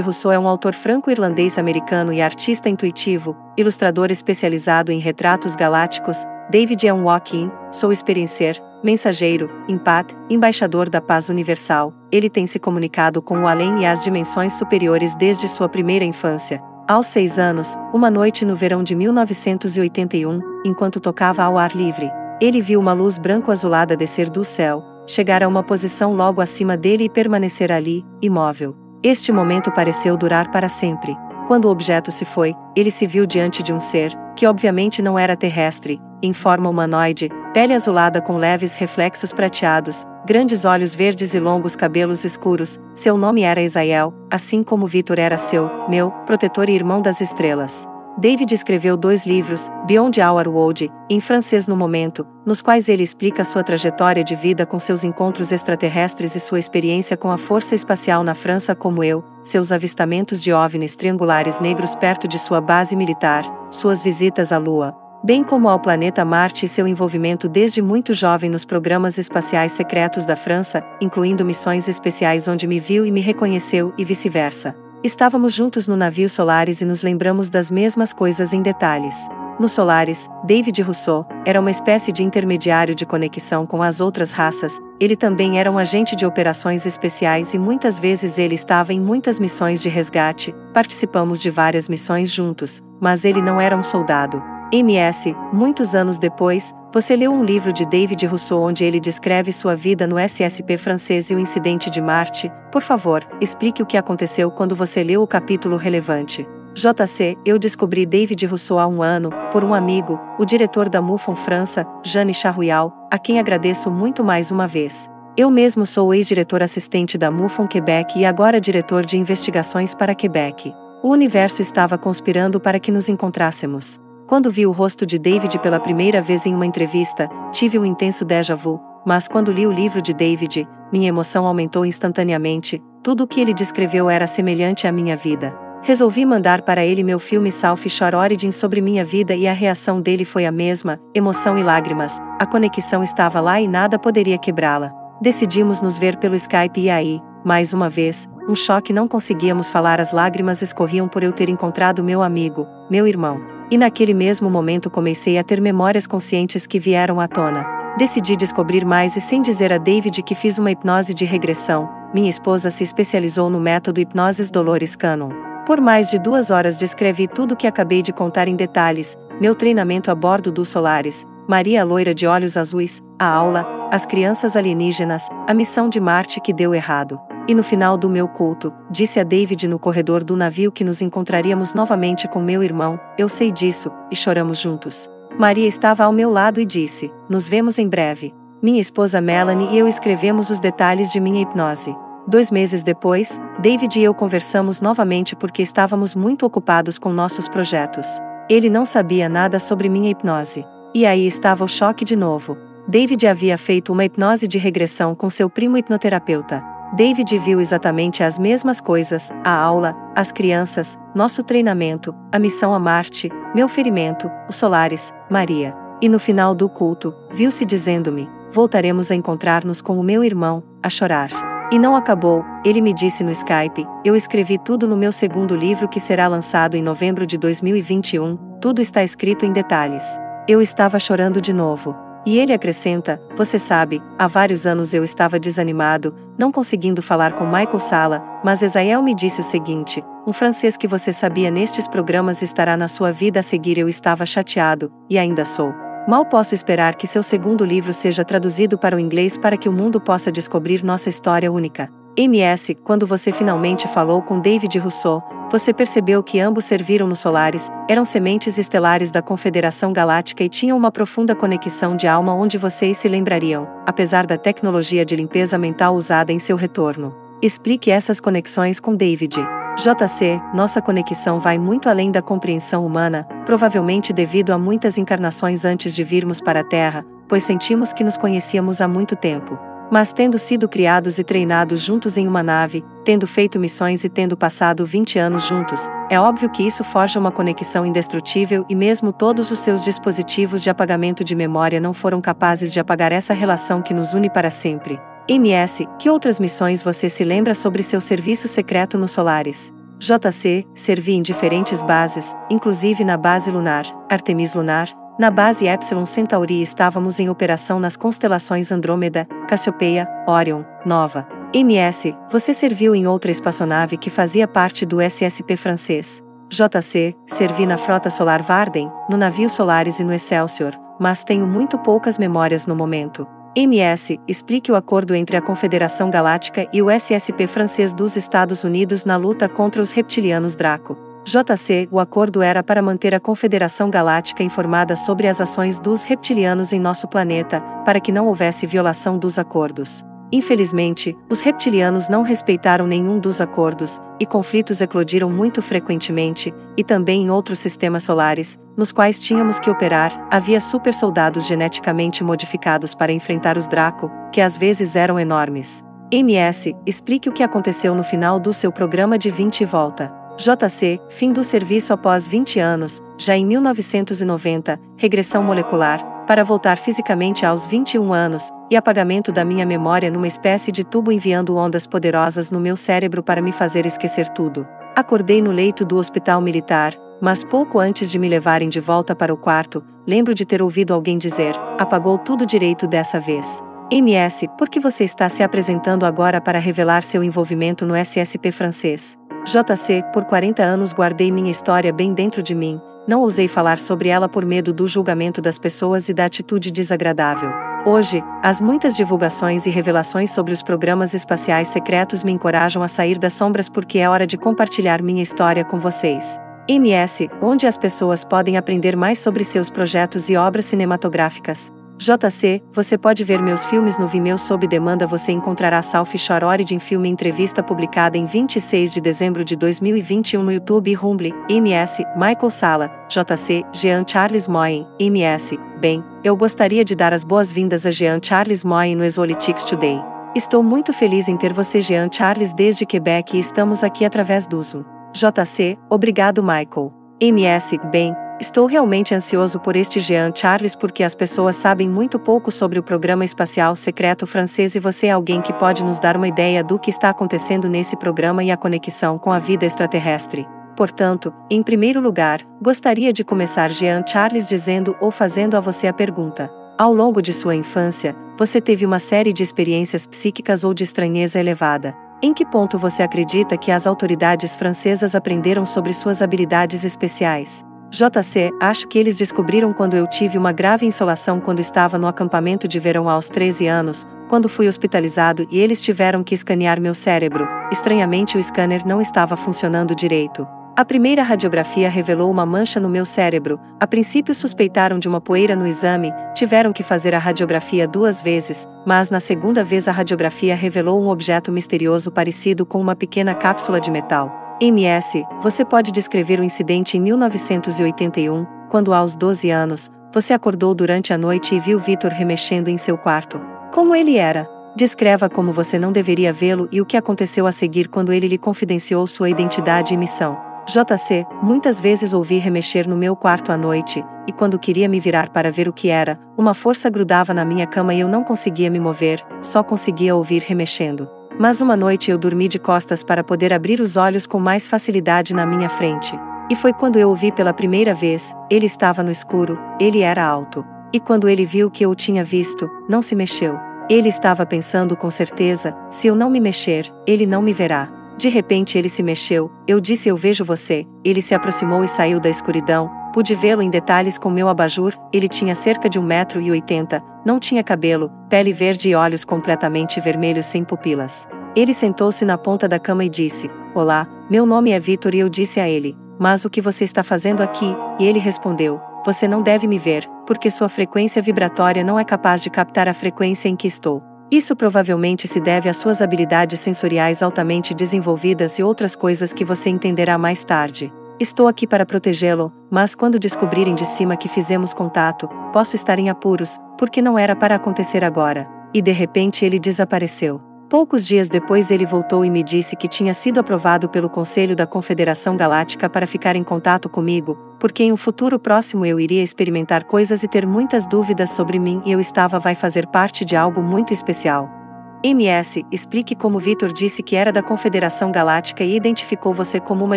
Rousseau 0.00 0.32
é 0.32 0.38
um 0.38 0.48
autor 0.48 0.74
franco-irlandês-americano 0.74 2.12
e 2.12 2.20
artista 2.20 2.68
intuitivo, 2.68 3.36
ilustrador 3.56 4.10
especializado 4.10 4.90
em 4.90 4.98
retratos 4.98 5.54
galácticos. 5.54 6.26
David 6.50 6.88
é 6.88 6.92
um 6.92 7.04
walk-in, 7.04 7.48
sou 7.70 7.92
experiencer, 7.92 8.60
mensageiro, 8.82 9.48
empat, 9.68 10.16
embaixador 10.28 10.88
da 10.88 11.00
paz 11.00 11.28
universal. 11.28 11.92
Ele 12.10 12.28
tem 12.28 12.46
se 12.46 12.58
comunicado 12.58 13.22
com 13.22 13.42
o 13.42 13.46
além 13.46 13.82
e 13.82 13.86
as 13.86 14.02
dimensões 14.02 14.54
superiores 14.54 15.14
desde 15.14 15.46
sua 15.46 15.68
primeira 15.68 16.04
infância. 16.04 16.60
Aos 16.90 17.06
seis 17.06 17.38
anos, 17.38 17.78
uma 17.94 18.10
noite 18.10 18.44
no 18.44 18.56
verão 18.56 18.82
de 18.82 18.96
1981, 18.96 20.40
enquanto 20.64 20.98
tocava 20.98 21.44
ao 21.44 21.56
ar 21.56 21.70
livre, 21.70 22.10
ele 22.40 22.60
viu 22.60 22.80
uma 22.80 22.92
luz 22.92 23.16
branco-azulada 23.16 23.96
descer 23.96 24.28
do 24.28 24.44
céu, 24.44 24.82
chegar 25.06 25.40
a 25.40 25.46
uma 25.46 25.62
posição 25.62 26.16
logo 26.16 26.40
acima 26.40 26.76
dele 26.76 27.04
e 27.04 27.08
permanecer 27.08 27.70
ali, 27.70 28.04
imóvel. 28.20 28.74
Este 29.04 29.30
momento 29.30 29.70
pareceu 29.70 30.16
durar 30.16 30.50
para 30.50 30.68
sempre. 30.68 31.16
Quando 31.46 31.66
o 31.66 31.70
objeto 31.70 32.10
se 32.10 32.24
foi, 32.24 32.56
ele 32.74 32.90
se 32.90 33.06
viu 33.06 33.24
diante 33.24 33.62
de 33.62 33.72
um 33.72 33.78
ser, 33.78 34.12
que 34.34 34.44
obviamente 34.44 35.00
não 35.00 35.16
era 35.16 35.36
terrestre, 35.36 36.00
em 36.22 36.32
forma 36.32 36.68
humanoide, 36.68 37.28
pele 37.52 37.74
azulada 37.74 38.20
com 38.20 38.36
leves 38.36 38.76
reflexos 38.76 39.32
prateados, 39.32 40.06
grandes 40.26 40.64
olhos 40.64 40.94
verdes 40.94 41.34
e 41.34 41.40
longos 41.40 41.74
cabelos 41.74 42.24
escuros. 42.24 42.78
Seu 42.94 43.16
nome 43.16 43.42
era 43.42 43.62
Isael, 43.62 44.12
assim 44.30 44.62
como 44.62 44.86
Vitor 44.86 45.18
era 45.18 45.38
seu, 45.38 45.70
meu, 45.88 46.10
protetor 46.26 46.68
e 46.68 46.74
irmão 46.74 47.00
das 47.00 47.20
estrelas. 47.20 47.88
David 48.18 48.52
escreveu 48.52 48.96
dois 48.96 49.24
livros, 49.24 49.70
Beyond 49.86 50.20
Our 50.20 50.46
World, 50.48 50.90
em 51.08 51.20
francês 51.20 51.66
no 51.66 51.76
momento, 51.76 52.26
nos 52.44 52.60
quais 52.60 52.88
ele 52.88 53.02
explica 53.02 53.44
sua 53.44 53.62
trajetória 53.62 54.22
de 54.22 54.34
vida 54.34 54.66
com 54.66 54.78
seus 54.78 55.04
encontros 55.04 55.52
extraterrestres 55.52 56.34
e 56.34 56.40
sua 56.40 56.58
experiência 56.58 57.16
com 57.16 57.30
a 57.30 57.38
força 57.38 57.74
espacial 57.74 58.22
na 58.22 58.34
França 58.34 58.74
como 58.74 59.02
eu, 59.02 59.24
seus 59.42 59.72
avistamentos 59.72 60.42
de 60.42 60.52
OVNIs 60.52 60.96
triangulares 60.96 61.60
negros 61.60 61.94
perto 61.94 62.28
de 62.28 62.38
sua 62.38 62.60
base 62.60 62.94
militar, 62.94 63.44
suas 63.70 64.02
visitas 64.02 64.52
à 64.52 64.58
Lua, 64.58 64.94
bem 65.22 65.44
como 65.44 65.68
ao 65.68 65.78
planeta 65.78 66.24
Marte 66.24 66.64
e 66.64 66.68
seu 66.68 66.88
envolvimento 66.88 67.48
desde 67.48 67.82
muito 67.82 68.14
jovem 68.14 68.48
nos 68.48 68.64
programas 68.64 69.18
espaciais 69.18 69.72
secretos 69.72 70.24
da 70.24 70.36
França, 70.36 70.84
incluindo 71.00 71.44
missões 71.44 71.88
especiais 71.88 72.48
onde 72.48 72.66
me 72.66 72.80
viu 72.80 73.04
e 73.04 73.10
me 73.10 73.20
reconheceu 73.20 73.92
e 73.98 74.04
vice-versa. 74.04 74.74
Estávamos 75.02 75.54
juntos 75.54 75.86
no 75.86 75.96
navio 75.96 76.28
Solaris 76.28 76.82
e 76.82 76.84
nos 76.84 77.02
lembramos 77.02 77.48
das 77.48 77.70
mesmas 77.70 78.12
coisas 78.12 78.52
em 78.52 78.60
detalhes. 78.60 79.16
No 79.58 79.66
Solaris, 79.66 80.28
David 80.44 80.82
Rousseau 80.82 81.26
era 81.46 81.58
uma 81.58 81.70
espécie 81.70 82.12
de 82.12 82.22
intermediário 82.22 82.94
de 82.94 83.06
conexão 83.06 83.66
com 83.66 83.82
as 83.82 84.00
outras 84.00 84.30
raças, 84.30 84.78
ele 84.98 85.16
também 85.16 85.58
era 85.58 85.70
um 85.70 85.78
agente 85.78 86.14
de 86.14 86.26
operações 86.26 86.84
especiais 86.84 87.54
e 87.54 87.58
muitas 87.58 87.98
vezes 87.98 88.38
ele 88.38 88.54
estava 88.54 88.92
em 88.92 89.00
muitas 89.00 89.38
missões 89.38 89.80
de 89.80 89.88
resgate, 89.88 90.54
participamos 90.72 91.40
de 91.40 91.50
várias 91.50 91.88
missões 91.88 92.30
juntos, 92.30 92.82
mas 93.00 93.24
ele 93.24 93.40
não 93.40 93.58
era 93.58 93.76
um 93.76 93.82
soldado. 93.82 94.59
MS, 94.72 95.34
muitos 95.52 95.96
anos 95.96 96.16
depois, 96.16 96.72
você 96.92 97.16
leu 97.16 97.32
um 97.32 97.44
livro 97.44 97.72
de 97.72 97.84
David 97.84 98.24
Rousseau 98.26 98.62
onde 98.62 98.84
ele 98.84 99.00
descreve 99.00 99.50
sua 99.50 99.74
vida 99.74 100.06
no 100.06 100.16
SSP 100.16 100.78
francês 100.78 101.28
e 101.28 101.34
o 101.34 101.40
incidente 101.40 101.90
de 101.90 102.00
Marte. 102.00 102.50
Por 102.70 102.80
favor, 102.80 103.26
explique 103.40 103.82
o 103.82 103.86
que 103.86 103.96
aconteceu 103.96 104.48
quando 104.48 104.76
você 104.76 105.02
leu 105.02 105.22
o 105.22 105.26
capítulo 105.26 105.76
relevante. 105.76 106.46
JC, 106.72 107.36
eu 107.44 107.58
descobri 107.58 108.06
David 108.06 108.46
Rousseau 108.46 108.78
há 108.78 108.86
um 108.86 109.02
ano, 109.02 109.30
por 109.52 109.64
um 109.64 109.74
amigo, 109.74 110.20
o 110.38 110.44
diretor 110.44 110.88
da 110.88 111.02
MUFON 111.02 111.34
França, 111.34 111.84
Jeanne 112.04 112.32
Charruial, 112.32 113.08
a 113.10 113.18
quem 113.18 113.40
agradeço 113.40 113.90
muito 113.90 114.22
mais 114.22 114.52
uma 114.52 114.68
vez. 114.68 115.10
Eu 115.36 115.50
mesmo 115.50 115.84
sou 115.84 116.14
ex-diretor 116.14 116.62
assistente 116.62 117.18
da 117.18 117.28
MUFON 117.28 117.66
Quebec 117.66 118.16
e 118.16 118.24
agora 118.24 118.60
diretor 118.60 119.04
de 119.04 119.18
investigações 119.18 119.96
para 119.96 120.14
Quebec. 120.14 120.72
O 121.02 121.08
universo 121.10 121.60
estava 121.60 121.98
conspirando 121.98 122.60
para 122.60 122.78
que 122.78 122.92
nos 122.92 123.08
encontrássemos. 123.08 123.98
Quando 124.30 124.48
vi 124.48 124.64
o 124.64 124.70
rosto 124.70 125.04
de 125.04 125.18
David 125.18 125.58
pela 125.58 125.80
primeira 125.80 126.22
vez 126.22 126.46
em 126.46 126.54
uma 126.54 126.64
entrevista, 126.64 127.28
tive 127.50 127.80
um 127.80 127.84
intenso 127.84 128.24
déjà 128.24 128.54
vu, 128.54 128.80
mas 129.04 129.26
quando 129.26 129.50
li 129.50 129.66
o 129.66 129.72
livro 129.72 130.00
de 130.00 130.14
David, 130.14 130.68
minha 130.92 131.08
emoção 131.08 131.48
aumentou 131.48 131.84
instantaneamente, 131.84 132.80
tudo 133.02 133.24
o 133.24 133.26
que 133.26 133.40
ele 133.40 133.52
descreveu 133.52 134.08
era 134.08 134.28
semelhante 134.28 134.86
à 134.86 134.92
minha 134.92 135.16
vida. 135.16 135.52
Resolvi 135.82 136.24
mandar 136.24 136.62
para 136.62 136.84
ele 136.84 137.02
meu 137.02 137.18
filme 137.18 137.50
South 137.50 137.88
Shore 137.88 138.14
Origin 138.14 138.52
sobre 138.52 138.80
minha 138.80 139.04
vida 139.04 139.34
e 139.34 139.48
a 139.48 139.52
reação 139.52 140.00
dele 140.00 140.24
foi 140.24 140.46
a 140.46 140.52
mesma, 140.52 141.00
emoção 141.12 141.58
e 141.58 141.64
lágrimas, 141.64 142.20
a 142.38 142.46
conexão 142.46 143.02
estava 143.02 143.40
lá 143.40 143.60
e 143.60 143.66
nada 143.66 143.98
poderia 143.98 144.38
quebrá-la. 144.38 144.92
Decidimos 145.20 145.80
nos 145.80 145.98
ver 145.98 146.16
pelo 146.18 146.36
Skype 146.36 146.80
e 146.80 146.88
aí, 146.88 147.20
mais 147.44 147.74
uma 147.74 147.90
vez, 147.90 148.28
um 148.48 148.54
choque 148.54 148.92
não 148.92 149.08
conseguíamos 149.08 149.70
falar 149.70 150.00
as 150.00 150.12
lágrimas 150.12 150.62
escorriam 150.62 151.08
por 151.08 151.24
eu 151.24 151.32
ter 151.32 151.48
encontrado 151.48 152.04
meu 152.04 152.22
amigo, 152.22 152.64
meu 152.88 153.08
irmão. 153.08 153.59
E 153.70 153.78
naquele 153.78 154.12
mesmo 154.12 154.50
momento 154.50 154.90
comecei 154.90 155.38
a 155.38 155.44
ter 155.44 155.60
memórias 155.60 156.06
conscientes 156.06 156.66
que 156.66 156.78
vieram 156.78 157.20
à 157.20 157.28
tona. 157.28 157.64
Decidi 157.96 158.36
descobrir 158.36 158.84
mais 158.84 159.16
e 159.16 159.20
sem 159.20 159.40
dizer 159.40 159.72
a 159.72 159.78
David 159.78 160.22
que 160.22 160.34
fiz 160.34 160.58
uma 160.58 160.70
hipnose 160.70 161.14
de 161.14 161.24
regressão, 161.24 161.88
minha 162.12 162.28
esposa 162.28 162.70
se 162.70 162.82
especializou 162.82 163.48
no 163.48 163.60
método 163.60 164.00
Hipnoses 164.00 164.50
Dolores 164.50 164.96
Cannon. 164.96 165.30
Por 165.66 165.80
mais 165.80 166.10
de 166.10 166.18
duas 166.18 166.50
horas 166.50 166.76
descrevi 166.78 167.28
tudo 167.28 167.52
o 167.52 167.56
que 167.56 167.66
acabei 167.66 168.02
de 168.02 168.12
contar 168.12 168.48
em 168.48 168.56
detalhes, 168.56 169.16
meu 169.40 169.54
treinamento 169.54 170.10
a 170.10 170.14
bordo 170.14 170.50
do 170.50 170.64
Solaris, 170.64 171.24
Maria 171.46 171.84
loira 171.84 172.14
de 172.14 172.26
olhos 172.26 172.56
azuis, 172.56 173.02
a 173.18 173.26
aula, 173.26 173.88
as 173.90 174.06
crianças 174.06 174.56
alienígenas, 174.56 175.28
a 175.46 175.54
missão 175.54 175.88
de 175.88 176.00
Marte 176.00 176.40
que 176.40 176.52
deu 176.52 176.74
errado. 176.74 177.18
E 177.50 177.54
no 177.54 177.64
final 177.64 177.98
do 177.98 178.08
meu 178.08 178.28
culto, 178.28 178.72
disse 178.88 179.18
a 179.18 179.24
David 179.24 179.66
no 179.66 179.76
corredor 179.76 180.22
do 180.22 180.36
navio 180.36 180.70
que 180.70 180.84
nos 180.84 181.02
encontraríamos 181.02 181.74
novamente 181.74 182.28
com 182.28 182.40
meu 182.40 182.62
irmão, 182.62 182.96
eu 183.18 183.28
sei 183.28 183.50
disso, 183.50 183.90
e 184.08 184.14
choramos 184.14 184.56
juntos. 184.56 185.10
Maria 185.36 185.66
estava 185.66 186.04
ao 186.04 186.12
meu 186.12 186.30
lado 186.30 186.60
e 186.60 186.64
disse: 186.64 187.10
Nos 187.28 187.48
vemos 187.48 187.76
em 187.76 187.88
breve. 187.88 188.32
Minha 188.62 188.80
esposa 188.80 189.20
Melanie 189.20 189.66
e 189.72 189.78
eu 189.78 189.88
escrevemos 189.88 190.48
os 190.48 190.60
detalhes 190.60 191.10
de 191.10 191.18
minha 191.18 191.42
hipnose. 191.42 191.92
Dois 192.24 192.52
meses 192.52 192.84
depois, 192.84 193.40
David 193.58 193.98
e 193.98 194.04
eu 194.04 194.14
conversamos 194.14 194.80
novamente 194.80 195.34
porque 195.34 195.60
estávamos 195.60 196.14
muito 196.14 196.46
ocupados 196.46 197.00
com 197.00 197.12
nossos 197.12 197.48
projetos. 197.48 198.06
Ele 198.48 198.70
não 198.70 198.86
sabia 198.86 199.28
nada 199.28 199.58
sobre 199.58 199.88
minha 199.88 200.12
hipnose. 200.12 200.64
E 200.94 201.04
aí 201.04 201.26
estava 201.26 201.64
o 201.64 201.68
choque 201.68 202.04
de 202.04 202.14
novo. 202.14 202.56
David 202.86 203.26
havia 203.26 203.58
feito 203.58 203.92
uma 203.92 204.04
hipnose 204.04 204.46
de 204.46 204.56
regressão 204.56 205.16
com 205.16 205.28
seu 205.28 205.50
primo 205.50 205.76
hipnoterapeuta. 205.76 206.78
David 206.92 207.38
viu 207.38 207.60
exatamente 207.60 208.22
as 208.22 208.38
mesmas 208.38 208.80
coisas: 208.80 209.30
a 209.44 209.52
aula, 209.52 209.94
as 210.14 210.32
crianças, 210.32 210.98
nosso 211.14 211.42
treinamento, 211.42 212.14
a 212.32 212.38
missão 212.38 212.74
a 212.74 212.78
Marte, 212.78 213.30
meu 213.54 213.68
ferimento, 213.68 214.30
os 214.48 214.56
solares, 214.56 215.12
Maria. 215.30 215.74
E 216.02 216.08
no 216.08 216.18
final 216.18 216.54
do 216.54 216.68
culto, 216.68 217.14
viu-se 217.30 217.64
dizendo-me: 217.64 218.28
Voltaremos 218.50 219.10
a 219.10 219.14
encontrar-nos 219.14 219.80
com 219.80 219.98
o 219.98 220.02
meu 220.02 220.24
irmão, 220.24 220.62
a 220.82 220.90
chorar. 220.90 221.30
E 221.70 221.78
não 221.78 221.94
acabou, 221.94 222.44
ele 222.64 222.80
me 222.80 222.92
disse 222.92 223.22
no 223.22 223.30
Skype: 223.30 223.86
Eu 224.04 224.16
escrevi 224.16 224.58
tudo 224.58 224.88
no 224.88 224.96
meu 224.96 225.12
segundo 225.12 225.54
livro 225.54 225.88
que 225.88 226.00
será 226.00 226.26
lançado 226.26 226.76
em 226.76 226.82
novembro 226.82 227.24
de 227.24 227.38
2021, 227.38 228.36
tudo 228.60 228.80
está 228.80 229.04
escrito 229.04 229.46
em 229.46 229.52
detalhes. 229.52 230.04
Eu 230.48 230.60
estava 230.60 230.98
chorando 230.98 231.40
de 231.40 231.52
novo. 231.52 232.09
E 232.26 232.38
ele 232.38 232.52
acrescenta: 232.52 233.20
Você 233.36 233.58
sabe, 233.58 234.02
há 234.18 234.26
vários 234.26 234.66
anos 234.66 234.92
eu 234.92 235.02
estava 235.02 235.38
desanimado, 235.38 236.14
não 236.38 236.52
conseguindo 236.52 237.02
falar 237.02 237.32
com 237.32 237.44
Michael 237.44 237.80
Sala, 237.80 238.40
mas 238.44 238.62
Esael 238.62 239.02
me 239.02 239.14
disse 239.14 239.40
o 239.40 239.44
seguinte: 239.44 240.04
um 240.26 240.32
francês 240.32 240.76
que 240.76 240.86
você 240.86 241.12
sabia 241.12 241.50
nestes 241.50 241.88
programas 241.88 242.42
estará 242.42 242.76
na 242.76 242.88
sua 242.88 243.10
vida 243.10 243.40
a 243.40 243.42
seguir. 243.42 243.78
Eu 243.78 243.88
estava 243.88 244.26
chateado, 244.26 244.92
e 245.08 245.18
ainda 245.18 245.44
sou. 245.44 245.72
Mal 246.08 246.24
posso 246.24 246.54
esperar 246.54 246.94
que 246.94 247.06
seu 247.06 247.22
segundo 247.22 247.64
livro 247.64 247.92
seja 247.92 248.24
traduzido 248.24 248.78
para 248.78 248.96
o 248.96 249.00
inglês 249.00 249.36
para 249.36 249.56
que 249.56 249.68
o 249.68 249.72
mundo 249.72 250.00
possa 250.00 250.32
descobrir 250.32 250.82
nossa 250.82 251.08
história 251.08 251.52
única. 251.52 251.90
MS, 252.16 252.74
quando 252.84 253.06
você 253.06 253.30
finalmente 253.30 253.86
falou 253.88 254.20
com 254.20 254.40
David 254.40 254.78
Rousseau, 254.78 255.22
você 255.50 255.72
percebeu 255.72 256.22
que 256.22 256.40
ambos 256.40 256.64
serviram 256.64 257.06
no 257.06 257.16
Solaris, 257.16 257.70
eram 257.88 258.04
sementes 258.04 258.58
estelares 258.58 259.10
da 259.10 259.22
Confederação 259.22 259.92
Galáctica 259.92 260.44
e 260.44 260.48
tinham 260.48 260.76
uma 260.76 260.90
profunda 260.90 261.34
conexão 261.34 261.96
de 261.96 262.06
alma 262.06 262.34
onde 262.34 262.58
vocês 262.58 262.96
se 262.96 263.08
lembrariam, 263.08 263.66
apesar 263.86 264.26
da 264.26 264.36
tecnologia 264.36 265.04
de 265.04 265.16
limpeza 265.16 265.56
mental 265.56 265.94
usada 265.94 266.32
em 266.32 266.38
seu 266.38 266.56
retorno. 266.56 267.14
Explique 267.40 267.90
essas 267.90 268.20
conexões 268.20 268.78
com 268.78 268.94
David. 268.94 269.36
JC, 269.76 270.40
nossa 270.52 270.82
conexão 270.82 271.40
vai 271.40 271.58
muito 271.58 271.88
além 271.88 272.10
da 272.10 272.20
compreensão 272.20 272.84
humana, 272.84 273.26
provavelmente 273.46 274.12
devido 274.12 274.50
a 274.50 274.58
muitas 274.58 274.98
encarnações 274.98 275.64
antes 275.64 275.94
de 275.94 276.04
virmos 276.04 276.40
para 276.40 276.60
a 276.60 276.64
Terra, 276.64 277.04
pois 277.28 277.44
sentimos 277.44 277.92
que 277.92 278.04
nos 278.04 278.18
conhecíamos 278.18 278.80
há 278.80 278.88
muito 278.88 279.16
tempo. 279.16 279.69
Mas 279.90 280.12
tendo 280.12 280.38
sido 280.38 280.68
criados 280.68 281.18
e 281.18 281.24
treinados 281.24 281.80
juntos 281.80 282.16
em 282.16 282.28
uma 282.28 282.42
nave, 282.42 282.84
tendo 283.04 283.26
feito 283.26 283.58
missões 283.58 284.04
e 284.04 284.08
tendo 284.08 284.36
passado 284.36 284.86
20 284.86 285.18
anos 285.18 285.44
juntos, 285.44 285.88
é 286.08 286.20
óbvio 286.20 286.48
que 286.48 286.64
isso 286.64 286.84
forja 286.84 287.18
uma 287.18 287.32
conexão 287.32 287.84
indestrutível 287.84 288.64
e 288.68 288.74
mesmo 288.74 289.12
todos 289.12 289.50
os 289.50 289.58
seus 289.58 289.82
dispositivos 289.82 290.62
de 290.62 290.70
apagamento 290.70 291.24
de 291.24 291.34
memória 291.34 291.80
não 291.80 291.92
foram 291.92 292.20
capazes 292.20 292.72
de 292.72 292.78
apagar 292.78 293.10
essa 293.10 293.34
relação 293.34 293.82
que 293.82 293.92
nos 293.92 294.14
une 294.14 294.30
para 294.30 294.50
sempre. 294.50 295.00
MS, 295.28 295.88
que 295.98 296.08
outras 296.08 296.38
missões 296.38 296.82
você 296.82 297.08
se 297.08 297.24
lembra 297.24 297.54
sobre 297.54 297.82
seu 297.82 298.00
serviço 298.00 298.46
secreto 298.46 298.96
no 298.96 299.08
Solaris? 299.08 299.72
JC, 299.98 300.66
servi 300.72 301.12
em 301.12 301.22
diferentes 301.22 301.82
bases, 301.82 302.34
inclusive 302.48 303.04
na 303.04 303.16
base 303.16 303.50
lunar, 303.50 303.84
Artemis 304.08 304.54
Lunar, 304.54 304.88
na 305.20 305.30
base 305.30 305.66
Epsilon 305.66 306.06
Centauri 306.06 306.62
estávamos 306.62 307.20
em 307.20 307.28
operação 307.28 307.78
nas 307.78 307.94
constelações 307.94 308.72
Andrômeda, 308.72 309.26
Cassiopeia, 309.46 310.08
Orion, 310.26 310.62
Nova. 310.86 311.28
MS, 311.52 312.16
você 312.30 312.54
serviu 312.54 312.94
em 312.94 313.06
outra 313.06 313.30
espaçonave 313.30 313.98
que 313.98 314.08
fazia 314.08 314.48
parte 314.48 314.86
do 314.86 314.98
SSP 314.98 315.58
francês. 315.58 316.22
JC, 316.48 317.14
servi 317.26 317.66
na 317.66 317.76
frota 317.76 318.08
solar 318.08 318.42
Varden, 318.42 318.90
no 319.10 319.18
navio 319.18 319.50
Solaris 319.50 320.00
e 320.00 320.04
no 320.04 320.14
Excelsior, 320.14 320.72
mas 320.98 321.22
tenho 321.22 321.46
muito 321.46 321.76
poucas 321.76 322.16
memórias 322.16 322.66
no 322.66 322.74
momento. 322.74 323.26
MS, 323.54 324.18
explique 324.26 324.72
o 324.72 324.76
acordo 324.76 325.14
entre 325.14 325.36
a 325.36 325.42
Confederação 325.42 326.08
Galáctica 326.08 326.66
e 326.72 326.80
o 326.80 326.90
SSP 326.90 327.46
francês 327.46 327.92
dos 327.92 328.16
Estados 328.16 328.64
Unidos 328.64 329.04
na 329.04 329.18
luta 329.18 329.50
contra 329.50 329.82
os 329.82 329.92
reptilianos 329.92 330.56
Draco. 330.56 331.09
JC, 331.24 331.88
o 331.90 332.00
acordo 332.00 332.42
era 332.42 332.62
para 332.62 332.80
manter 332.80 333.14
a 333.14 333.20
Confederação 333.20 333.90
Galáctica 333.90 334.42
informada 334.42 334.96
sobre 334.96 335.28
as 335.28 335.40
ações 335.40 335.78
dos 335.78 336.02
reptilianos 336.02 336.72
em 336.72 336.80
nosso 336.80 337.06
planeta, 337.06 337.60
para 337.84 338.00
que 338.00 338.10
não 338.10 338.26
houvesse 338.26 338.66
violação 338.66 339.18
dos 339.18 339.38
acordos. 339.38 340.02
Infelizmente, 340.32 341.16
os 341.28 341.40
reptilianos 341.40 342.08
não 342.08 342.22
respeitaram 342.22 342.86
nenhum 342.86 343.18
dos 343.18 343.40
acordos, 343.40 343.98
e 344.18 344.24
conflitos 344.24 344.80
eclodiram 344.80 345.28
muito 345.28 345.60
frequentemente, 345.60 346.54
e 346.76 346.84
também 346.84 347.22
em 347.22 347.30
outros 347.30 347.58
sistemas 347.58 348.04
solares, 348.04 348.56
nos 348.76 348.92
quais 348.92 349.20
tínhamos 349.20 349.58
que 349.58 349.68
operar, 349.68 350.28
havia 350.30 350.60
super 350.60 350.94
soldados 350.94 351.46
geneticamente 351.46 352.22
modificados 352.22 352.94
para 352.94 353.12
enfrentar 353.12 353.58
os 353.58 353.66
Draco, 353.66 354.10
que 354.32 354.40
às 354.40 354.56
vezes 354.56 354.94
eram 354.94 355.18
enormes. 355.18 355.84
MS, 356.12 356.74
explique 356.86 357.28
o 357.28 357.32
que 357.32 357.42
aconteceu 357.42 357.94
no 357.94 358.02
final 358.02 358.40
do 358.40 358.52
seu 358.52 358.72
programa 358.72 359.18
de 359.18 359.30
20 359.30 359.60
e 359.60 359.64
volta. 359.64 360.19
JC, 360.40 360.98
fim 361.10 361.32
do 361.32 361.44
serviço 361.44 361.92
após 361.92 362.26
20 362.26 362.58
anos, 362.58 363.02
já 363.18 363.36
em 363.36 363.44
1990, 363.44 364.80
regressão 364.96 365.42
molecular, 365.42 366.02
para 366.26 366.42
voltar 366.42 366.78
fisicamente 366.78 367.44
aos 367.44 367.66
21 367.66 368.10
anos, 368.10 368.50
e 368.70 368.76
apagamento 368.76 369.30
da 369.30 369.44
minha 369.44 369.66
memória 369.66 370.10
numa 370.10 370.26
espécie 370.26 370.72
de 370.72 370.82
tubo 370.82 371.12
enviando 371.12 371.56
ondas 371.56 371.86
poderosas 371.86 372.50
no 372.50 372.58
meu 372.58 372.74
cérebro 372.74 373.22
para 373.22 373.42
me 373.42 373.52
fazer 373.52 373.84
esquecer 373.84 374.28
tudo. 374.30 374.66
Acordei 374.96 375.42
no 375.42 375.50
leito 375.50 375.84
do 375.84 375.98
hospital 375.98 376.40
militar, 376.40 376.94
mas 377.20 377.44
pouco 377.44 377.78
antes 377.78 378.10
de 378.10 378.18
me 378.18 378.26
levarem 378.26 378.70
de 378.70 378.80
volta 378.80 379.14
para 379.14 379.34
o 379.34 379.36
quarto, 379.36 379.84
lembro 380.06 380.34
de 380.34 380.46
ter 380.46 380.62
ouvido 380.62 380.94
alguém 380.94 381.18
dizer: 381.18 381.54
apagou 381.78 382.16
tudo 382.16 382.46
direito 382.46 382.86
dessa 382.86 383.20
vez. 383.20 383.62
MS, 383.90 384.48
por 384.56 384.70
que 384.70 384.80
você 384.80 385.04
está 385.04 385.28
se 385.28 385.42
apresentando 385.42 386.06
agora 386.06 386.40
para 386.40 386.58
revelar 386.58 387.02
seu 387.02 387.22
envolvimento 387.22 387.84
no 387.84 387.94
SSP 387.94 388.50
francês? 388.50 389.18
JC, 389.44 390.04
por 390.12 390.24
40 390.24 390.62
anos 390.62 390.92
guardei 390.92 391.32
minha 391.32 391.50
história 391.50 391.92
bem 391.92 392.12
dentro 392.12 392.42
de 392.42 392.54
mim, 392.54 392.80
não 393.08 393.22
ousei 393.22 393.48
falar 393.48 393.78
sobre 393.78 394.08
ela 394.08 394.28
por 394.28 394.44
medo 394.44 394.72
do 394.72 394.86
julgamento 394.86 395.40
das 395.40 395.58
pessoas 395.58 396.08
e 396.08 396.14
da 396.14 396.26
atitude 396.26 396.70
desagradável. 396.70 397.50
Hoje, 397.86 398.22
as 398.42 398.60
muitas 398.60 398.94
divulgações 398.94 399.64
e 399.64 399.70
revelações 399.70 400.30
sobre 400.30 400.52
os 400.52 400.62
programas 400.62 401.14
espaciais 401.14 401.68
secretos 401.68 402.22
me 402.22 402.30
encorajam 402.30 402.82
a 402.82 402.88
sair 402.88 403.18
das 403.18 403.32
sombras 403.32 403.68
porque 403.68 403.98
é 403.98 404.08
hora 404.08 404.26
de 404.26 404.36
compartilhar 404.36 405.02
minha 405.02 405.22
história 405.22 405.64
com 405.64 405.80
vocês. 405.80 406.38
MS, 406.68 407.30
onde 407.40 407.66
as 407.66 407.78
pessoas 407.78 408.22
podem 408.22 408.56
aprender 408.56 408.94
mais 408.94 409.18
sobre 409.18 409.42
seus 409.42 409.70
projetos 409.70 410.28
e 410.28 410.36
obras 410.36 410.66
cinematográficas. 410.66 411.72
JC, 412.00 412.62
você 412.72 412.96
pode 412.96 413.22
ver 413.24 413.42
meus 413.42 413.66
filmes 413.66 413.98
no 413.98 414.06
Vimeo 414.06 414.38
sob 414.38 414.66
demanda. 414.66 415.06
Você 415.06 415.32
encontrará 415.32 415.82
South 415.82 416.16
Shore 416.16 416.46
Origin 416.46 416.78
Filme 416.78 417.10
entrevista 417.10 417.62
publicada 417.62 418.16
em 418.16 418.24
26 418.24 418.94
de 418.94 419.02
dezembro 419.02 419.44
de 419.44 419.54
2021 419.54 420.42
no 420.42 420.50
YouTube 420.50 420.94
Rumble, 420.94 421.34
MS, 421.50 422.02
Michael 422.16 422.48
Sala, 422.48 422.90
JC, 423.10 423.66
Jean 423.74 424.02
Charles 424.06 424.48
Moyen, 424.48 424.86
MS. 424.98 425.58
Bem, 425.78 426.02
eu 426.24 426.34
gostaria 426.34 426.82
de 426.86 426.96
dar 426.96 427.12
as 427.12 427.22
boas-vindas 427.22 427.84
a 427.84 427.90
Jean 427.90 428.18
Charles 428.22 428.64
Moyen 428.64 428.96
no 428.96 429.04
Exolitics 429.04 429.64
Today. 429.64 430.00
Estou 430.34 430.62
muito 430.62 430.94
feliz 430.94 431.28
em 431.28 431.36
ter 431.36 431.52
você 431.52 431.82
Jean 431.82 432.08
Charles 432.10 432.54
desde 432.54 432.86
Quebec 432.86 433.36
e 433.36 433.40
estamos 433.40 433.84
aqui 433.84 434.06
através 434.06 434.46
do 434.46 434.62
Zoom. 434.62 434.84
JC, 435.12 435.76
obrigado 435.90 436.42
Michael. 436.42 436.94
MS, 437.20 437.76
bem, 437.92 438.16
Estou 438.40 438.64
realmente 438.64 439.14
ansioso 439.14 439.60
por 439.60 439.76
este 439.76 440.00
Jean 440.00 440.32
Charles 440.34 440.74
porque 440.74 441.04
as 441.04 441.14
pessoas 441.14 441.56
sabem 441.56 441.86
muito 441.86 442.18
pouco 442.18 442.50
sobre 442.50 442.78
o 442.78 442.82
programa 442.82 443.22
espacial 443.22 443.76
secreto 443.76 444.26
francês 444.26 444.74
e 444.74 444.80
você 444.80 445.08
é 445.08 445.10
alguém 445.10 445.42
que 445.42 445.52
pode 445.52 445.84
nos 445.84 445.98
dar 445.98 446.16
uma 446.16 446.26
ideia 446.26 446.64
do 446.64 446.78
que 446.78 446.88
está 446.88 447.10
acontecendo 447.10 447.68
nesse 447.68 447.98
programa 447.98 448.42
e 448.42 448.50
a 448.50 448.56
conexão 448.56 449.18
com 449.18 449.30
a 449.30 449.38
vida 449.38 449.66
extraterrestre. 449.66 450.48
Portanto, 450.74 451.30
em 451.50 451.62
primeiro 451.62 452.00
lugar, 452.00 452.40
gostaria 452.62 453.12
de 453.12 453.22
começar 453.22 453.70
Jean 453.70 454.02
Charles 454.06 454.48
dizendo 454.48 454.96
ou 455.02 455.10
fazendo 455.10 455.54
a 455.54 455.60
você 455.60 455.86
a 455.86 455.92
pergunta: 455.92 456.50
Ao 456.78 456.94
longo 456.94 457.20
de 457.20 457.34
sua 457.34 457.54
infância, 457.54 458.16
você 458.38 458.58
teve 458.58 458.86
uma 458.86 458.98
série 458.98 459.34
de 459.34 459.42
experiências 459.42 460.06
psíquicas 460.06 460.64
ou 460.64 460.72
de 460.72 460.82
estranheza 460.82 461.38
elevada. 461.38 461.94
Em 462.22 462.32
que 462.32 462.46
ponto 462.46 462.78
você 462.78 463.02
acredita 463.02 463.58
que 463.58 463.70
as 463.70 463.86
autoridades 463.86 464.56
francesas 464.56 465.14
aprenderam 465.14 465.66
sobre 465.66 465.92
suas 465.92 466.22
habilidades 466.22 466.84
especiais? 466.86 467.68
JC, 467.90 468.52
acho 468.60 468.86
que 468.86 468.96
eles 468.96 469.16
descobriram 469.16 469.72
quando 469.72 469.94
eu 469.94 470.06
tive 470.06 470.38
uma 470.38 470.52
grave 470.52 470.86
insolação 470.86 471.40
quando 471.40 471.58
estava 471.58 471.98
no 471.98 472.06
acampamento 472.06 472.68
de 472.68 472.78
verão 472.78 473.08
aos 473.08 473.28
13 473.28 473.66
anos, 473.66 474.06
quando 474.28 474.48
fui 474.48 474.68
hospitalizado 474.68 475.44
e 475.50 475.58
eles 475.58 475.82
tiveram 475.82 476.22
que 476.22 476.32
escanear 476.32 476.80
meu 476.80 476.94
cérebro. 476.94 477.48
Estranhamente, 477.72 478.38
o 478.38 478.42
scanner 478.42 478.86
não 478.86 479.00
estava 479.00 479.36
funcionando 479.36 479.92
direito. 479.92 480.46
A 480.76 480.84
primeira 480.84 481.24
radiografia 481.24 481.90
revelou 481.90 482.30
uma 482.30 482.46
mancha 482.46 482.78
no 482.78 482.88
meu 482.88 483.04
cérebro. 483.04 483.58
A 483.80 483.88
princípio 483.88 484.32
suspeitaram 484.36 485.00
de 485.00 485.08
uma 485.08 485.20
poeira 485.20 485.56
no 485.56 485.66
exame, 485.66 486.12
tiveram 486.36 486.72
que 486.72 486.84
fazer 486.84 487.12
a 487.12 487.18
radiografia 487.18 487.88
duas 487.88 488.22
vezes, 488.22 488.68
mas 488.86 489.10
na 489.10 489.18
segunda 489.18 489.64
vez 489.64 489.88
a 489.88 489.92
radiografia 489.92 490.54
revelou 490.54 491.02
um 491.02 491.08
objeto 491.08 491.50
misterioso 491.50 492.12
parecido 492.12 492.64
com 492.64 492.80
uma 492.80 492.94
pequena 492.94 493.34
cápsula 493.34 493.80
de 493.80 493.90
metal. 493.90 494.49
MS, 494.60 495.24
você 495.40 495.64
pode 495.64 495.90
descrever 495.90 496.38
o 496.38 496.44
incidente 496.44 496.98
em 496.98 497.00
1981, 497.00 498.44
quando 498.68 498.92
aos 498.92 499.16
12 499.16 499.48
anos, 499.48 499.90
você 500.12 500.34
acordou 500.34 500.74
durante 500.74 501.14
a 501.14 501.18
noite 501.18 501.54
e 501.54 501.58
viu 501.58 501.78
Vitor 501.78 502.10
remexendo 502.10 502.68
em 502.68 502.76
seu 502.76 502.98
quarto. 502.98 503.40
Como 503.72 503.96
ele 503.96 504.18
era? 504.18 504.46
Descreva 504.76 505.30
como 505.30 505.50
você 505.50 505.78
não 505.78 505.90
deveria 505.90 506.30
vê-lo 506.30 506.68
e 506.70 506.78
o 506.78 506.84
que 506.84 506.98
aconteceu 506.98 507.46
a 507.46 507.52
seguir 507.52 507.88
quando 507.88 508.12
ele 508.12 508.28
lhe 508.28 508.36
confidenciou 508.36 509.06
sua 509.06 509.30
identidade 509.30 509.94
e 509.94 509.96
missão. 509.96 510.36
JC, 510.66 511.24
muitas 511.42 511.80
vezes 511.80 512.12
ouvi 512.12 512.36
remexer 512.36 512.86
no 512.86 512.96
meu 512.96 513.16
quarto 513.16 513.50
à 513.50 513.56
noite, 513.56 514.04
e 514.26 514.32
quando 514.32 514.58
queria 514.58 514.90
me 514.90 515.00
virar 515.00 515.30
para 515.30 515.50
ver 515.50 515.68
o 515.68 515.72
que 515.72 515.88
era, 515.88 516.20
uma 516.36 516.52
força 516.52 516.90
grudava 516.90 517.32
na 517.32 517.46
minha 517.46 517.66
cama 517.66 517.94
e 517.94 518.00
eu 518.00 518.08
não 518.08 518.22
conseguia 518.22 518.68
me 518.68 518.78
mover, 518.78 519.24
só 519.40 519.62
conseguia 519.62 520.14
ouvir 520.14 520.42
remexendo. 520.42 521.08
Mas 521.40 521.62
uma 521.62 521.74
noite 521.74 522.10
eu 522.10 522.18
dormi 522.18 522.48
de 522.48 522.58
costas 522.58 523.02
para 523.02 523.24
poder 523.24 523.50
abrir 523.50 523.80
os 523.80 523.96
olhos 523.96 524.26
com 524.26 524.38
mais 524.38 524.68
facilidade 524.68 525.32
na 525.32 525.46
minha 525.46 525.70
frente. 525.70 526.14
E 526.50 526.54
foi 526.54 526.70
quando 526.70 526.98
eu 526.98 527.08
o 527.08 527.14
vi 527.14 527.32
pela 527.32 527.54
primeira 527.54 527.94
vez, 527.94 528.36
ele 528.50 528.66
estava 528.66 529.02
no 529.02 529.10
escuro, 529.10 529.58
ele 529.80 530.00
era 530.00 530.22
alto. 530.22 530.62
E 530.92 531.00
quando 531.00 531.26
ele 531.30 531.46
viu 531.46 531.70
que 531.70 531.82
eu 531.82 531.90
o 531.90 531.94
tinha 531.94 532.22
visto, 532.22 532.68
não 532.86 533.00
se 533.00 533.14
mexeu. 533.14 533.58
Ele 533.88 534.10
estava 534.10 534.44
pensando 534.44 534.94
com 534.94 535.10
certeza: 535.10 535.74
se 535.90 536.08
eu 536.08 536.14
não 536.14 536.28
me 536.28 536.40
mexer, 536.40 536.92
ele 537.06 537.24
não 537.24 537.40
me 537.40 537.54
verá. 537.54 537.90
De 538.18 538.28
repente 538.28 538.76
ele 538.76 538.90
se 538.90 539.02
mexeu, 539.02 539.50
eu 539.66 539.80
disse: 539.80 540.10
Eu 540.10 540.18
vejo 540.18 540.44
você. 540.44 540.86
Ele 541.02 541.22
se 541.22 541.34
aproximou 541.34 541.82
e 541.82 541.88
saiu 541.88 542.20
da 542.20 542.28
escuridão, 542.28 542.90
Pude 543.12 543.34
vê-lo 543.34 543.60
em 543.60 543.70
detalhes 543.70 544.18
com 544.18 544.30
meu 544.30 544.48
abajur, 544.48 544.94
ele 545.12 545.28
tinha 545.28 545.54
cerca 545.54 545.88
de 545.88 546.00
1,80m, 546.00 547.02
não 547.24 547.40
tinha 547.40 547.62
cabelo, 547.62 548.10
pele 548.28 548.52
verde 548.52 548.90
e 548.90 548.94
olhos 548.94 549.24
completamente 549.24 550.00
vermelhos 550.00 550.46
sem 550.46 550.62
pupilas. 550.64 551.28
Ele 551.56 551.74
sentou-se 551.74 552.24
na 552.24 552.38
ponta 552.38 552.68
da 552.68 552.78
cama 552.78 553.04
e 553.04 553.08
disse: 553.08 553.50
Olá, 553.74 554.06
meu 554.30 554.46
nome 554.46 554.70
é 554.70 554.78
Vitor 554.78 555.14
e 555.14 555.18
eu 555.18 555.28
disse 555.28 555.58
a 555.58 555.68
ele: 555.68 555.96
Mas 556.18 556.44
o 556.44 556.50
que 556.50 556.60
você 556.60 556.84
está 556.84 557.02
fazendo 557.02 557.42
aqui? 557.42 557.74
E 557.98 558.06
ele 558.06 558.20
respondeu: 558.20 558.80
Você 559.04 559.26
não 559.26 559.42
deve 559.42 559.66
me 559.66 559.78
ver, 559.78 560.08
porque 560.24 560.48
sua 560.48 560.68
frequência 560.68 561.20
vibratória 561.20 561.82
não 561.82 561.98
é 561.98 562.04
capaz 562.04 562.42
de 562.42 562.50
captar 562.50 562.86
a 562.86 562.94
frequência 562.94 563.48
em 563.48 563.56
que 563.56 563.66
estou. 563.66 564.00
Isso 564.30 564.54
provavelmente 564.54 565.26
se 565.26 565.40
deve 565.40 565.68
às 565.68 565.78
suas 565.78 566.00
habilidades 566.00 566.60
sensoriais 566.60 567.20
altamente 567.20 567.74
desenvolvidas 567.74 568.60
e 568.60 568.62
outras 568.62 568.94
coisas 568.94 569.32
que 569.32 569.44
você 569.44 569.68
entenderá 569.68 570.16
mais 570.16 570.44
tarde. 570.44 570.92
Estou 571.20 571.46
aqui 571.46 571.66
para 571.66 571.84
protegê-lo, 571.84 572.50
mas 572.70 572.94
quando 572.94 573.18
descobrirem 573.18 573.74
de 573.74 573.84
cima 573.84 574.16
que 574.16 574.26
fizemos 574.26 574.72
contato, 574.72 575.28
posso 575.52 575.76
estar 575.76 575.98
em 575.98 576.08
apuros, 576.08 576.58
porque 576.78 577.02
não 577.02 577.18
era 577.18 577.36
para 577.36 577.54
acontecer 577.54 578.02
agora. 578.02 578.48
E 578.72 578.80
de 578.80 578.90
repente 578.90 579.44
ele 579.44 579.58
desapareceu. 579.58 580.40
Poucos 580.70 581.06
dias 581.06 581.28
depois 581.28 581.70
ele 581.70 581.84
voltou 581.84 582.24
e 582.24 582.30
me 582.30 582.42
disse 582.42 582.74
que 582.74 582.88
tinha 582.88 583.12
sido 583.12 583.38
aprovado 583.38 583.86
pelo 583.86 584.08
Conselho 584.08 584.56
da 584.56 584.66
Confederação 584.66 585.36
Galáctica 585.36 585.90
para 585.90 586.06
ficar 586.06 586.36
em 586.36 586.42
contato 586.42 586.88
comigo, 586.88 587.36
porque 587.58 587.82
em 587.82 587.92
um 587.92 587.98
futuro 587.98 588.38
próximo 588.38 588.86
eu 588.86 588.98
iria 588.98 589.22
experimentar 589.22 589.84
coisas 589.84 590.22
e 590.22 590.28
ter 590.28 590.46
muitas 590.46 590.86
dúvidas 590.86 591.32
sobre 591.32 591.58
mim 591.58 591.82
e 591.84 591.92
eu 591.92 592.00
estava 592.00 592.38
vai 592.38 592.54
fazer 592.54 592.86
parte 592.86 593.26
de 593.26 593.36
algo 593.36 593.60
muito 593.60 593.92
especial. 593.92 594.59
MS, 595.02 595.64
explique 595.72 596.14
como 596.14 596.38
Vitor 596.38 596.70
disse 596.70 597.02
que 597.02 597.16
era 597.16 597.32
da 597.32 597.42
Confederação 597.42 598.12
Galáctica 598.12 598.62
e 598.62 598.76
identificou 598.76 599.32
você 599.32 599.58
como 599.58 599.82
uma 599.82 599.96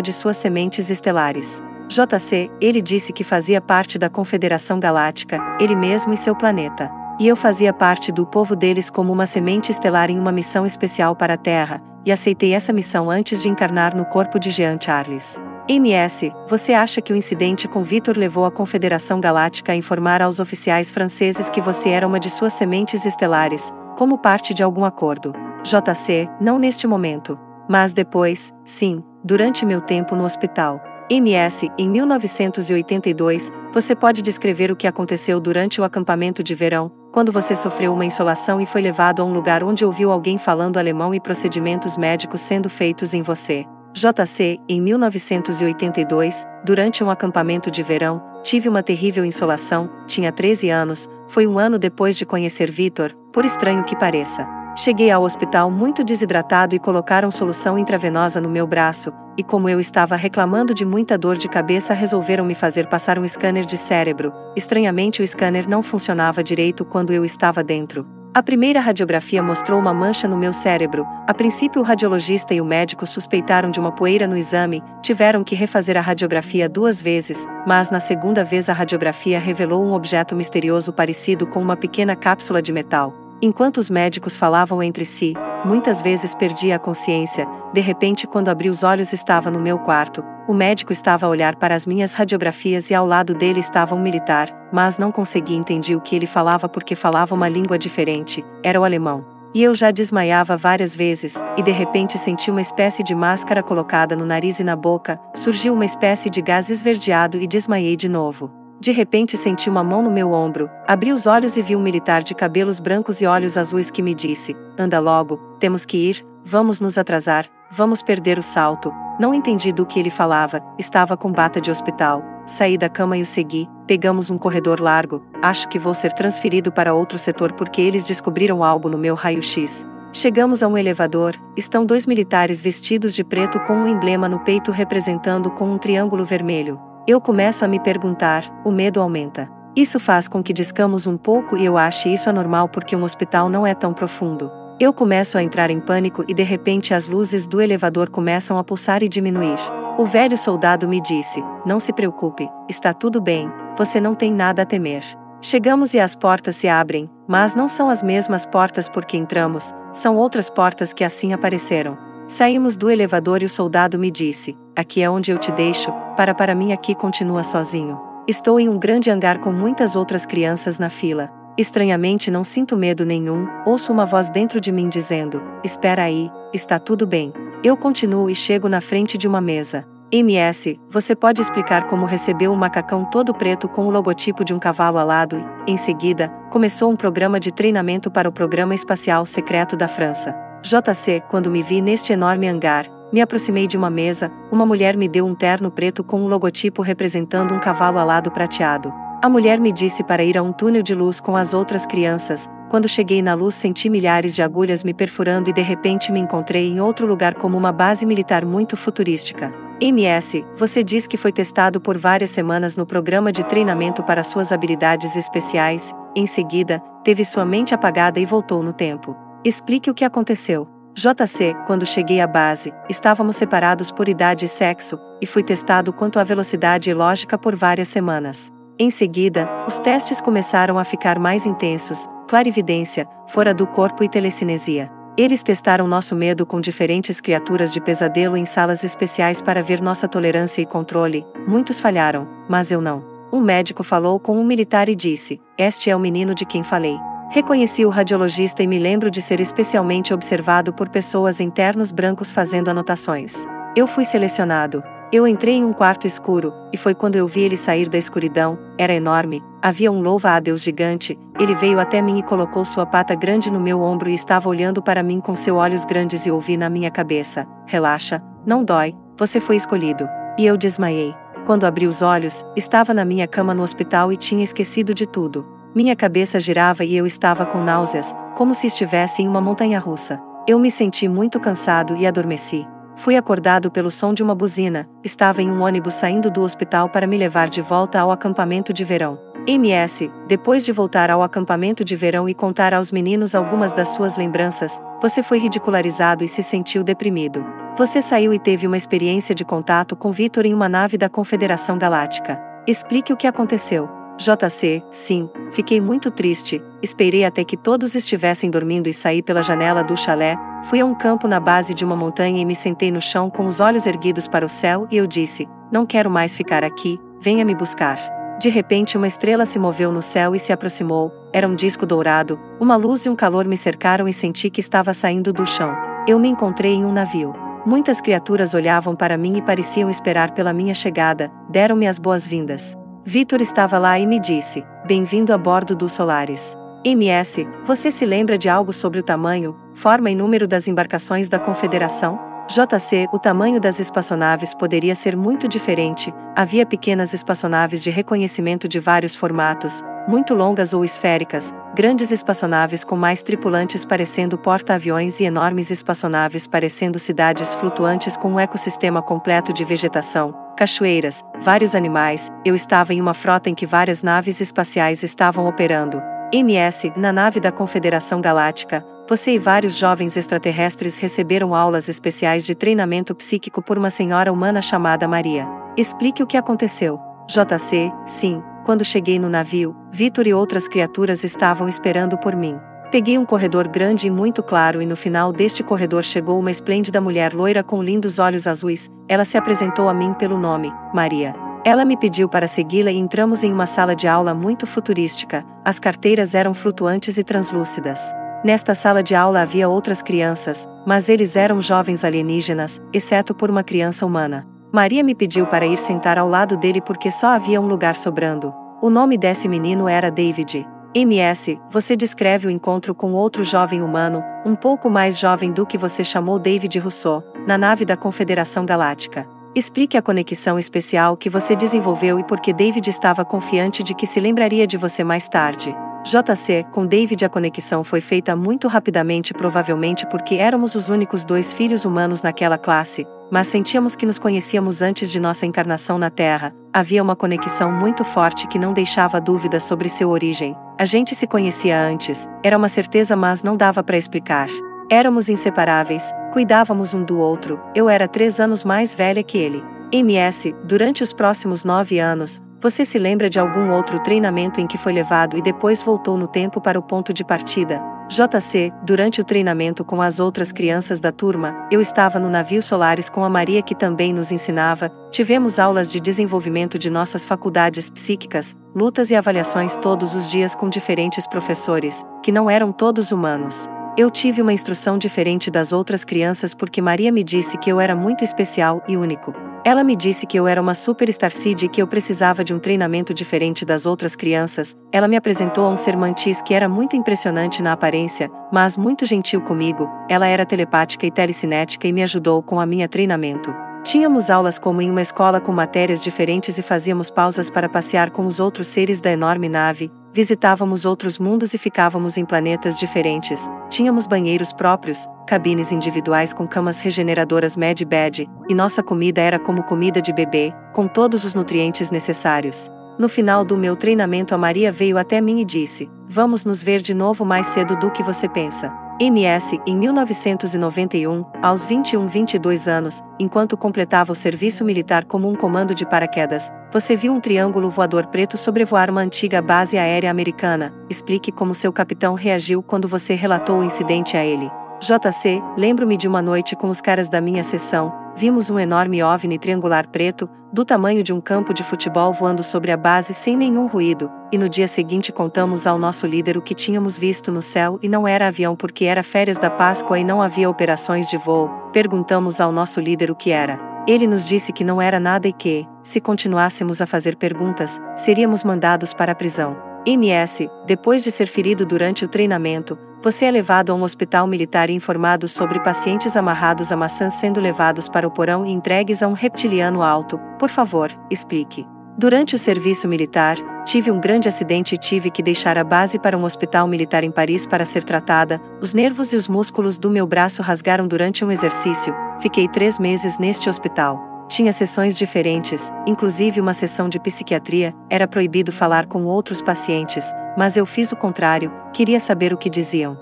de 0.00 0.14
suas 0.14 0.38
sementes 0.38 0.88
estelares. 0.88 1.62
JC, 1.88 2.50
ele 2.58 2.80
disse 2.80 3.12
que 3.12 3.22
fazia 3.22 3.60
parte 3.60 3.98
da 3.98 4.08
Confederação 4.08 4.80
Galáctica, 4.80 5.38
ele 5.60 5.76
mesmo 5.76 6.14
e 6.14 6.16
seu 6.16 6.34
planeta. 6.34 6.90
E 7.20 7.28
eu 7.28 7.36
fazia 7.36 7.70
parte 7.70 8.10
do 8.10 8.24
povo 8.24 8.56
deles 8.56 8.88
como 8.88 9.12
uma 9.12 9.26
semente 9.26 9.70
estelar 9.70 10.10
em 10.10 10.18
uma 10.18 10.32
missão 10.32 10.64
especial 10.64 11.14
para 11.14 11.34
a 11.34 11.38
Terra, 11.38 11.82
e 12.06 12.10
aceitei 12.10 12.54
essa 12.54 12.72
missão 12.72 13.10
antes 13.10 13.42
de 13.42 13.48
encarnar 13.50 13.94
no 13.94 14.06
corpo 14.06 14.38
de 14.38 14.50
Jean 14.50 14.78
Charles. 14.80 15.38
MS, 15.68 16.32
você 16.48 16.72
acha 16.72 17.02
que 17.02 17.12
o 17.12 17.16
incidente 17.16 17.68
com 17.68 17.82
Victor 17.82 18.16
levou 18.16 18.46
a 18.46 18.50
Confederação 18.50 19.20
Galáctica 19.20 19.72
a 19.72 19.76
informar 19.76 20.22
aos 20.22 20.40
oficiais 20.40 20.90
franceses 20.90 21.50
que 21.50 21.60
você 21.60 21.90
era 21.90 22.06
uma 22.06 22.18
de 22.18 22.30
suas 22.30 22.54
sementes 22.54 23.06
estelares, 23.06 23.72
como 23.96 24.18
parte 24.18 24.52
de 24.52 24.62
algum 24.62 24.84
acordo. 24.84 25.32
JC, 25.62 26.28
não 26.40 26.58
neste 26.58 26.86
momento. 26.86 27.38
Mas 27.68 27.92
depois, 27.92 28.52
sim, 28.64 29.02
durante 29.24 29.64
meu 29.64 29.80
tempo 29.80 30.14
no 30.14 30.24
hospital. 30.24 30.80
MS, 31.08 31.70
em 31.78 31.88
1982, 31.88 33.52
você 33.72 33.94
pode 33.94 34.22
descrever 34.22 34.70
o 34.70 34.76
que 34.76 34.86
aconteceu 34.86 35.38
durante 35.38 35.80
o 35.80 35.84
acampamento 35.84 36.42
de 36.42 36.54
verão, 36.54 36.90
quando 37.12 37.30
você 37.30 37.54
sofreu 37.54 37.92
uma 37.92 38.04
insolação 38.04 38.60
e 38.60 38.66
foi 38.66 38.80
levado 38.80 39.20
a 39.20 39.24
um 39.24 39.32
lugar 39.32 39.62
onde 39.62 39.84
ouviu 39.84 40.10
alguém 40.10 40.38
falando 40.38 40.78
alemão 40.78 41.14
e 41.14 41.20
procedimentos 41.20 41.96
médicos 41.96 42.40
sendo 42.40 42.68
feitos 42.68 43.14
em 43.14 43.22
você. 43.22 43.66
JC, 43.92 44.58
em 44.68 44.80
1982, 44.80 46.44
durante 46.64 47.04
um 47.04 47.10
acampamento 47.10 47.70
de 47.70 47.82
verão, 47.82 48.20
tive 48.42 48.68
uma 48.68 48.82
terrível 48.82 49.24
insolação, 49.24 49.88
tinha 50.06 50.32
13 50.32 50.68
anos, 50.70 51.08
foi 51.28 51.46
um 51.46 51.58
ano 51.58 51.78
depois 51.78 52.16
de 52.16 52.26
conhecer 52.26 52.70
Vitor, 52.70 53.14
por 53.34 53.44
estranho 53.44 53.84
que 53.84 53.96
pareça. 53.96 54.46
Cheguei 54.76 55.10
ao 55.10 55.22
hospital 55.22 55.70
muito 55.70 56.02
desidratado 56.02 56.74
e 56.74 56.78
colocaram 56.78 57.30
solução 57.30 57.78
intravenosa 57.78 58.40
no 58.40 58.48
meu 58.48 58.66
braço, 58.66 59.12
e 59.36 59.42
como 59.42 59.68
eu 59.68 59.78
estava 59.78 60.16
reclamando 60.16 60.72
de 60.72 60.84
muita 60.84 61.18
dor 61.18 61.36
de 61.36 61.48
cabeça, 61.48 61.92
resolveram 61.92 62.44
me 62.44 62.54
fazer 62.54 62.86
passar 62.86 63.18
um 63.18 63.26
scanner 63.26 63.64
de 63.64 63.76
cérebro. 63.76 64.32
Estranhamente, 64.56 65.20
o 65.20 65.26
scanner 65.26 65.68
não 65.68 65.82
funcionava 65.82 66.42
direito 66.42 66.84
quando 66.84 67.12
eu 67.12 67.24
estava 67.24 67.62
dentro. 67.62 68.06
A 68.32 68.42
primeira 68.42 68.80
radiografia 68.80 69.40
mostrou 69.40 69.78
uma 69.78 69.94
mancha 69.94 70.26
no 70.26 70.36
meu 70.36 70.52
cérebro. 70.52 71.06
A 71.24 71.32
princípio, 71.32 71.80
o 71.80 71.84
radiologista 71.84 72.52
e 72.52 72.60
o 72.60 72.64
médico 72.64 73.06
suspeitaram 73.06 73.70
de 73.70 73.78
uma 73.78 73.92
poeira 73.92 74.26
no 74.26 74.36
exame, 74.36 74.82
tiveram 75.00 75.44
que 75.44 75.54
refazer 75.54 75.96
a 75.96 76.00
radiografia 76.00 76.68
duas 76.68 77.00
vezes, 77.00 77.46
mas 77.64 77.90
na 77.90 78.00
segunda 78.00 78.42
vez 78.42 78.68
a 78.68 78.72
radiografia 78.72 79.38
revelou 79.38 79.84
um 79.84 79.92
objeto 79.92 80.34
misterioso 80.34 80.92
parecido 80.92 81.46
com 81.46 81.62
uma 81.62 81.76
pequena 81.76 82.16
cápsula 82.16 82.60
de 82.60 82.72
metal. 82.72 83.23
Enquanto 83.42 83.78
os 83.78 83.90
médicos 83.90 84.36
falavam 84.36 84.82
entre 84.82 85.04
si, 85.04 85.34
muitas 85.64 86.00
vezes 86.00 86.34
perdia 86.34 86.76
a 86.76 86.78
consciência. 86.78 87.46
De 87.72 87.80
repente, 87.80 88.26
quando 88.26 88.48
abri 88.48 88.68
os 88.68 88.82
olhos, 88.82 89.12
estava 89.12 89.50
no 89.50 89.60
meu 89.60 89.78
quarto. 89.78 90.24
O 90.46 90.54
médico 90.54 90.92
estava 90.92 91.26
a 91.26 91.28
olhar 91.28 91.56
para 91.56 91.74
as 91.74 91.86
minhas 91.86 92.14
radiografias 92.14 92.90
e 92.90 92.94
ao 92.94 93.06
lado 93.06 93.34
dele 93.34 93.60
estava 93.60 93.94
um 93.94 94.00
militar, 94.00 94.52
mas 94.72 94.98
não 94.98 95.10
consegui 95.10 95.54
entender 95.54 95.96
o 95.96 96.00
que 96.00 96.14
ele 96.14 96.26
falava 96.26 96.68
porque 96.68 96.94
falava 96.94 97.34
uma 97.34 97.48
língua 97.48 97.78
diferente 97.78 98.44
era 98.62 98.80
o 98.80 98.84
alemão. 98.84 99.24
E 99.54 99.62
eu 99.62 99.72
já 99.72 99.92
desmaiava 99.92 100.56
várias 100.56 100.96
vezes, 100.96 101.40
e 101.56 101.62
de 101.62 101.70
repente 101.70 102.18
senti 102.18 102.50
uma 102.50 102.60
espécie 102.60 103.04
de 103.04 103.14
máscara 103.14 103.62
colocada 103.62 104.16
no 104.16 104.26
nariz 104.26 104.58
e 104.58 104.64
na 104.64 104.74
boca, 104.74 105.20
surgiu 105.32 105.72
uma 105.74 105.84
espécie 105.84 106.28
de 106.28 106.42
gás 106.42 106.70
esverdeado 106.70 107.40
e 107.40 107.46
desmaiei 107.46 107.94
de 107.94 108.08
novo. 108.08 108.63
De 108.80 108.92
repente 108.92 109.36
senti 109.36 109.70
uma 109.70 109.82
mão 109.82 110.02
no 110.02 110.10
meu 110.10 110.32
ombro, 110.32 110.68
abri 110.86 111.12
os 111.12 111.26
olhos 111.26 111.56
e 111.56 111.62
vi 111.62 111.74
um 111.74 111.82
militar 111.82 112.22
de 112.22 112.34
cabelos 112.34 112.80
brancos 112.80 113.20
e 113.20 113.26
olhos 113.26 113.56
azuis 113.56 113.90
que 113.90 114.02
me 114.02 114.14
disse: 114.14 114.56
Anda 114.78 115.00
logo, 115.00 115.36
temos 115.58 115.86
que 115.86 115.96
ir, 115.96 116.26
vamos 116.44 116.80
nos 116.80 116.98
atrasar, 116.98 117.46
vamos 117.70 118.02
perder 118.02 118.38
o 118.38 118.42
salto. 118.42 118.92
Não 119.18 119.32
entendi 119.32 119.72
do 119.72 119.86
que 119.86 119.98
ele 119.98 120.10
falava, 120.10 120.62
estava 120.78 121.16
com 121.16 121.30
bata 121.30 121.60
de 121.60 121.70
hospital. 121.70 122.22
Saí 122.46 122.76
da 122.76 122.88
cama 122.88 123.16
e 123.16 123.22
o 123.22 123.26
segui, 123.26 123.68
pegamos 123.86 124.28
um 124.28 124.36
corredor 124.36 124.80
largo, 124.80 125.22
acho 125.40 125.68
que 125.68 125.78
vou 125.78 125.94
ser 125.94 126.12
transferido 126.12 126.70
para 126.70 126.92
outro 126.92 127.16
setor 127.16 127.52
porque 127.52 127.80
eles 127.80 128.06
descobriram 128.06 128.62
algo 128.62 128.88
no 128.88 128.98
meu 128.98 129.14
raio-x. 129.14 129.86
Chegamos 130.12 130.62
a 130.62 130.68
um 130.68 130.76
elevador, 130.76 131.34
estão 131.56 131.84
dois 131.84 132.06
militares 132.06 132.60
vestidos 132.60 133.14
de 133.14 133.24
preto 133.24 133.58
com 133.60 133.72
um 133.72 133.88
emblema 133.88 134.28
no 134.28 134.40
peito 134.40 134.70
representando 134.70 135.50
com 135.50 135.72
um 135.72 135.78
triângulo 135.78 136.24
vermelho. 136.24 136.78
Eu 137.06 137.20
começo 137.20 137.66
a 137.66 137.68
me 137.68 137.78
perguntar, 137.78 138.50
o 138.64 138.70
medo 138.70 138.98
aumenta. 138.98 139.46
Isso 139.76 140.00
faz 140.00 140.26
com 140.26 140.42
que 140.42 140.54
descamos 140.54 141.06
um 141.06 141.18
pouco 141.18 141.54
e 141.54 141.62
eu 141.62 141.76
ache 141.76 142.10
isso 142.10 142.30
anormal 142.30 142.66
porque 142.66 142.96
um 142.96 143.04
hospital 143.04 143.50
não 143.50 143.66
é 143.66 143.74
tão 143.74 143.92
profundo. 143.92 144.50
Eu 144.80 144.90
começo 144.90 145.36
a 145.36 145.42
entrar 145.42 145.70
em 145.70 145.80
pânico 145.80 146.24
e 146.26 146.32
de 146.32 146.42
repente 146.42 146.94
as 146.94 147.06
luzes 147.06 147.46
do 147.46 147.60
elevador 147.60 148.08
começam 148.08 148.56
a 148.56 148.64
pulsar 148.64 149.02
e 149.02 149.08
diminuir. 149.08 149.58
O 149.98 150.06
velho 150.06 150.38
soldado 150.38 150.88
me 150.88 150.98
disse: 150.98 151.44
Não 151.66 151.78
se 151.78 151.92
preocupe, 151.92 152.48
está 152.70 152.94
tudo 152.94 153.20
bem, 153.20 153.52
você 153.76 154.00
não 154.00 154.14
tem 154.14 154.32
nada 154.32 154.62
a 154.62 154.66
temer. 154.66 155.04
Chegamos 155.42 155.92
e 155.92 156.00
as 156.00 156.14
portas 156.14 156.56
se 156.56 156.68
abrem, 156.68 157.10
mas 157.28 157.54
não 157.54 157.68
são 157.68 157.90
as 157.90 158.02
mesmas 158.02 158.46
portas 158.46 158.88
porque 158.88 159.18
entramos, 159.18 159.74
são 159.92 160.16
outras 160.16 160.48
portas 160.48 160.94
que 160.94 161.04
assim 161.04 161.34
apareceram. 161.34 162.13
Saímos 162.34 162.76
do 162.76 162.90
elevador 162.90 163.42
e 163.42 163.44
o 163.44 163.48
soldado 163.48 163.96
me 163.96 164.10
disse: 164.10 164.58
Aqui 164.74 165.00
é 165.00 165.08
onde 165.08 165.30
eu 165.30 165.38
te 165.38 165.52
deixo, 165.52 165.92
para 166.16 166.34
para 166.34 166.52
mim 166.52 166.72
aqui 166.72 166.92
continua 166.92 167.44
sozinho. 167.44 167.96
Estou 168.26 168.58
em 168.58 168.68
um 168.68 168.76
grande 168.76 169.08
hangar 169.08 169.38
com 169.38 169.52
muitas 169.52 169.94
outras 169.94 170.26
crianças 170.26 170.76
na 170.76 170.90
fila. 170.90 171.30
Estranhamente 171.56 172.32
não 172.32 172.42
sinto 172.42 172.76
medo 172.76 173.06
nenhum, 173.06 173.46
ouço 173.64 173.92
uma 173.92 174.04
voz 174.04 174.30
dentro 174.30 174.60
de 174.60 174.72
mim 174.72 174.88
dizendo: 174.88 175.40
Espera 175.62 176.02
aí, 176.02 176.28
está 176.52 176.76
tudo 176.76 177.06
bem. 177.06 177.32
Eu 177.62 177.76
continuo 177.76 178.28
e 178.28 178.34
chego 178.34 178.68
na 178.68 178.80
frente 178.80 179.16
de 179.16 179.28
uma 179.28 179.40
mesa. 179.40 179.86
MS, 180.10 180.80
você 180.90 181.14
pode 181.14 181.40
explicar 181.40 181.86
como 181.86 182.04
recebeu 182.04 182.50
um 182.50 182.56
macacão 182.56 183.04
todo 183.04 183.32
preto 183.32 183.68
com 183.68 183.86
o 183.86 183.90
logotipo 183.90 184.44
de 184.44 184.52
um 184.52 184.58
cavalo 184.58 184.98
alado 184.98 185.40
e, 185.68 185.70
em 185.70 185.76
seguida, 185.76 186.28
começou 186.50 186.90
um 186.90 186.96
programa 186.96 187.38
de 187.38 187.52
treinamento 187.52 188.10
para 188.10 188.28
o 188.28 188.32
Programa 188.32 188.74
Espacial 188.74 189.24
Secreto 189.24 189.76
da 189.76 189.86
França. 189.86 190.53
JC, 190.64 191.22
quando 191.28 191.50
me 191.50 191.62
vi 191.62 191.82
neste 191.82 192.14
enorme 192.14 192.48
hangar, 192.48 192.86
me 193.12 193.20
aproximei 193.20 193.66
de 193.66 193.76
uma 193.76 193.90
mesa, 193.90 194.32
uma 194.50 194.64
mulher 194.64 194.96
me 194.96 195.06
deu 195.06 195.26
um 195.26 195.34
terno 195.34 195.70
preto 195.70 196.02
com 196.02 196.22
um 196.22 196.26
logotipo 196.26 196.80
representando 196.80 197.52
um 197.52 197.60
cavalo 197.60 197.98
alado 197.98 198.30
prateado. 198.30 198.90
A 199.22 199.28
mulher 199.28 199.60
me 199.60 199.70
disse 199.70 200.02
para 200.02 200.24
ir 200.24 200.38
a 200.38 200.42
um 200.42 200.52
túnel 200.54 200.82
de 200.82 200.94
luz 200.94 201.20
com 201.20 201.36
as 201.36 201.52
outras 201.52 201.84
crianças. 201.84 202.48
Quando 202.70 202.88
cheguei 202.88 203.20
na 203.20 203.34
luz, 203.34 203.54
senti 203.54 203.90
milhares 203.90 204.34
de 204.34 204.42
agulhas 204.42 204.82
me 204.82 204.94
perfurando 204.94 205.50
e 205.50 205.52
de 205.52 205.60
repente 205.60 206.10
me 206.10 206.18
encontrei 206.18 206.66
em 206.66 206.80
outro 206.80 207.06
lugar 207.06 207.34
como 207.34 207.58
uma 207.58 207.70
base 207.70 208.06
militar 208.06 208.42
muito 208.46 208.74
futurística. 208.74 209.52
MS, 209.82 210.46
você 210.56 210.82
diz 210.82 211.06
que 211.06 211.18
foi 211.18 211.30
testado 211.30 211.78
por 211.78 211.98
várias 211.98 212.30
semanas 212.30 212.74
no 212.74 212.86
programa 212.86 213.30
de 213.30 213.44
treinamento 213.44 214.02
para 214.02 214.24
suas 214.24 214.50
habilidades 214.50 215.14
especiais, 215.14 215.92
em 216.16 216.26
seguida, 216.26 216.82
teve 217.04 217.22
sua 217.22 217.44
mente 217.44 217.74
apagada 217.74 218.18
e 218.18 218.24
voltou 218.24 218.62
no 218.62 218.72
tempo. 218.72 219.23
Explique 219.44 219.90
o 219.90 219.94
que 219.94 220.06
aconteceu. 220.06 220.66
JC, 220.94 221.54
quando 221.66 221.84
cheguei 221.84 222.18
à 222.18 222.26
base, 222.26 222.72
estávamos 222.88 223.36
separados 223.36 223.92
por 223.92 224.08
idade 224.08 224.46
e 224.46 224.48
sexo, 224.48 224.98
e 225.20 225.26
fui 225.26 225.42
testado 225.42 225.92
quanto 225.92 226.18
à 226.18 226.24
velocidade 226.24 226.88
e 226.88 226.94
lógica 226.94 227.36
por 227.36 227.54
várias 227.54 227.88
semanas. 227.88 228.50
Em 228.78 228.90
seguida, 228.90 229.46
os 229.68 229.78
testes 229.78 230.18
começaram 230.18 230.78
a 230.78 230.84
ficar 230.84 231.18
mais 231.18 231.44
intensos, 231.44 232.08
clarividência, 232.26 233.06
fora 233.28 233.52
do 233.52 233.66
corpo 233.66 234.02
e 234.02 234.08
telecinesia. 234.08 234.90
Eles 235.14 235.42
testaram 235.42 235.86
nosso 235.86 236.16
medo 236.16 236.46
com 236.46 236.58
diferentes 236.58 237.20
criaturas 237.20 237.70
de 237.70 237.82
pesadelo 237.82 238.38
em 238.38 238.46
salas 238.46 238.82
especiais 238.82 239.42
para 239.42 239.62
ver 239.62 239.82
nossa 239.82 240.08
tolerância 240.08 240.62
e 240.62 240.66
controle. 240.66 241.24
Muitos 241.46 241.80
falharam, 241.80 242.26
mas 242.48 242.70
eu 242.70 242.80
não. 242.80 243.04
Um 243.30 243.40
médico 243.40 243.82
falou 243.82 244.18
com 244.18 244.38
um 244.38 244.44
militar 244.44 244.88
e 244.88 244.94
disse: 244.94 245.38
Este 245.58 245.90
é 245.90 245.94
o 245.94 246.00
menino 246.00 246.34
de 246.34 246.46
quem 246.46 246.64
falei. 246.64 246.96
Reconheci 247.30 247.84
o 247.84 247.88
radiologista 247.88 248.62
e 248.62 248.66
me 248.66 248.78
lembro 248.78 249.10
de 249.10 249.20
ser 249.20 249.40
especialmente 249.40 250.14
observado 250.14 250.72
por 250.72 250.88
pessoas 250.88 251.40
em 251.40 251.50
ternos 251.50 251.90
brancos 251.90 252.30
fazendo 252.30 252.68
anotações. 252.68 253.44
Eu 253.76 253.86
fui 253.86 254.04
selecionado. 254.04 254.82
Eu 255.12 255.26
entrei 255.28 255.56
em 255.56 255.64
um 255.64 255.72
quarto 255.72 256.06
escuro, 256.06 256.52
e 256.72 256.76
foi 256.76 256.94
quando 256.94 257.14
eu 257.14 257.26
vi 257.26 257.42
ele 257.42 257.56
sair 257.56 257.88
da 257.88 257.96
escuridão, 257.96 258.58
era 258.76 258.92
enorme, 258.92 259.42
havia 259.62 259.92
um 259.92 260.00
louva-a-Deus 260.00 260.60
gigante, 260.62 261.16
ele 261.38 261.54
veio 261.54 261.78
até 261.78 262.02
mim 262.02 262.18
e 262.18 262.22
colocou 262.22 262.64
sua 262.64 262.84
pata 262.84 263.14
grande 263.14 263.48
no 263.48 263.60
meu 263.60 263.80
ombro 263.80 264.10
e 264.10 264.14
estava 264.14 264.48
olhando 264.48 264.82
para 264.82 265.04
mim 265.04 265.20
com 265.20 265.36
seus 265.36 265.56
olhos 265.56 265.84
grandes 265.84 266.26
e 266.26 266.32
ouvi 266.32 266.56
na 266.56 266.68
minha 266.68 266.90
cabeça: 266.90 267.46
Relaxa, 267.66 268.20
não 268.44 268.64
dói, 268.64 268.94
você 269.16 269.38
foi 269.38 269.54
escolhido. 269.54 270.08
E 270.36 270.46
eu 270.46 270.56
desmaiei. 270.56 271.14
Quando 271.46 271.64
abri 271.64 271.86
os 271.86 272.02
olhos, 272.02 272.44
estava 272.56 272.92
na 272.92 273.04
minha 273.04 273.28
cama 273.28 273.54
no 273.54 273.62
hospital 273.62 274.12
e 274.12 274.16
tinha 274.16 274.42
esquecido 274.42 274.92
de 274.92 275.06
tudo. 275.06 275.46
Minha 275.74 275.96
cabeça 275.96 276.38
girava 276.38 276.84
e 276.84 276.96
eu 276.96 277.04
estava 277.04 277.44
com 277.44 277.58
náuseas, 277.58 278.14
como 278.36 278.54
se 278.54 278.68
estivesse 278.68 279.22
em 279.22 279.26
uma 279.26 279.40
montanha 279.40 279.80
russa. 279.80 280.20
Eu 280.46 280.56
me 280.56 280.70
senti 280.70 281.08
muito 281.08 281.40
cansado 281.40 281.96
e 281.96 282.06
adormeci. 282.06 282.64
Fui 282.94 283.16
acordado 283.16 283.72
pelo 283.72 283.90
som 283.90 284.14
de 284.14 284.22
uma 284.22 284.36
buzina, 284.36 284.88
estava 285.02 285.42
em 285.42 285.50
um 285.50 285.62
ônibus 285.62 285.94
saindo 285.94 286.30
do 286.30 286.42
hospital 286.42 286.88
para 286.88 287.08
me 287.08 287.16
levar 287.16 287.48
de 287.48 287.60
volta 287.60 287.98
ao 287.98 288.12
acampamento 288.12 288.72
de 288.72 288.84
verão. 288.84 289.18
MS, 289.48 290.12
depois 290.28 290.64
de 290.64 290.70
voltar 290.70 291.10
ao 291.10 291.24
acampamento 291.24 291.84
de 291.84 291.96
verão 291.96 292.28
e 292.28 292.34
contar 292.34 292.72
aos 292.72 292.92
meninos 292.92 293.34
algumas 293.34 293.72
das 293.72 293.88
suas 293.88 294.16
lembranças, 294.16 294.80
você 295.02 295.24
foi 295.24 295.40
ridicularizado 295.40 296.22
e 296.22 296.28
se 296.28 296.42
sentiu 296.42 296.84
deprimido. 296.84 297.44
Você 297.76 298.00
saiu 298.00 298.32
e 298.32 298.38
teve 298.38 298.64
uma 298.64 298.76
experiência 298.76 299.34
de 299.34 299.44
contato 299.44 299.96
com 299.96 300.12
Vitor 300.12 300.46
em 300.46 300.54
uma 300.54 300.68
nave 300.68 300.96
da 300.96 301.08
Confederação 301.08 301.76
Galáctica. 301.76 302.40
Explique 302.64 303.12
o 303.12 303.16
que 303.16 303.26
aconteceu. 303.26 304.03
JC, 304.16 304.82
sim, 304.92 305.28
fiquei 305.50 305.80
muito 305.80 306.08
triste, 306.10 306.62
esperei 306.80 307.24
até 307.24 307.42
que 307.42 307.56
todos 307.56 307.96
estivessem 307.96 308.48
dormindo 308.48 308.88
e 308.88 308.92
saí 308.92 309.20
pela 309.20 309.42
janela 309.42 309.82
do 309.82 309.96
chalé, 309.96 310.36
fui 310.64 310.80
a 310.80 310.86
um 310.86 310.94
campo 310.94 311.26
na 311.26 311.40
base 311.40 311.74
de 311.74 311.84
uma 311.84 311.96
montanha 311.96 312.40
e 312.40 312.44
me 312.44 312.54
sentei 312.54 312.92
no 312.92 313.00
chão 313.00 313.28
com 313.28 313.46
os 313.46 313.58
olhos 313.58 313.86
erguidos 313.86 314.28
para 314.28 314.46
o 314.46 314.48
céu 314.48 314.86
e 314.90 314.96
eu 314.96 315.06
disse: 315.06 315.48
Não 315.70 315.84
quero 315.84 316.08
mais 316.08 316.36
ficar 316.36 316.62
aqui, 316.62 316.98
venha 317.20 317.44
me 317.44 317.54
buscar. 317.54 317.98
De 318.40 318.48
repente, 318.48 318.96
uma 318.96 319.06
estrela 319.06 319.44
se 319.44 319.58
moveu 319.58 319.90
no 319.90 320.02
céu 320.02 320.34
e 320.34 320.38
se 320.38 320.52
aproximou, 320.52 321.12
era 321.32 321.48
um 321.48 321.54
disco 321.54 321.84
dourado, 321.84 322.38
uma 322.60 322.76
luz 322.76 323.06
e 323.06 323.08
um 323.08 323.16
calor 323.16 323.46
me 323.46 323.56
cercaram 323.56 324.06
e 324.06 324.12
senti 324.12 324.48
que 324.48 324.60
estava 324.60 324.94
saindo 324.94 325.32
do 325.32 325.44
chão. 325.44 325.74
Eu 326.06 326.18
me 326.18 326.28
encontrei 326.28 326.74
em 326.74 326.84
um 326.84 326.92
navio. 326.92 327.34
Muitas 327.66 328.00
criaturas 328.00 328.54
olhavam 328.54 328.94
para 328.94 329.16
mim 329.16 329.38
e 329.38 329.42
pareciam 329.42 329.88
esperar 329.88 330.32
pela 330.32 330.52
minha 330.52 330.74
chegada, 330.74 331.32
deram-me 331.48 331.86
as 331.86 331.98
boas-vindas. 331.98 332.76
Vitor 333.06 333.42
estava 333.42 333.76
lá 333.78 333.98
e 333.98 334.06
me 334.06 334.18
disse: 334.18 334.64
Bem-vindo 334.86 335.32
a 335.34 335.36
bordo 335.36 335.76
do 335.76 335.90
Solaris. 335.90 336.56
MS, 336.82 337.46
você 337.64 337.90
se 337.90 338.06
lembra 338.06 338.38
de 338.38 338.48
algo 338.48 338.72
sobre 338.72 338.98
o 338.98 339.02
tamanho, 339.02 339.54
forma 339.74 340.10
e 340.10 340.14
número 340.14 340.48
das 340.48 340.68
embarcações 340.68 341.28
da 341.28 341.38
Confederação? 341.38 342.18
JC, 342.48 343.06
o 343.12 343.18
tamanho 343.18 343.58
das 343.58 343.78
espaçonaves 343.78 344.54
poderia 344.54 344.94
ser 344.94 345.16
muito 345.16 345.48
diferente. 345.48 346.12
Havia 346.36 346.66
pequenas 346.66 347.14
espaçonaves 347.14 347.82
de 347.82 347.90
reconhecimento 347.90 348.68
de 348.68 348.78
vários 348.78 349.16
formatos, 349.16 349.82
muito 350.06 350.34
longas 350.34 350.74
ou 350.74 350.84
esféricas, 350.84 351.54
grandes 351.74 352.10
espaçonaves 352.10 352.84
com 352.84 352.96
mais 352.96 353.22
tripulantes 353.22 353.84
parecendo 353.84 354.36
porta-aviões 354.36 355.20
e 355.20 355.24
enormes 355.24 355.70
espaçonaves 355.70 356.46
parecendo 356.46 356.98
cidades 356.98 357.54
flutuantes 357.54 358.16
com 358.16 358.32
um 358.32 358.40
ecossistema 358.40 359.02
completo 359.02 359.52
de 359.52 359.64
vegetação, 359.64 360.43
cachoeiras, 360.54 361.22
vários 361.40 361.74
animais. 361.74 362.32
Eu 362.44 362.54
estava 362.54 362.94
em 362.94 363.00
uma 363.00 363.14
frota 363.14 363.50
em 363.50 363.54
que 363.54 363.66
várias 363.66 364.02
naves 364.02 364.40
espaciais 364.40 365.02
estavam 365.02 365.46
operando. 365.46 366.00
MS, 366.32 366.92
na 366.96 367.12
nave 367.12 367.38
da 367.40 367.52
Confederação 367.52 368.20
Galáctica, 368.20 368.84
você 369.08 369.34
e 369.34 369.38
vários 369.38 369.76
jovens 369.76 370.16
extraterrestres 370.16 370.96
receberam 370.96 371.54
aulas 371.54 371.88
especiais 371.88 372.46
de 372.46 372.54
treinamento 372.54 373.14
psíquico 373.14 373.60
por 373.60 373.76
uma 373.76 373.90
senhora 373.90 374.32
humana 374.32 374.62
chamada 374.62 375.06
Maria. 375.06 375.46
Explique 375.76 376.22
o 376.22 376.26
que 376.26 376.38
aconteceu. 376.38 376.98
JC, 377.28 377.92
sim, 378.06 378.42
quando 378.64 378.84
cheguei 378.84 379.18
no 379.18 379.28
navio, 379.28 379.76
Vitor 379.92 380.26
e 380.26 380.32
outras 380.32 380.66
criaturas 380.66 381.22
estavam 381.22 381.68
esperando 381.68 382.16
por 382.16 382.34
mim. 382.34 382.56
Peguei 382.94 383.18
um 383.18 383.24
corredor 383.24 383.66
grande 383.66 384.06
e 384.06 384.10
muito 384.10 384.40
claro 384.40 384.80
e 384.80 384.86
no 384.86 384.94
final 384.94 385.32
deste 385.32 385.64
corredor 385.64 386.04
chegou 386.04 386.38
uma 386.38 386.52
esplêndida 386.52 387.00
mulher 387.00 387.34
loira 387.34 387.60
com 387.60 387.82
lindos 387.82 388.20
olhos 388.20 388.46
azuis. 388.46 388.88
Ela 389.08 389.24
se 389.24 389.36
apresentou 389.36 389.88
a 389.88 389.92
mim 389.92 390.14
pelo 390.14 390.38
nome, 390.38 390.72
Maria. 390.94 391.34
Ela 391.64 391.84
me 391.84 391.96
pediu 391.96 392.28
para 392.28 392.46
segui-la 392.46 392.92
e 392.92 392.96
entramos 392.96 393.42
em 393.42 393.52
uma 393.52 393.66
sala 393.66 393.96
de 393.96 394.06
aula 394.06 394.32
muito 394.32 394.64
futurística. 394.64 395.44
As 395.64 395.80
carteiras 395.80 396.36
eram 396.36 396.54
flutuantes 396.54 397.18
e 397.18 397.24
translúcidas. 397.24 397.98
Nesta 398.44 398.76
sala 398.76 399.02
de 399.02 399.12
aula 399.12 399.42
havia 399.42 399.68
outras 399.68 400.00
crianças, 400.00 400.64
mas 400.86 401.08
eles 401.08 401.34
eram 401.34 401.60
jovens 401.60 402.04
alienígenas, 402.04 402.80
exceto 402.92 403.34
por 403.34 403.50
uma 403.50 403.64
criança 403.64 404.06
humana. 404.06 404.46
Maria 404.72 405.02
me 405.02 405.16
pediu 405.16 405.48
para 405.48 405.66
ir 405.66 405.78
sentar 405.78 406.16
ao 406.16 406.28
lado 406.28 406.56
dele 406.56 406.80
porque 406.80 407.10
só 407.10 407.26
havia 407.26 407.60
um 407.60 407.66
lugar 407.66 407.96
sobrando. 407.96 408.54
O 408.80 408.88
nome 408.88 409.18
desse 409.18 409.48
menino 409.48 409.88
era 409.88 410.12
David. 410.12 410.64
MS, 410.94 411.58
você 411.72 411.96
descreve 411.96 412.46
o 412.46 412.50
encontro 412.50 412.94
com 412.94 413.14
outro 413.14 413.42
jovem 413.42 413.82
humano, 413.82 414.22
um 414.46 414.54
pouco 414.54 414.88
mais 414.88 415.18
jovem 415.18 415.50
do 415.50 415.66
que 415.66 415.76
você 415.76 416.04
chamou 416.04 416.38
David 416.38 416.78
Rousseau, 416.78 417.20
na 417.48 417.58
nave 417.58 417.84
da 417.84 417.96
Confederação 417.96 418.64
Galáctica. 418.64 419.26
Explique 419.56 419.96
a 419.96 420.02
conexão 420.02 420.56
especial 420.56 421.16
que 421.16 421.28
você 421.28 421.56
desenvolveu 421.56 422.20
e 422.20 422.24
por 422.24 422.38
que 422.38 422.52
David 422.52 422.88
estava 422.88 423.24
confiante 423.24 423.82
de 423.82 423.92
que 423.92 424.06
se 424.06 424.20
lembraria 424.20 424.68
de 424.68 424.76
você 424.76 425.02
mais 425.02 425.28
tarde. 425.28 425.74
JC, 426.04 426.64
com 426.70 426.86
David 426.86 427.24
a 427.24 427.28
conexão 427.28 427.82
foi 427.82 428.00
feita 428.00 428.36
muito 428.36 428.68
rapidamente, 428.68 429.34
provavelmente 429.34 430.06
porque 430.06 430.36
éramos 430.36 430.76
os 430.76 430.90
únicos 430.90 431.24
dois 431.24 431.52
filhos 431.52 431.84
humanos 431.84 432.22
naquela 432.22 432.58
classe, 432.58 433.04
mas 433.34 433.48
sentíamos 433.48 433.96
que 433.96 434.06
nos 434.06 434.16
conhecíamos 434.16 434.80
antes 434.80 435.10
de 435.10 435.18
nossa 435.18 435.44
encarnação 435.44 435.98
na 435.98 436.08
Terra. 436.08 436.54
Havia 436.72 437.02
uma 437.02 437.16
conexão 437.16 437.72
muito 437.72 438.04
forte 438.04 438.46
que 438.46 438.60
não 438.60 438.72
deixava 438.72 439.20
dúvidas 439.20 439.64
sobre 439.64 439.88
seu 439.88 440.10
origem. 440.10 440.56
A 440.78 440.84
gente 440.84 441.16
se 441.16 441.26
conhecia 441.26 441.76
antes, 441.76 442.28
era 442.44 442.56
uma 442.56 442.68
certeza, 442.68 443.16
mas 443.16 443.42
não 443.42 443.56
dava 443.56 443.82
para 443.82 443.96
explicar. 443.96 444.46
Éramos 444.88 445.28
inseparáveis, 445.28 446.12
cuidávamos 446.32 446.94
um 446.94 447.02
do 447.02 447.18
outro. 447.18 447.58
Eu 447.74 447.88
era 447.88 448.06
três 448.06 448.38
anos 448.38 448.62
mais 448.62 448.94
velha 448.94 449.20
que 449.24 449.36
ele. 449.36 449.64
MS, 449.90 450.54
durante 450.62 451.02
os 451.02 451.12
próximos 451.12 451.64
nove 451.64 451.98
anos, 451.98 452.40
você 452.60 452.84
se 452.84 453.00
lembra 453.00 453.28
de 453.28 453.40
algum 453.40 453.72
outro 453.72 453.98
treinamento 453.98 454.60
em 454.60 454.66
que 454.68 454.78
foi 454.78 454.92
levado 454.92 455.36
e 455.36 455.42
depois 455.42 455.82
voltou 455.82 456.16
no 456.16 456.28
tempo 456.28 456.60
para 456.60 456.78
o 456.78 456.82
ponto 456.82 457.12
de 457.12 457.24
partida? 457.24 457.82
JC, 458.08 458.70
durante 458.82 459.20
o 459.20 459.24
treinamento 459.24 459.84
com 459.84 460.02
as 460.02 460.20
outras 460.20 460.52
crianças 460.52 461.00
da 461.00 461.10
turma, 461.10 461.66
eu 461.70 461.80
estava 461.80 462.18
no 462.18 462.28
navio 462.28 462.62
Solares 462.62 463.08
com 463.08 463.24
a 463.24 463.30
Maria 463.30 463.62
que 463.62 463.74
também 463.74 464.12
nos 464.12 464.30
ensinava, 464.30 464.90
tivemos 465.10 465.58
aulas 465.58 465.90
de 465.90 465.98
desenvolvimento 466.00 466.78
de 466.78 466.90
nossas 466.90 467.24
faculdades 467.24 467.88
psíquicas, 467.88 468.54
lutas 468.74 469.10
e 469.10 469.16
avaliações 469.16 469.74
todos 469.76 470.14
os 470.14 470.30
dias 470.30 470.54
com 470.54 470.68
diferentes 470.68 471.26
professores, 471.26 472.04
que 472.22 472.30
não 472.30 472.50
eram 472.50 472.72
todos 472.72 473.10
humanos. 473.10 473.68
Eu 473.96 474.10
tive 474.10 474.42
uma 474.42 474.52
instrução 474.52 474.98
diferente 474.98 475.52
das 475.52 475.72
outras 475.72 476.04
crianças 476.04 476.52
porque 476.52 476.82
Maria 476.82 477.12
me 477.12 477.22
disse 477.22 477.56
que 477.56 477.70
eu 477.70 477.78
era 477.78 477.94
muito 477.94 478.24
especial 478.24 478.82
e 478.88 478.96
único. 478.96 479.32
Ela 479.64 479.84
me 479.84 479.94
disse 479.94 480.26
que 480.26 480.36
eu 480.36 480.48
era 480.48 480.60
uma 480.60 480.74
super 480.74 481.08
Starseed 481.08 481.62
e 481.62 481.68
que 481.68 481.80
eu 481.80 481.86
precisava 481.86 482.42
de 482.42 482.52
um 482.52 482.58
treinamento 482.58 483.14
diferente 483.14 483.64
das 483.64 483.86
outras 483.86 484.16
crianças. 484.16 484.74
Ela 484.90 485.06
me 485.06 485.14
apresentou 485.14 485.64
a 485.64 485.70
um 485.70 485.76
ser 485.76 485.96
mantis 485.96 486.42
que 486.42 486.54
era 486.54 486.68
muito 486.68 486.96
impressionante 486.96 487.62
na 487.62 487.72
aparência, 487.72 488.28
mas 488.52 488.76
muito 488.76 489.06
gentil 489.06 489.40
comigo. 489.40 489.88
Ela 490.08 490.26
era 490.26 490.44
telepática 490.44 491.06
e 491.06 491.10
telecinética 491.12 491.86
e 491.86 491.92
me 491.92 492.02
ajudou 492.02 492.42
com 492.42 492.58
a 492.58 492.66
minha 492.66 492.88
treinamento. 492.88 493.54
Tínhamos 493.84 494.30
aulas 494.30 494.58
como 494.58 494.80
em 494.80 494.90
uma 494.90 495.02
escola 495.02 495.38
com 495.38 495.52
matérias 495.52 496.02
diferentes 496.02 496.56
e 496.56 496.62
fazíamos 496.62 497.10
pausas 497.10 497.50
para 497.50 497.68
passear 497.68 498.10
com 498.10 498.24
os 498.26 498.40
outros 498.40 498.66
seres 498.66 498.98
da 498.98 499.10
enorme 499.10 499.46
nave, 499.46 499.92
visitávamos 500.10 500.86
outros 500.86 501.18
mundos 501.18 501.52
e 501.52 501.58
ficávamos 501.58 502.16
em 502.16 502.24
planetas 502.24 502.78
diferentes, 502.78 503.46
tínhamos 503.68 504.06
banheiros 504.06 504.54
próprios, 504.54 505.06
cabines 505.26 505.70
individuais 505.70 506.32
com 506.32 506.48
camas 506.48 506.80
regeneradoras 506.80 507.58
Med 507.58 507.84
Bed, 507.84 508.26
e 508.48 508.54
nossa 508.54 508.82
comida 508.82 509.20
era 509.20 509.38
como 509.38 509.62
comida 509.64 510.00
de 510.00 510.14
bebê, 510.14 510.50
com 510.72 510.88
todos 510.88 511.22
os 511.22 511.34
nutrientes 511.34 511.90
necessários. 511.90 512.70
No 512.96 513.08
final 513.08 513.44
do 513.44 513.56
meu 513.56 513.74
treinamento, 513.74 514.34
a 514.34 514.38
Maria 514.38 514.70
veio 514.70 514.96
até 514.96 515.20
mim 515.20 515.40
e 515.40 515.44
disse: 515.44 515.90
Vamos 516.08 516.44
nos 516.44 516.62
ver 516.62 516.80
de 516.80 516.94
novo 516.94 517.24
mais 517.24 517.48
cedo 517.48 517.76
do 517.76 517.90
que 517.90 518.02
você 518.02 518.28
pensa. 518.28 518.72
MS, 519.00 519.60
em 519.66 519.76
1991, 519.76 521.24
aos 521.42 521.66
21-22 521.66 522.70
anos, 522.70 523.02
enquanto 523.18 523.56
completava 523.56 524.12
o 524.12 524.14
serviço 524.14 524.64
militar 524.64 525.04
como 525.04 525.28
um 525.28 525.34
comando 525.34 525.74
de 525.74 525.84
paraquedas, 525.84 526.52
você 526.72 526.94
viu 526.94 527.12
um 527.12 527.18
triângulo 527.18 527.68
voador 527.68 528.06
preto 528.06 528.38
sobrevoar 528.38 528.88
uma 528.88 529.00
antiga 529.00 529.42
base 529.42 529.76
aérea 529.76 530.08
americana. 530.08 530.72
Explique 530.88 531.32
como 531.32 531.52
seu 531.52 531.72
capitão 531.72 532.14
reagiu 532.14 532.62
quando 532.62 532.86
você 532.86 533.14
relatou 533.14 533.58
o 533.58 533.64
incidente 533.64 534.16
a 534.16 534.24
ele. 534.24 534.48
JC, 534.84 535.42
lembro-me 535.56 535.96
de 535.96 536.06
uma 536.06 536.20
noite 536.20 536.54
com 536.54 536.68
os 536.68 536.78
caras 536.78 537.08
da 537.08 537.18
minha 537.18 537.42
sessão, 537.42 537.90
vimos 538.14 538.50
um 538.50 538.58
enorme 538.58 539.02
OVNI 539.02 539.38
triangular 539.38 539.88
preto, 539.88 540.28
do 540.52 540.62
tamanho 540.62 541.02
de 541.02 541.10
um 541.10 541.22
campo 541.22 541.54
de 541.54 541.64
futebol 541.64 542.12
voando 542.12 542.42
sobre 542.42 542.70
a 542.70 542.76
base 542.76 543.14
sem 543.14 543.34
nenhum 543.34 543.66
ruído, 543.66 544.10
e 544.30 544.36
no 544.36 544.46
dia 544.46 544.68
seguinte 544.68 545.10
contamos 545.10 545.66
ao 545.66 545.78
nosso 545.78 546.06
líder 546.06 546.36
o 546.36 546.42
que 546.42 546.54
tínhamos 546.54 546.98
visto 546.98 547.32
no 547.32 547.40
céu 547.40 547.78
e 547.82 547.88
não 547.88 548.06
era 548.06 548.28
avião 548.28 548.54
porque 548.54 548.84
era 548.84 549.02
férias 549.02 549.38
da 549.38 549.48
Páscoa 549.48 549.98
e 549.98 550.04
não 550.04 550.20
havia 550.20 550.50
operações 550.50 551.08
de 551.08 551.16
voo. 551.16 551.48
Perguntamos 551.72 552.38
ao 552.38 552.52
nosso 552.52 552.78
líder 552.78 553.10
o 553.10 553.16
que 553.16 553.30
era. 553.30 553.58
Ele 553.88 554.06
nos 554.06 554.28
disse 554.28 554.52
que 554.52 554.64
não 554.64 554.80
era 554.82 555.00
nada 555.00 555.26
e 555.26 555.32
que, 555.32 555.66
se 555.82 556.00
continuássemos 556.00 556.82
a 556.82 556.86
fazer 556.86 557.16
perguntas, 557.16 557.80
seríamos 557.96 558.44
mandados 558.44 558.92
para 558.92 559.12
a 559.12 559.14
prisão. 559.14 559.73
MS, 559.86 560.48
depois 560.66 561.04
de 561.04 561.10
ser 561.10 561.26
ferido 561.26 561.66
durante 561.66 562.04
o 562.04 562.08
treinamento, 562.08 562.78
você 563.02 563.26
é 563.26 563.30
levado 563.30 563.70
a 563.70 563.74
um 563.74 563.82
hospital 563.82 564.26
militar 564.26 564.70
e 564.70 564.72
informado 564.72 565.28
sobre 565.28 565.60
pacientes 565.60 566.16
amarrados 566.16 566.72
a 566.72 566.76
maçãs 566.76 567.12
sendo 567.14 567.38
levados 567.38 567.86
para 567.86 568.08
o 568.08 568.10
porão 568.10 568.46
e 568.46 568.50
entregues 568.50 569.02
a 569.02 569.08
um 569.08 569.12
reptiliano 569.12 569.82
alto. 569.82 570.18
Por 570.38 570.48
favor, 570.48 570.90
explique. 571.10 571.66
Durante 571.98 572.34
o 572.34 572.38
serviço 572.38 572.88
militar, 572.88 573.36
tive 573.66 573.90
um 573.90 574.00
grande 574.00 574.26
acidente 574.26 574.74
e 574.74 574.78
tive 574.78 575.10
que 575.10 575.22
deixar 575.22 575.58
a 575.58 575.62
base 575.62 575.98
para 575.98 576.16
um 576.16 576.24
hospital 576.24 576.66
militar 576.66 577.04
em 577.04 577.10
Paris 577.10 577.46
para 577.46 577.66
ser 577.66 577.84
tratada. 577.84 578.40
Os 578.62 578.72
nervos 578.72 579.12
e 579.12 579.16
os 579.16 579.28
músculos 579.28 579.76
do 579.76 579.90
meu 579.90 580.06
braço 580.06 580.40
rasgaram 580.40 580.88
durante 580.88 581.24
um 581.24 581.30
exercício. 581.30 581.94
Fiquei 582.20 582.48
três 582.48 582.78
meses 582.78 583.18
neste 583.18 583.50
hospital. 583.50 584.13
Tinha 584.28 584.52
sessões 584.52 584.96
diferentes, 584.96 585.70
inclusive 585.86 586.40
uma 586.40 586.54
sessão 586.54 586.88
de 586.88 586.98
psiquiatria, 586.98 587.74
era 587.90 588.08
proibido 588.08 588.50
falar 588.50 588.86
com 588.86 589.04
outros 589.04 589.42
pacientes, 589.42 590.04
mas 590.36 590.56
eu 590.56 590.64
fiz 590.64 590.92
o 590.92 590.96
contrário, 590.96 591.52
queria 591.72 592.00
saber 592.00 592.32
o 592.32 592.36
que 592.36 592.48
diziam. 592.48 592.98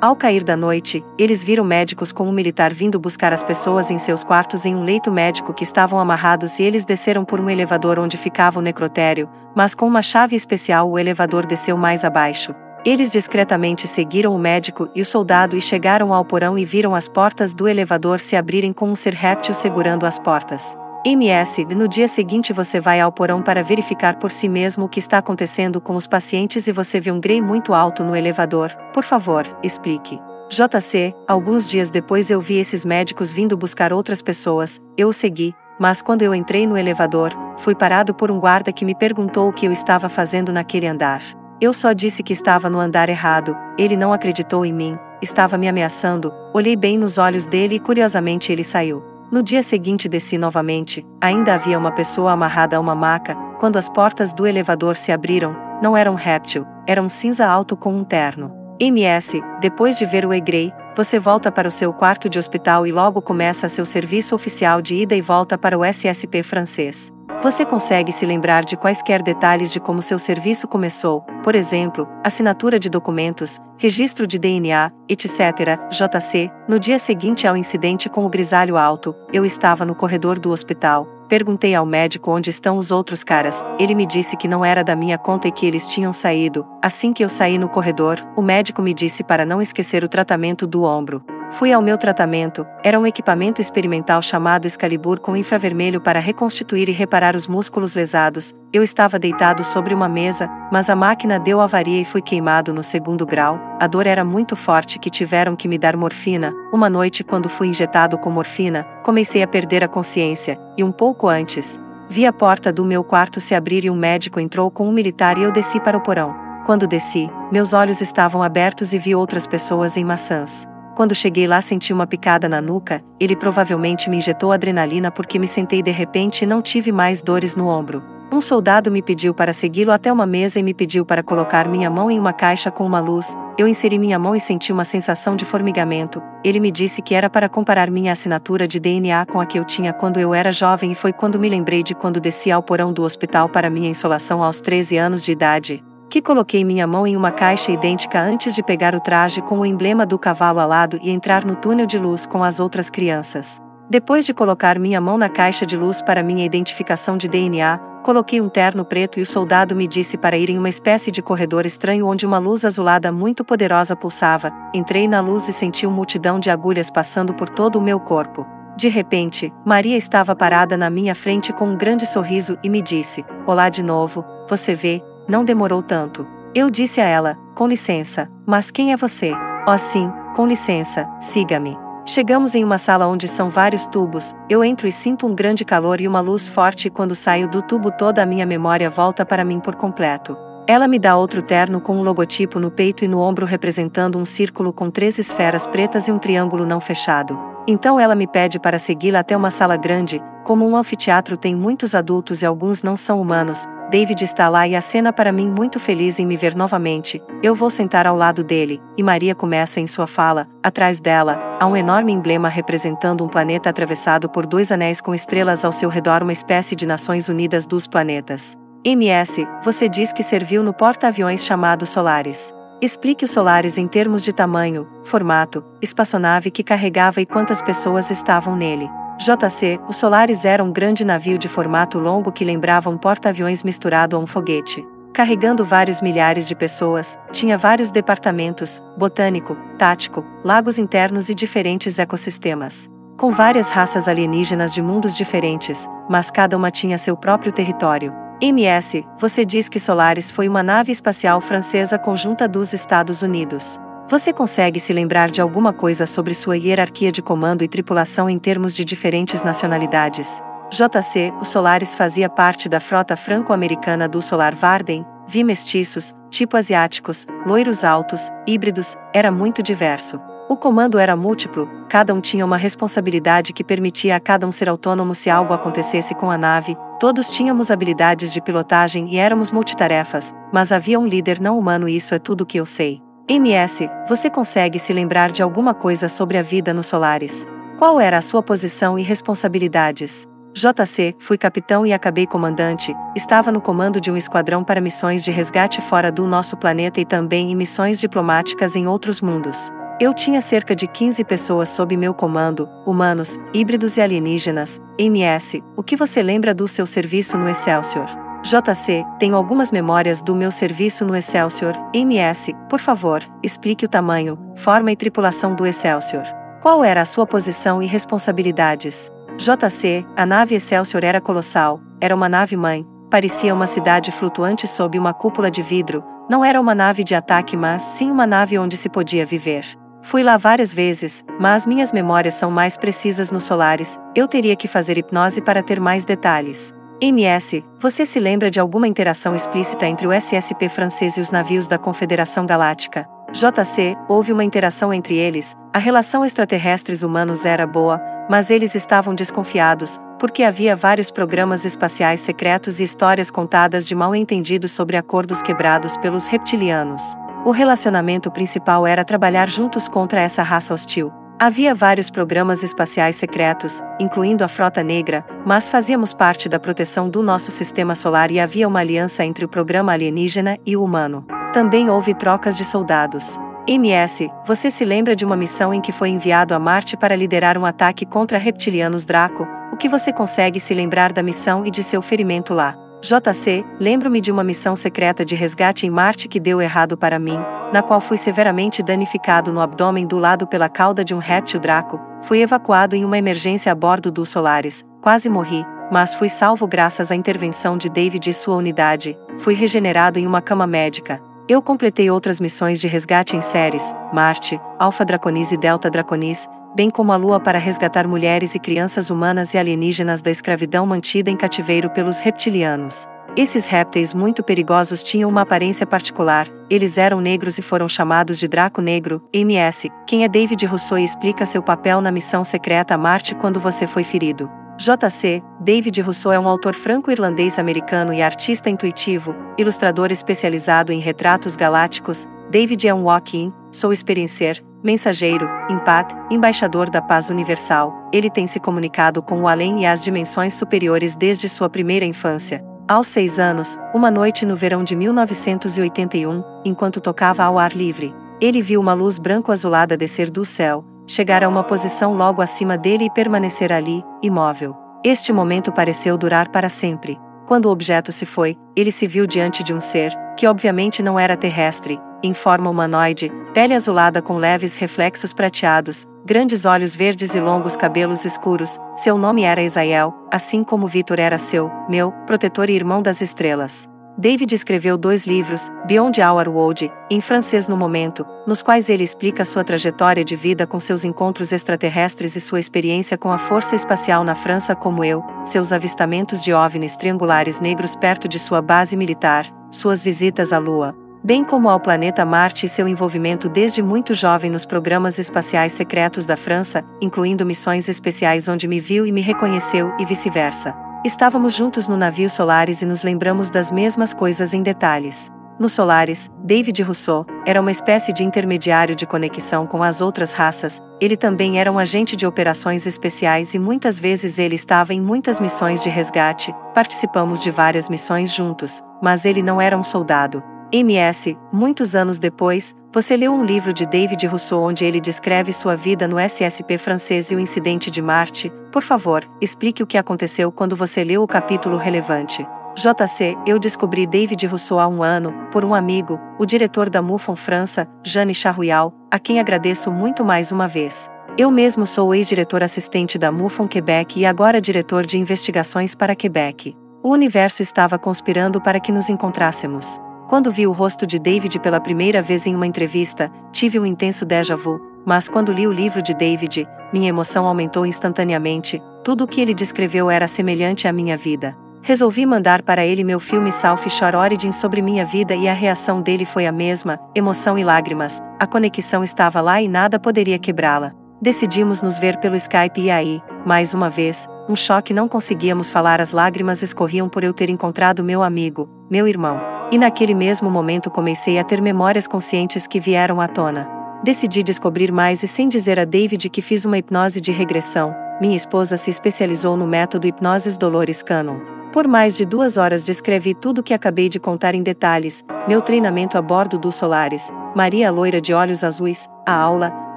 Ao 0.00 0.14
cair 0.14 0.44
da 0.44 0.56
noite, 0.56 1.04
eles 1.18 1.42
viram 1.42 1.64
médicos 1.64 2.12
com 2.12 2.28
um 2.28 2.32
militar 2.32 2.72
vindo 2.72 3.00
buscar 3.00 3.32
as 3.32 3.42
pessoas 3.42 3.90
em 3.90 3.98
seus 3.98 4.22
quartos 4.22 4.64
em 4.64 4.74
um 4.74 4.84
leito 4.84 5.10
médico 5.10 5.52
que 5.52 5.64
estavam 5.64 5.98
amarrados 5.98 6.60
e 6.60 6.62
eles 6.62 6.84
desceram 6.84 7.24
por 7.24 7.40
um 7.40 7.50
elevador 7.50 7.98
onde 7.98 8.16
ficava 8.16 8.60
o 8.60 8.62
necrotério, 8.62 9.28
mas 9.56 9.74
com 9.74 9.88
uma 9.88 10.02
chave 10.02 10.36
especial 10.36 10.88
o 10.88 10.98
elevador 10.98 11.46
desceu 11.46 11.76
mais 11.76 12.04
abaixo. 12.04 12.54
Eles 12.88 13.12
discretamente 13.12 13.86
seguiram 13.86 14.34
o 14.34 14.38
médico 14.38 14.88
e 14.94 15.02
o 15.02 15.04
soldado 15.04 15.54
e 15.54 15.60
chegaram 15.60 16.14
ao 16.14 16.24
porão 16.24 16.58
e 16.58 16.64
viram 16.64 16.94
as 16.94 17.06
portas 17.06 17.52
do 17.52 17.68
elevador 17.68 18.18
se 18.18 18.34
abrirem 18.34 18.72
com 18.72 18.88
um 18.88 18.94
ser 18.94 19.12
réptil 19.12 19.52
segurando 19.52 20.06
as 20.06 20.18
portas. 20.18 20.74
MS, 21.04 21.66
no 21.66 21.86
dia 21.86 22.08
seguinte 22.08 22.50
você 22.50 22.80
vai 22.80 22.98
ao 22.98 23.12
porão 23.12 23.42
para 23.42 23.62
verificar 23.62 24.18
por 24.18 24.30
si 24.30 24.48
mesmo 24.48 24.86
o 24.86 24.88
que 24.88 25.00
está 25.00 25.18
acontecendo 25.18 25.82
com 25.82 25.96
os 25.96 26.06
pacientes 26.06 26.66
e 26.66 26.72
você 26.72 26.98
vê 26.98 27.12
um 27.12 27.20
grey 27.20 27.42
muito 27.42 27.74
alto 27.74 28.02
no 28.02 28.16
elevador. 28.16 28.74
Por 28.94 29.04
favor, 29.04 29.46
explique. 29.62 30.18
JC, 30.48 31.14
alguns 31.28 31.68
dias 31.68 31.90
depois 31.90 32.30
eu 32.30 32.40
vi 32.40 32.56
esses 32.56 32.86
médicos 32.86 33.34
vindo 33.34 33.54
buscar 33.54 33.92
outras 33.92 34.22
pessoas, 34.22 34.80
eu 34.96 35.08
o 35.08 35.12
segui, 35.12 35.54
mas 35.78 36.00
quando 36.00 36.22
eu 36.22 36.34
entrei 36.34 36.66
no 36.66 36.78
elevador, 36.78 37.34
fui 37.58 37.74
parado 37.74 38.14
por 38.14 38.30
um 38.30 38.40
guarda 38.40 38.72
que 38.72 38.86
me 38.86 38.94
perguntou 38.94 39.46
o 39.46 39.52
que 39.52 39.66
eu 39.66 39.72
estava 39.72 40.08
fazendo 40.08 40.54
naquele 40.54 40.86
andar. 40.86 41.20
Eu 41.60 41.72
só 41.72 41.92
disse 41.92 42.22
que 42.22 42.32
estava 42.32 42.70
no 42.70 42.78
andar 42.78 43.08
errado, 43.08 43.56
ele 43.76 43.96
não 43.96 44.12
acreditou 44.12 44.64
em 44.64 44.72
mim, 44.72 44.96
estava 45.20 45.58
me 45.58 45.68
ameaçando, 45.68 46.32
olhei 46.54 46.76
bem 46.76 46.96
nos 46.96 47.18
olhos 47.18 47.46
dele 47.46 47.74
e 47.74 47.80
curiosamente 47.80 48.52
ele 48.52 48.62
saiu. 48.62 49.02
No 49.28 49.42
dia 49.42 49.60
seguinte 49.60 50.08
desci 50.08 50.38
novamente, 50.38 51.04
ainda 51.20 51.54
havia 51.54 51.76
uma 51.76 51.90
pessoa 51.90 52.30
amarrada 52.30 52.76
a 52.76 52.80
uma 52.80 52.94
maca, 52.94 53.34
quando 53.58 53.76
as 53.76 53.88
portas 53.88 54.32
do 54.32 54.46
elevador 54.46 54.96
se 54.96 55.10
abriram, 55.10 55.54
não 55.82 55.96
era 55.96 56.12
um 56.12 56.14
réptil, 56.14 56.64
era 56.86 57.02
um 57.02 57.08
cinza 57.08 57.44
alto 57.44 57.76
com 57.76 57.92
um 57.92 58.04
terno. 58.04 58.52
MS, 58.78 59.42
depois 59.60 59.98
de 59.98 60.06
ver 60.06 60.24
o 60.24 60.32
Egrey, 60.32 60.72
você 60.98 61.16
volta 61.16 61.52
para 61.52 61.68
o 61.68 61.70
seu 61.70 61.92
quarto 61.92 62.28
de 62.28 62.40
hospital 62.40 62.84
e 62.84 62.90
logo 62.90 63.22
começa 63.22 63.68
seu 63.68 63.84
serviço 63.84 64.34
oficial 64.34 64.82
de 64.82 64.96
ida 64.96 65.14
e 65.14 65.20
volta 65.20 65.56
para 65.56 65.78
o 65.78 65.84
SSP 65.84 66.42
francês. 66.42 67.12
Você 67.40 67.64
consegue 67.64 68.10
se 68.10 68.26
lembrar 68.26 68.64
de 68.64 68.76
quaisquer 68.76 69.22
detalhes 69.22 69.70
de 69.70 69.78
como 69.78 70.02
seu 70.02 70.18
serviço 70.18 70.66
começou, 70.66 71.20
por 71.44 71.54
exemplo, 71.54 72.08
assinatura 72.24 72.80
de 72.80 72.90
documentos, 72.90 73.60
registro 73.76 74.26
de 74.26 74.40
DNA, 74.40 74.90
etc. 75.08 75.78
JC, 75.88 76.50
no 76.66 76.80
dia 76.80 76.98
seguinte 76.98 77.46
ao 77.46 77.56
incidente 77.56 78.08
com 78.08 78.26
o 78.26 78.28
grisalho 78.28 78.76
alto, 78.76 79.14
eu 79.32 79.44
estava 79.44 79.84
no 79.84 79.94
corredor 79.94 80.36
do 80.36 80.50
hospital. 80.50 81.17
Perguntei 81.28 81.74
ao 81.74 81.84
médico 81.84 82.30
onde 82.30 82.48
estão 82.48 82.78
os 82.78 82.90
outros 82.90 83.22
caras. 83.22 83.62
Ele 83.78 83.94
me 83.94 84.06
disse 84.06 84.36
que 84.36 84.48
não 84.48 84.64
era 84.64 84.82
da 84.82 84.96
minha 84.96 85.18
conta 85.18 85.46
e 85.46 85.52
que 85.52 85.66
eles 85.66 85.86
tinham 85.86 86.12
saído. 86.12 86.66
Assim 86.80 87.12
que 87.12 87.22
eu 87.22 87.28
saí 87.28 87.58
no 87.58 87.68
corredor, 87.68 88.24
o 88.34 88.40
médico 88.40 88.80
me 88.80 88.94
disse 88.94 89.22
para 89.22 89.44
não 89.44 89.60
esquecer 89.60 90.02
o 90.02 90.08
tratamento 90.08 90.66
do 90.66 90.82
ombro. 90.84 91.22
Fui 91.50 91.72
ao 91.72 91.80
meu 91.80 91.96
tratamento, 91.96 92.66
era 92.84 93.00
um 93.00 93.06
equipamento 93.06 93.60
experimental 93.60 94.20
chamado 94.20 94.66
Excalibur 94.66 95.18
com 95.18 95.34
infravermelho 95.34 96.00
para 96.00 96.20
reconstituir 96.20 96.88
e 96.90 96.92
reparar 96.92 97.34
os 97.34 97.48
músculos 97.48 97.94
lesados. 97.94 98.54
Eu 98.70 98.82
estava 98.82 99.18
deitado 99.18 99.64
sobre 99.64 99.94
uma 99.94 100.08
mesa, 100.08 100.48
mas 100.70 100.90
a 100.90 100.94
máquina 100.94 101.40
deu 101.40 101.60
avaria 101.60 102.02
e 102.02 102.04
fui 102.04 102.20
queimado 102.20 102.72
no 102.72 102.84
segundo 102.84 103.24
grau. 103.24 103.58
A 103.80 103.86
dor 103.86 104.06
era 104.06 104.24
muito 104.24 104.54
forte 104.54 104.98
que 104.98 105.08
tiveram 105.08 105.56
que 105.56 105.66
me 105.66 105.78
dar 105.78 105.96
morfina. 105.96 106.54
Uma 106.70 106.90
noite, 106.90 107.24
quando 107.24 107.48
fui 107.48 107.68
injetado 107.68 108.18
com 108.18 108.30
morfina, 108.30 108.86
comecei 109.02 109.42
a 109.42 109.48
perder 109.48 109.82
a 109.82 109.88
consciência, 109.88 110.60
e 110.76 110.84
um 110.84 110.92
pouco 110.92 111.28
antes, 111.28 111.80
vi 112.10 112.26
a 112.26 112.32
porta 112.32 112.70
do 112.70 112.84
meu 112.84 113.02
quarto 113.02 113.40
se 113.40 113.54
abrir 113.54 113.86
e 113.86 113.90
um 113.90 113.96
médico 113.96 114.38
entrou 114.38 114.70
com 114.70 114.86
um 114.86 114.92
militar 114.92 115.38
e 115.38 115.44
eu 115.44 115.50
desci 115.50 115.80
para 115.80 115.96
o 115.96 116.02
porão. 116.02 116.34
Quando 116.66 116.86
desci, 116.86 117.28
meus 117.50 117.72
olhos 117.72 118.02
estavam 118.02 118.42
abertos 118.42 118.92
e 118.92 118.98
vi 118.98 119.14
outras 119.14 119.46
pessoas 119.46 119.96
em 119.96 120.04
maçãs. 120.04 120.68
Quando 120.98 121.14
cheguei 121.14 121.46
lá 121.46 121.62
senti 121.62 121.92
uma 121.92 122.08
picada 122.08 122.48
na 122.48 122.60
nuca, 122.60 123.00
ele 123.20 123.36
provavelmente 123.36 124.10
me 124.10 124.16
injetou 124.16 124.50
adrenalina 124.50 125.12
porque 125.12 125.38
me 125.38 125.46
sentei 125.46 125.80
de 125.80 125.92
repente 125.92 126.42
e 126.42 126.46
não 126.46 126.60
tive 126.60 126.90
mais 126.90 127.22
dores 127.22 127.54
no 127.54 127.68
ombro. 127.68 128.02
Um 128.32 128.40
soldado 128.40 128.90
me 128.90 129.00
pediu 129.00 129.32
para 129.32 129.52
segui-lo 129.52 129.92
até 129.92 130.12
uma 130.12 130.26
mesa 130.26 130.58
e 130.58 130.62
me 130.64 130.74
pediu 130.74 131.06
para 131.06 131.22
colocar 131.22 131.68
minha 131.68 131.88
mão 131.88 132.10
em 132.10 132.18
uma 132.18 132.32
caixa 132.32 132.68
com 132.68 132.84
uma 132.84 132.98
luz. 132.98 133.32
Eu 133.56 133.68
inseri 133.68 133.96
minha 133.96 134.18
mão 134.18 134.34
e 134.34 134.40
senti 134.40 134.72
uma 134.72 134.84
sensação 134.84 135.36
de 135.36 135.44
formigamento. 135.44 136.20
Ele 136.42 136.58
me 136.58 136.72
disse 136.72 137.00
que 137.00 137.14
era 137.14 137.30
para 137.30 137.48
comparar 137.48 137.88
minha 137.92 138.10
assinatura 138.10 138.66
de 138.66 138.80
DNA 138.80 139.24
com 139.26 139.40
a 139.40 139.46
que 139.46 139.56
eu 139.56 139.64
tinha 139.64 139.92
quando 139.92 140.18
eu 140.18 140.34
era 140.34 140.50
jovem 140.50 140.90
e 140.90 140.96
foi 140.96 141.12
quando 141.12 141.38
me 141.38 141.48
lembrei 141.48 141.84
de 141.84 141.94
quando 141.94 142.18
desci 142.18 142.50
ao 142.50 142.60
porão 142.60 142.92
do 142.92 143.04
hospital 143.04 143.48
para 143.48 143.70
minha 143.70 143.88
insolação 143.88 144.42
aos 144.42 144.60
13 144.60 144.96
anos 144.96 145.24
de 145.24 145.30
idade 145.30 145.84
que 146.08 146.22
coloquei 146.22 146.64
minha 146.64 146.86
mão 146.86 147.06
em 147.06 147.16
uma 147.16 147.30
caixa 147.30 147.70
idêntica 147.70 148.20
antes 148.20 148.54
de 148.54 148.62
pegar 148.62 148.94
o 148.94 149.00
traje 149.00 149.42
com 149.42 149.60
o 149.60 149.66
emblema 149.66 150.06
do 150.06 150.18
cavalo 150.18 150.58
alado 150.58 150.98
e 151.02 151.10
entrar 151.10 151.44
no 151.44 151.54
túnel 151.54 151.86
de 151.86 151.98
luz 151.98 152.26
com 152.26 152.42
as 152.42 152.60
outras 152.60 152.88
crianças. 152.88 153.60
Depois 153.90 154.26
de 154.26 154.34
colocar 154.34 154.78
minha 154.78 155.00
mão 155.00 155.16
na 155.16 155.28
caixa 155.28 155.64
de 155.64 155.76
luz 155.76 156.02
para 156.02 156.22
minha 156.22 156.44
identificação 156.44 157.16
de 157.16 157.26
DNA, 157.26 157.78
coloquei 158.02 158.40
um 158.40 158.48
terno 158.48 158.84
preto 158.84 159.18
e 159.18 159.22
o 159.22 159.26
soldado 159.26 159.74
me 159.74 159.86
disse 159.86 160.18
para 160.18 160.36
ir 160.36 160.50
em 160.50 160.58
uma 160.58 160.68
espécie 160.68 161.10
de 161.10 161.22
corredor 161.22 161.64
estranho 161.64 162.06
onde 162.06 162.26
uma 162.26 162.38
luz 162.38 162.64
azulada 162.64 163.10
muito 163.10 163.44
poderosa 163.44 163.96
pulsava. 163.96 164.52
Entrei 164.74 165.08
na 165.08 165.20
luz 165.20 165.48
e 165.48 165.52
senti 165.52 165.86
uma 165.86 165.96
multidão 165.96 166.38
de 166.38 166.50
agulhas 166.50 166.90
passando 166.90 167.32
por 167.32 167.48
todo 167.48 167.78
o 167.78 167.82
meu 167.82 167.98
corpo. 167.98 168.46
De 168.76 168.88
repente, 168.88 169.52
Maria 169.64 169.96
estava 169.96 170.36
parada 170.36 170.76
na 170.76 170.88
minha 170.88 171.14
frente 171.14 171.52
com 171.52 171.66
um 171.66 171.76
grande 171.76 172.06
sorriso 172.06 172.58
e 172.62 172.68
me 172.68 172.80
disse: 172.80 173.24
Olá 173.46 173.68
de 173.68 173.82
novo, 173.82 174.24
você 174.46 174.74
vê, 174.74 175.02
não 175.28 175.44
demorou 175.44 175.82
tanto. 175.82 176.26
Eu 176.54 176.70
disse 176.70 177.00
a 177.00 177.04
ela: 177.04 177.36
Com 177.54 177.68
licença, 177.68 178.28
mas 178.46 178.70
quem 178.70 178.92
é 178.92 178.96
você? 178.96 179.32
Oh, 179.66 179.76
sim, 179.76 180.10
com 180.34 180.46
licença, 180.46 181.06
siga-me. 181.20 181.76
Chegamos 182.06 182.54
em 182.54 182.64
uma 182.64 182.78
sala 182.78 183.06
onde 183.06 183.28
são 183.28 183.50
vários 183.50 183.86
tubos, 183.86 184.34
eu 184.48 184.64
entro 184.64 184.88
e 184.88 184.92
sinto 184.92 185.26
um 185.26 185.34
grande 185.34 185.62
calor 185.62 186.00
e 186.00 186.08
uma 186.08 186.20
luz 186.20 186.48
forte 186.48 186.88
e 186.88 186.90
quando 186.90 187.14
saio 187.14 187.50
do 187.50 187.60
tubo 187.60 187.90
toda 187.90 188.22
a 188.22 188.26
minha 188.26 188.46
memória 188.46 188.88
volta 188.88 189.26
para 189.26 189.44
mim 189.44 189.60
por 189.60 189.74
completo. 189.74 190.34
Ela 190.70 190.86
me 190.86 190.98
dá 190.98 191.16
outro 191.16 191.40
terno 191.40 191.80
com 191.80 191.96
um 191.96 192.02
logotipo 192.02 192.60
no 192.60 192.70
peito 192.70 193.02
e 193.02 193.08
no 193.08 193.20
ombro 193.20 193.46
representando 193.46 194.18
um 194.18 194.24
círculo 194.26 194.70
com 194.70 194.90
três 194.90 195.18
esferas 195.18 195.66
pretas 195.66 196.08
e 196.08 196.12
um 196.12 196.18
triângulo 196.18 196.66
não 196.66 196.78
fechado. 196.78 197.38
Então 197.66 197.98
ela 197.98 198.14
me 198.14 198.26
pede 198.26 198.60
para 198.60 198.78
segui-la 198.78 199.20
até 199.20 199.34
uma 199.34 199.50
sala 199.50 199.78
grande, 199.78 200.22
como 200.44 200.68
um 200.68 200.76
anfiteatro 200.76 201.38
tem 201.38 201.56
muitos 201.56 201.94
adultos 201.94 202.42
e 202.42 202.46
alguns 202.46 202.82
não 202.82 202.98
são 202.98 203.18
humanos, 203.18 203.66
David 203.90 204.22
está 204.22 204.50
lá 204.50 204.68
e 204.68 204.76
acena 204.76 205.10
para 205.10 205.32
mim 205.32 205.48
muito 205.48 205.80
feliz 205.80 206.18
em 206.18 206.26
me 206.26 206.36
ver 206.36 206.54
novamente. 206.54 207.22
Eu 207.42 207.54
vou 207.54 207.70
sentar 207.70 208.06
ao 208.06 208.16
lado 208.16 208.44
dele, 208.44 208.78
e 208.96 209.02
Maria 209.02 209.34
começa 209.34 209.80
em 209.80 209.86
sua 209.86 210.06
fala. 210.06 210.46
Atrás 210.62 211.00
dela, 211.00 211.56
há 211.58 211.66
um 211.66 211.74
enorme 211.74 212.12
emblema 212.12 212.50
representando 212.50 213.24
um 213.24 213.28
planeta 213.28 213.70
atravessado 213.70 214.28
por 214.28 214.44
dois 214.44 214.70
anéis 214.70 215.00
com 215.00 215.14
estrelas 215.14 215.64
ao 215.64 215.72
seu 215.72 215.88
redor, 215.88 216.22
uma 216.22 216.32
espécie 216.32 216.76
de 216.76 216.86
Nações 216.86 217.30
Unidas 217.30 217.66
dos 217.66 217.86
Planetas. 217.86 218.54
MS, 218.84 219.46
você 219.64 219.88
diz 219.88 220.12
que 220.12 220.22
serviu 220.22 220.62
no 220.62 220.72
porta-aviões 220.72 221.44
chamado 221.44 221.84
Solaris. 221.84 222.54
Explique 222.80 223.24
o 223.24 223.28
Solaris 223.28 223.76
em 223.76 223.88
termos 223.88 224.22
de 224.22 224.32
tamanho, 224.32 224.86
formato, 225.02 225.64
espaçonave 225.82 226.48
que 226.48 226.62
carregava 226.62 227.20
e 227.20 227.26
quantas 227.26 227.60
pessoas 227.60 228.08
estavam 228.08 228.54
nele. 228.54 228.88
JC, 229.18 229.80
o 229.88 229.92
Solaris 229.92 230.44
era 230.44 230.62
um 230.62 230.72
grande 230.72 231.04
navio 231.04 231.36
de 231.36 231.48
formato 231.48 231.98
longo 231.98 232.30
que 232.30 232.44
lembrava 232.44 232.88
um 232.88 232.96
porta-aviões 232.96 233.64
misturado 233.64 234.14
a 234.14 234.18
um 234.18 234.26
foguete. 234.26 234.86
carregando 235.12 235.64
vários 235.64 236.00
milhares 236.00 236.46
de 236.46 236.54
pessoas, 236.54 237.18
tinha 237.32 237.58
vários 237.58 237.90
departamentos, 237.90 238.80
botânico, 238.96 239.56
tático, 239.76 240.24
lagos 240.44 240.78
internos 240.78 241.28
e 241.28 241.34
diferentes 241.34 241.98
ecossistemas. 241.98 242.88
Com 243.16 243.32
várias 243.32 243.68
raças 243.68 244.06
alienígenas 244.06 244.72
de 244.72 244.80
mundos 244.80 245.16
diferentes, 245.16 245.88
mas 246.08 246.30
cada 246.30 246.56
uma 246.56 246.70
tinha 246.70 246.96
seu 246.96 247.16
próprio 247.16 247.50
território. 247.50 248.27
MS, 248.40 249.04
você 249.18 249.44
diz 249.44 249.68
que 249.68 249.80
Solaris 249.80 250.30
foi 250.30 250.48
uma 250.48 250.62
nave 250.62 250.92
espacial 250.92 251.40
francesa 251.40 251.98
conjunta 251.98 252.46
dos 252.46 252.72
Estados 252.72 253.20
Unidos. 253.20 253.80
Você 254.08 254.32
consegue 254.32 254.78
se 254.78 254.92
lembrar 254.92 255.28
de 255.28 255.40
alguma 255.40 255.72
coisa 255.72 256.06
sobre 256.06 256.32
sua 256.34 256.56
hierarquia 256.56 257.10
de 257.10 257.20
comando 257.20 257.64
e 257.64 257.68
tripulação 257.68 258.30
em 258.30 258.38
termos 258.38 258.76
de 258.76 258.84
diferentes 258.84 259.42
nacionalidades? 259.42 260.40
JC, 260.70 261.32
o 261.40 261.44
Solaris 261.44 261.96
fazia 261.96 262.28
parte 262.28 262.68
da 262.68 262.78
frota 262.78 263.16
franco-americana 263.16 264.08
do 264.08 264.22
Solar 264.22 264.54
Varden, 264.54 265.04
vi 265.26 265.42
mestiços, 265.42 266.12
tipo 266.30 266.56
asiáticos, 266.56 267.26
loiros 267.44 267.82
altos, 267.82 268.28
híbridos, 268.46 268.96
era 269.12 269.32
muito 269.32 269.64
diverso. 269.64 270.20
O 270.48 270.56
comando 270.56 270.98
era 270.98 271.14
múltiplo, 271.14 271.68
cada 271.90 272.14
um 272.14 272.22
tinha 272.22 272.42
uma 272.42 272.56
responsabilidade 272.56 273.52
que 273.52 273.62
permitia 273.62 274.16
a 274.16 274.20
cada 274.20 274.46
um 274.46 274.52
ser 274.52 274.66
autônomo 274.66 275.14
se 275.14 275.28
algo 275.28 275.52
acontecesse 275.52 276.14
com 276.14 276.30
a 276.30 276.38
nave, 276.38 276.74
todos 276.98 277.28
tínhamos 277.28 277.70
habilidades 277.70 278.32
de 278.32 278.40
pilotagem 278.40 279.12
e 279.12 279.18
éramos 279.18 279.52
multitarefas, 279.52 280.32
mas 280.50 280.72
havia 280.72 280.98
um 280.98 281.06
líder 281.06 281.38
não 281.38 281.58
humano 281.58 281.86
e 281.86 281.96
isso 281.96 282.14
é 282.14 282.18
tudo 282.18 282.46
que 282.46 282.58
eu 282.58 282.64
sei. 282.64 283.02
MS, 283.28 283.90
você 284.08 284.30
consegue 284.30 284.78
se 284.78 284.90
lembrar 284.90 285.30
de 285.30 285.42
alguma 285.42 285.74
coisa 285.74 286.08
sobre 286.08 286.38
a 286.38 286.42
vida 286.42 286.72
no 286.72 286.82
Solaris? 286.82 287.46
Qual 287.78 288.00
era 288.00 288.16
a 288.16 288.22
sua 288.22 288.42
posição 288.42 288.98
e 288.98 289.02
responsabilidades? 289.02 290.26
JC, 290.54 291.14
fui 291.18 291.36
capitão 291.36 291.84
e 291.84 291.92
acabei 291.92 292.26
comandante, 292.26 292.94
estava 293.14 293.52
no 293.52 293.60
comando 293.60 294.00
de 294.00 294.10
um 294.10 294.16
esquadrão 294.16 294.64
para 294.64 294.80
missões 294.80 295.22
de 295.22 295.30
resgate 295.30 295.82
fora 295.82 296.10
do 296.10 296.26
nosso 296.26 296.56
planeta 296.56 297.02
e 297.02 297.04
também 297.04 297.52
em 297.52 297.54
missões 297.54 298.00
diplomáticas 298.00 298.74
em 298.74 298.86
outros 298.88 299.20
mundos. 299.20 299.70
Eu 300.00 300.14
tinha 300.14 300.40
cerca 300.40 300.76
de 300.76 300.86
15 300.86 301.24
pessoas 301.24 301.70
sob 301.70 301.96
meu 301.96 302.14
comando, 302.14 302.68
humanos, 302.86 303.36
híbridos 303.52 303.96
e 303.96 304.00
alienígenas. 304.00 304.80
MS, 304.96 305.60
o 305.76 305.82
que 305.82 305.96
você 305.96 306.22
lembra 306.22 306.54
do 306.54 306.68
seu 306.68 306.86
serviço 306.86 307.36
no 307.36 307.48
Excelsior? 307.48 308.06
JC, 308.44 309.04
tenho 309.18 309.34
algumas 309.34 309.72
memórias 309.72 310.22
do 310.22 310.36
meu 310.36 310.52
serviço 310.52 311.04
no 311.04 311.16
Excelsior. 311.16 311.74
MS, 311.92 312.54
por 312.70 312.78
favor, 312.78 313.24
explique 313.42 313.84
o 313.84 313.88
tamanho, 313.88 314.38
forma 314.54 314.92
e 314.92 314.96
tripulação 314.96 315.56
do 315.56 315.66
Excelsior. 315.66 316.22
Qual 316.62 316.84
era 316.84 317.02
a 317.02 317.04
sua 317.04 317.26
posição 317.26 317.82
e 317.82 317.86
responsabilidades? 317.86 319.10
JC, 319.36 320.06
a 320.16 320.24
nave 320.24 320.54
Excelsior 320.54 321.02
era 321.02 321.20
colossal, 321.20 321.80
era 322.00 322.14
uma 322.14 322.28
nave-mãe, 322.28 322.86
parecia 323.10 323.52
uma 323.52 323.66
cidade 323.66 324.12
flutuante 324.12 324.64
sob 324.64 324.96
uma 324.96 325.12
cúpula 325.12 325.50
de 325.50 325.60
vidro, 325.60 326.04
não 326.30 326.44
era 326.44 326.60
uma 326.60 326.74
nave 326.74 327.02
de 327.02 327.16
ataque, 327.16 327.56
mas 327.56 327.82
sim 327.82 328.12
uma 328.12 328.28
nave 328.28 328.56
onde 328.60 328.76
se 328.76 328.88
podia 328.88 329.26
viver. 329.26 329.64
Fui 330.02 330.22
lá 330.22 330.36
várias 330.36 330.72
vezes, 330.72 331.24
mas 331.38 331.66
minhas 331.66 331.92
memórias 331.92 332.34
são 332.34 332.50
mais 332.50 332.76
precisas 332.76 333.30
no 333.30 333.40
Solaris, 333.40 333.98
eu 334.14 334.26
teria 334.26 334.56
que 334.56 334.68
fazer 334.68 334.96
hipnose 334.96 335.40
para 335.40 335.62
ter 335.62 335.80
mais 335.80 336.04
detalhes. 336.04 336.74
MS, 337.00 337.64
você 337.78 338.04
se 338.04 338.18
lembra 338.18 338.50
de 338.50 338.58
alguma 338.58 338.88
interação 338.88 339.34
explícita 339.34 339.86
entre 339.86 340.06
o 340.06 340.12
SSP 340.12 340.68
francês 340.68 341.16
e 341.16 341.20
os 341.20 341.30
navios 341.30 341.68
da 341.68 341.78
Confederação 341.78 342.44
Galáctica? 342.44 343.06
JC, 343.30 343.96
houve 344.08 344.32
uma 344.32 344.42
interação 344.42 344.92
entre 344.92 345.16
eles, 345.16 345.54
a 345.72 345.78
relação 345.78 346.24
extraterrestres 346.24 347.02
humanos 347.02 347.44
era 347.44 347.66
boa, 347.66 348.00
mas 348.28 348.50
eles 348.50 348.74
estavam 348.74 349.14
desconfiados, 349.14 350.00
porque 350.18 350.42
havia 350.42 350.74
vários 350.74 351.10
programas 351.10 351.64
espaciais 351.64 352.20
secretos 352.20 352.80
e 352.80 352.84
histórias 352.84 353.30
contadas 353.30 353.86
de 353.86 353.94
mal 353.94 354.14
entendidos 354.14 354.72
sobre 354.72 354.96
acordos 354.96 355.40
quebrados 355.40 355.96
pelos 355.98 356.26
reptilianos. 356.26 357.02
O 357.44 357.50
relacionamento 357.50 358.30
principal 358.30 358.86
era 358.86 359.04
trabalhar 359.04 359.48
juntos 359.48 359.88
contra 359.88 360.20
essa 360.20 360.42
raça 360.42 360.74
hostil. 360.74 361.12
Havia 361.38 361.72
vários 361.72 362.10
programas 362.10 362.64
espaciais 362.64 363.14
secretos, 363.14 363.80
incluindo 364.00 364.42
a 364.42 364.48
Frota 364.48 364.82
Negra, 364.82 365.24
mas 365.46 365.70
fazíamos 365.70 366.12
parte 366.12 366.48
da 366.48 366.58
proteção 366.58 367.08
do 367.08 367.22
nosso 367.22 367.52
sistema 367.52 367.94
solar 367.94 368.32
e 368.32 368.40
havia 368.40 368.66
uma 368.66 368.80
aliança 368.80 369.24
entre 369.24 369.44
o 369.44 369.48
programa 369.48 369.92
alienígena 369.92 370.58
e 370.66 370.76
o 370.76 370.82
humano. 370.82 371.24
Também 371.52 371.88
houve 371.88 372.12
trocas 372.12 372.56
de 372.56 372.64
soldados. 372.64 373.38
MS, 373.68 374.28
você 374.44 374.68
se 374.68 374.84
lembra 374.84 375.14
de 375.14 375.24
uma 375.24 375.36
missão 375.36 375.72
em 375.72 375.80
que 375.80 375.92
foi 375.92 376.08
enviado 376.08 376.54
a 376.54 376.58
Marte 376.58 376.96
para 376.96 377.14
liderar 377.14 377.56
um 377.56 377.64
ataque 377.64 378.04
contra 378.04 378.36
reptilianos 378.36 379.04
Draco? 379.04 379.46
O 379.70 379.76
que 379.76 379.88
você 379.88 380.12
consegue 380.12 380.58
se 380.58 380.74
lembrar 380.74 381.12
da 381.12 381.22
missão 381.22 381.64
e 381.64 381.70
de 381.70 381.84
seu 381.84 382.02
ferimento 382.02 382.52
lá? 382.52 382.87
JC, 383.00 383.64
lembro-me 383.78 384.20
de 384.20 384.32
uma 384.32 384.42
missão 384.42 384.74
secreta 384.74 385.24
de 385.24 385.36
resgate 385.36 385.86
em 385.86 385.90
Marte 385.90 386.26
que 386.26 386.40
deu 386.40 386.60
errado 386.60 386.96
para 386.96 387.18
mim, 387.18 387.38
na 387.72 387.80
qual 387.80 388.00
fui 388.00 388.16
severamente 388.16 388.82
danificado 388.82 389.52
no 389.52 389.60
abdômen 389.60 390.04
do 390.04 390.18
lado 390.18 390.48
pela 390.48 390.68
cauda 390.68 391.04
de 391.04 391.14
um 391.14 391.18
réptil 391.18 391.60
Draco. 391.60 392.00
Fui 392.22 392.40
evacuado 392.40 392.96
em 392.96 393.04
uma 393.04 393.16
emergência 393.16 393.70
a 393.70 393.74
bordo 393.74 394.10
do 394.10 394.26
Solaris, 394.26 394.84
quase 395.00 395.28
morri, 395.28 395.64
mas 395.92 396.16
fui 396.16 396.28
salvo 396.28 396.66
graças 396.66 397.12
à 397.12 397.14
intervenção 397.14 397.78
de 397.78 397.88
David 397.88 398.28
e 398.28 398.34
sua 398.34 398.56
unidade. 398.56 399.16
Fui 399.38 399.54
regenerado 399.54 400.18
em 400.18 400.26
uma 400.26 400.42
cama 400.42 400.66
médica. 400.66 401.22
Eu 401.48 401.62
completei 401.62 402.10
outras 402.10 402.40
missões 402.40 402.80
de 402.80 402.88
resgate 402.88 403.36
em 403.36 403.40
séries, 403.40 403.94
Marte, 404.12 404.60
Alpha 404.78 405.04
Draconis 405.04 405.50
e 405.50 405.56
Delta 405.56 405.88
Draconis, 405.88 406.46
bem 406.74 406.90
como 406.90 407.12
a 407.12 407.16
Lua 407.16 407.40
para 407.40 407.58
resgatar 407.58 408.06
mulheres 408.06 408.54
e 408.54 408.58
crianças 408.58 409.10
humanas 409.10 409.54
e 409.54 409.58
alienígenas 409.58 410.22
da 410.22 410.30
escravidão 410.30 410.86
mantida 410.86 411.30
em 411.30 411.36
cativeiro 411.36 411.90
pelos 411.90 412.18
reptilianos. 412.20 413.06
Esses 413.36 413.66
répteis 413.66 414.14
muito 414.14 414.42
perigosos 414.42 415.04
tinham 415.04 415.30
uma 415.30 415.42
aparência 415.42 415.86
particular, 415.86 416.48
eles 416.68 416.98
eram 416.98 417.20
negros 417.20 417.56
e 417.56 417.62
foram 417.62 417.88
chamados 417.88 418.38
de 418.38 418.48
Draco 418.48 418.80
Negro, 418.80 419.22
MS. 419.32 419.90
Quem 420.06 420.24
é 420.24 420.28
David 420.28 420.66
Rousseau 420.66 420.98
e 420.98 421.04
explica 421.04 421.46
seu 421.46 421.62
papel 421.62 422.00
na 422.00 422.10
missão 422.10 422.42
secreta 422.42 422.94
a 422.94 422.98
Marte 422.98 423.34
quando 423.34 423.60
você 423.60 423.86
foi 423.86 424.02
ferido. 424.02 424.50
JC, 424.76 425.42
David 425.60 426.00
Rousseau 426.00 426.32
é 426.32 426.38
um 426.38 426.48
autor 426.48 426.74
franco-irlandês-americano 426.74 428.12
e 428.12 428.22
artista 428.22 428.70
intuitivo, 428.70 429.34
ilustrador 429.58 430.12
especializado 430.12 430.92
em 430.92 431.00
retratos 431.00 431.56
galácticos. 431.56 432.26
David 432.50 432.86
é 432.86 432.94
um 432.94 433.04
walk-in, 433.04 433.52
sou 433.72 433.92
experiencer, 433.92 434.64
mensageiro, 434.82 435.48
empat, 435.68 436.14
embaixador 436.30 436.90
da 436.90 437.02
paz 437.02 437.30
universal. 437.30 438.08
Ele 438.12 438.30
tem 438.30 438.46
se 438.46 438.60
comunicado 438.60 439.22
com 439.22 439.42
o 439.42 439.48
além 439.48 439.82
e 439.82 439.86
as 439.86 440.02
dimensões 440.02 440.54
superiores 440.54 441.16
desde 441.16 441.48
sua 441.48 441.68
primeira 441.68 442.04
infância. 442.04 442.64
Aos 442.88 443.06
seis 443.08 443.38
anos, 443.38 443.76
uma 443.92 444.10
noite 444.10 444.46
no 444.46 444.56
verão 444.56 444.82
de 444.82 444.96
1981, 444.96 446.42
enquanto 446.64 447.00
tocava 447.00 447.44
ao 447.44 447.58
ar 447.58 447.72
livre, 447.72 448.14
ele 448.40 448.62
viu 448.62 448.80
uma 448.80 448.94
luz 448.94 449.18
branco-azulada 449.18 449.96
descer 449.96 450.30
do 450.30 450.44
céu, 450.44 450.84
chegar 451.06 451.42
a 451.42 451.48
uma 451.48 451.64
posição 451.64 452.14
logo 452.14 452.40
acima 452.40 452.78
dele 452.78 453.04
e 453.04 453.10
permanecer 453.10 453.72
ali, 453.72 454.02
imóvel. 454.22 454.74
Este 455.04 455.32
momento 455.32 455.70
pareceu 455.70 456.16
durar 456.16 456.48
para 456.48 456.68
sempre. 456.68 457.18
Quando 457.46 457.66
o 457.66 457.70
objeto 457.70 458.12
se 458.12 458.26
foi, 458.26 458.56
ele 458.76 458.90
se 458.90 459.06
viu 459.06 459.26
diante 459.26 459.62
de 459.62 459.72
um 459.72 459.80
ser, 459.80 460.12
que 460.36 460.46
obviamente 460.46 461.02
não 461.02 461.18
era 461.18 461.36
terrestre, 461.36 461.98
em 462.22 462.34
forma 462.34 462.70
humanoide, 462.70 463.32
pele 463.54 463.74
azulada 463.74 464.20
com 464.20 464.36
leves 464.36 464.76
reflexos 464.76 465.32
prateados, 465.32 466.06
grandes 466.24 466.64
olhos 466.64 466.94
verdes 466.94 467.34
e 467.34 467.40
longos 467.40 467.76
cabelos 467.76 468.24
escuros. 468.24 468.78
Seu 468.96 469.16
nome 469.16 469.42
era 469.42 469.62
Isael, 469.62 470.14
assim 470.30 470.62
como 470.62 470.86
Vitor 470.86 471.18
era 471.18 471.38
seu, 471.38 471.70
meu, 471.88 472.12
protetor 472.26 472.68
e 472.68 472.74
irmão 472.74 473.00
das 473.00 473.20
estrelas. 473.20 473.88
David 474.20 474.52
escreveu 474.52 474.98
dois 474.98 475.28
livros, 475.28 475.70
Beyond 475.86 476.20
Our 476.20 476.48
World, 476.48 476.90
em 477.08 477.20
francês 477.20 477.68
no 477.68 477.76
momento, 477.76 478.26
nos 478.48 478.62
quais 478.62 478.90
ele 478.90 479.04
explica 479.04 479.44
sua 479.44 479.62
trajetória 479.62 480.24
de 480.24 480.34
vida 480.34 480.66
com 480.66 480.80
seus 480.80 481.04
encontros 481.04 481.52
extraterrestres 481.52 482.34
e 482.34 482.40
sua 482.40 482.58
experiência 482.58 483.16
com 483.16 483.30
a 483.30 483.38
força 483.38 483.76
espacial 483.76 484.24
na 484.24 484.34
França 484.34 484.74
como 484.74 485.04
eu, 485.04 485.22
seus 485.44 485.72
avistamentos 485.72 486.42
de 486.42 486.52
OVNIs 486.52 486.96
triangulares 486.96 487.60
negros 487.60 487.94
perto 487.94 488.26
de 488.26 488.40
sua 488.40 488.60
base 488.60 488.96
militar, 488.96 489.46
suas 489.70 490.02
visitas 490.02 490.52
à 490.52 490.58
Lua, 490.58 490.96
bem 491.22 491.44
como 491.44 491.68
ao 491.68 491.80
planeta 491.80 492.24
Marte 492.24 492.66
e 492.66 492.68
seu 492.68 492.86
envolvimento 492.86 493.48
desde 493.48 493.82
muito 493.82 494.14
jovem 494.14 494.50
nos 494.50 494.64
programas 494.64 495.18
espaciais 495.18 495.72
secretos 495.72 496.26
da 496.26 496.36
França, 496.36 496.84
incluindo 497.00 497.44
missões 497.44 497.88
especiais 497.88 498.48
onde 498.48 498.68
me 498.68 498.80
viu 498.80 499.06
e 499.06 499.12
me 499.12 499.20
reconheceu 499.20 499.92
e 499.98 500.04
vice-versa. 500.04 500.74
Estávamos 501.04 501.54
juntos 501.54 501.86
no 501.86 501.96
navio 501.96 502.28
Solaris 502.28 502.82
e 502.82 502.86
nos 502.86 503.02
lembramos 503.02 503.50
das 503.50 503.70
mesmas 503.70 504.12
coisas 504.12 504.52
em 504.52 504.62
detalhes. 504.62 505.32
No 505.58 505.68
Solaris, 505.68 506.30
David 506.44 506.82
Rousseau 506.84 507.26
era 507.44 507.60
uma 507.60 507.72
espécie 507.72 508.12
de 508.12 508.22
intermediário 508.22 508.94
de 508.94 509.04
conexão 509.04 509.66
com 509.66 509.82
as 509.82 510.00
outras 510.00 510.32
raças, 510.32 510.80
ele 511.00 511.16
também 511.16 511.58
era 511.58 511.70
um 511.70 511.80
agente 511.80 512.14
de 512.14 512.24
operações 512.24 512.86
especiais 512.86 513.54
e 513.54 513.58
muitas 513.58 513.98
vezes 513.98 514.38
ele 514.38 514.54
estava 514.54 514.94
em 514.94 515.00
muitas 515.00 515.40
missões 515.40 515.82
de 515.82 515.90
resgate, 515.90 516.54
participamos 516.74 517.42
de 517.42 517.50
várias 517.50 517.88
missões 517.88 518.32
juntos, 518.32 518.80
mas 519.02 519.24
ele 519.24 519.42
não 519.42 519.60
era 519.60 519.76
um 519.76 519.82
soldado, 519.82 520.42
MS, 520.70 521.34
muitos 521.50 521.96
anos 521.96 522.18
depois, 522.18 522.76
você 522.92 523.16
leu 523.16 523.32
um 523.32 523.42
livro 523.42 523.72
de 523.72 523.86
David 523.86 524.26
Rousseau 524.26 524.62
onde 524.62 524.84
ele 524.84 525.00
descreve 525.00 525.50
sua 525.50 525.74
vida 525.74 526.06
no 526.06 526.18
SSP 526.18 526.76
francês 526.76 527.30
e 527.30 527.34
o 527.34 527.40
incidente 527.40 527.90
de 527.90 528.02
Marte. 528.02 528.52
Por 528.70 528.82
favor, 528.82 529.24
explique 529.40 529.82
o 529.82 529.86
que 529.86 529.96
aconteceu 529.96 530.52
quando 530.52 530.76
você 530.76 531.02
leu 531.02 531.22
o 531.22 531.26
capítulo 531.26 531.78
relevante. 531.78 532.46
JC, 532.74 533.36
eu 533.46 533.58
descobri 533.58 534.06
David 534.06 534.46
Rousseau 534.46 534.78
há 534.78 534.86
um 534.86 535.02
ano, 535.02 535.32
por 535.50 535.64
um 535.64 535.74
amigo, 535.74 536.20
o 536.38 536.44
diretor 536.44 536.90
da 536.90 537.00
MUFON 537.00 537.34
França, 537.34 537.88
Jane 538.04 538.34
Charruial, 538.34 538.92
a 539.10 539.18
quem 539.18 539.40
agradeço 539.40 539.90
muito 539.90 540.22
mais 540.22 540.52
uma 540.52 540.68
vez. 540.68 541.10
Eu 541.38 541.50
mesmo 541.50 541.86
sou 541.86 542.14
ex-diretor 542.14 542.62
assistente 542.62 543.18
da 543.18 543.32
MUFON 543.32 543.66
Quebec 543.66 544.20
e 544.20 544.26
agora 544.26 544.60
diretor 544.60 545.06
de 545.06 545.18
investigações 545.18 545.94
para 545.94 546.14
Quebec. 546.14 546.76
O 547.02 547.10
universo 547.10 547.62
estava 547.62 547.98
conspirando 547.98 548.60
para 548.60 548.78
que 548.78 548.92
nos 548.92 549.08
encontrássemos. 549.08 549.98
Quando 550.28 550.50
vi 550.50 550.66
o 550.66 550.72
rosto 550.72 551.06
de 551.06 551.18
David 551.18 551.58
pela 551.58 551.80
primeira 551.80 552.20
vez 552.20 552.46
em 552.46 552.54
uma 552.54 552.66
entrevista, 552.66 553.32
tive 553.50 553.80
um 553.80 553.86
intenso 553.86 554.26
déjà 554.26 554.54
vu, 554.54 554.78
mas 555.06 555.26
quando 555.26 555.50
li 555.50 555.66
o 555.66 555.72
livro 555.72 556.02
de 556.02 556.12
David, 556.12 556.68
minha 556.92 557.08
emoção 557.08 557.46
aumentou 557.46 557.86
instantaneamente, 557.86 558.82
tudo 559.02 559.24
o 559.24 559.26
que 559.26 559.40
ele 559.40 559.54
descreveu 559.54 560.10
era 560.10 560.28
semelhante 560.28 560.86
à 560.86 560.92
minha 560.92 561.16
vida. 561.16 561.56
Resolvi 561.80 562.26
mandar 562.26 562.60
para 562.60 562.84
ele 562.84 563.02
meu 563.02 563.18
filme 563.18 563.50
South 563.50 563.78
Origin 564.22 564.52
sobre 564.52 564.82
minha 564.82 565.06
vida 565.06 565.34
e 565.34 565.48
a 565.48 565.54
reação 565.54 566.02
dele 566.02 566.26
foi 566.26 566.44
a 566.44 566.52
mesma, 566.52 567.00
emoção 567.14 567.58
e 567.58 567.64
lágrimas, 567.64 568.22
a 568.38 568.46
conexão 568.46 569.02
estava 569.02 569.40
lá 569.40 569.62
e 569.62 569.66
nada 569.66 569.98
poderia 569.98 570.38
quebrá-la. 570.38 570.92
Decidimos 571.22 571.80
nos 571.80 571.98
ver 571.98 572.18
pelo 572.18 572.36
Skype 572.36 572.78
e 572.78 572.90
aí, 572.90 573.22
mais 573.46 573.72
uma 573.72 573.88
vez, 573.88 574.28
um 574.48 574.56
choque 574.56 574.94
não 574.94 575.06
conseguíamos 575.06 575.70
falar 575.70 576.00
as 576.00 576.12
lágrimas 576.12 576.62
escorriam 576.62 577.08
por 577.08 577.22
eu 577.22 577.34
ter 577.34 577.50
encontrado 577.50 578.02
meu 578.02 578.22
amigo, 578.22 578.68
meu 578.90 579.06
irmão. 579.06 579.38
E 579.70 579.76
naquele 579.76 580.14
mesmo 580.14 580.50
momento 580.50 580.90
comecei 580.90 581.38
a 581.38 581.44
ter 581.44 581.60
memórias 581.60 582.08
conscientes 582.08 582.66
que 582.66 582.80
vieram 582.80 583.20
à 583.20 583.28
tona. 583.28 583.68
Decidi 584.02 584.42
descobrir 584.42 584.90
mais 584.90 585.22
e 585.22 585.28
sem 585.28 585.48
dizer 585.48 585.78
a 585.78 585.84
David 585.84 586.30
que 586.30 586.40
fiz 586.40 586.64
uma 586.64 586.78
hipnose 586.78 587.20
de 587.20 587.30
regressão, 587.30 587.94
minha 588.20 588.36
esposa 588.36 588.76
se 588.76 588.88
especializou 588.88 589.56
no 589.56 589.66
método 589.66 590.06
Hipnoses 590.06 590.56
Dolores 590.56 591.02
Cannon. 591.02 591.38
Por 591.72 591.86
mais 591.86 592.16
de 592.16 592.24
duas 592.24 592.56
horas 592.56 592.84
descrevi 592.84 593.34
tudo 593.34 593.58
o 593.58 593.62
que 593.62 593.74
acabei 593.74 594.08
de 594.08 594.18
contar 594.18 594.54
em 594.54 594.62
detalhes: 594.62 595.24
meu 595.46 595.60
treinamento 595.60 596.16
a 596.16 596.22
bordo 596.22 596.56
do 596.58 596.72
Solaris, 596.72 597.30
Maria 597.54 597.90
loira 597.90 598.20
de 598.20 598.32
olhos 598.32 598.64
azuis, 598.64 599.06
a 599.26 599.32
aula, 599.32 599.72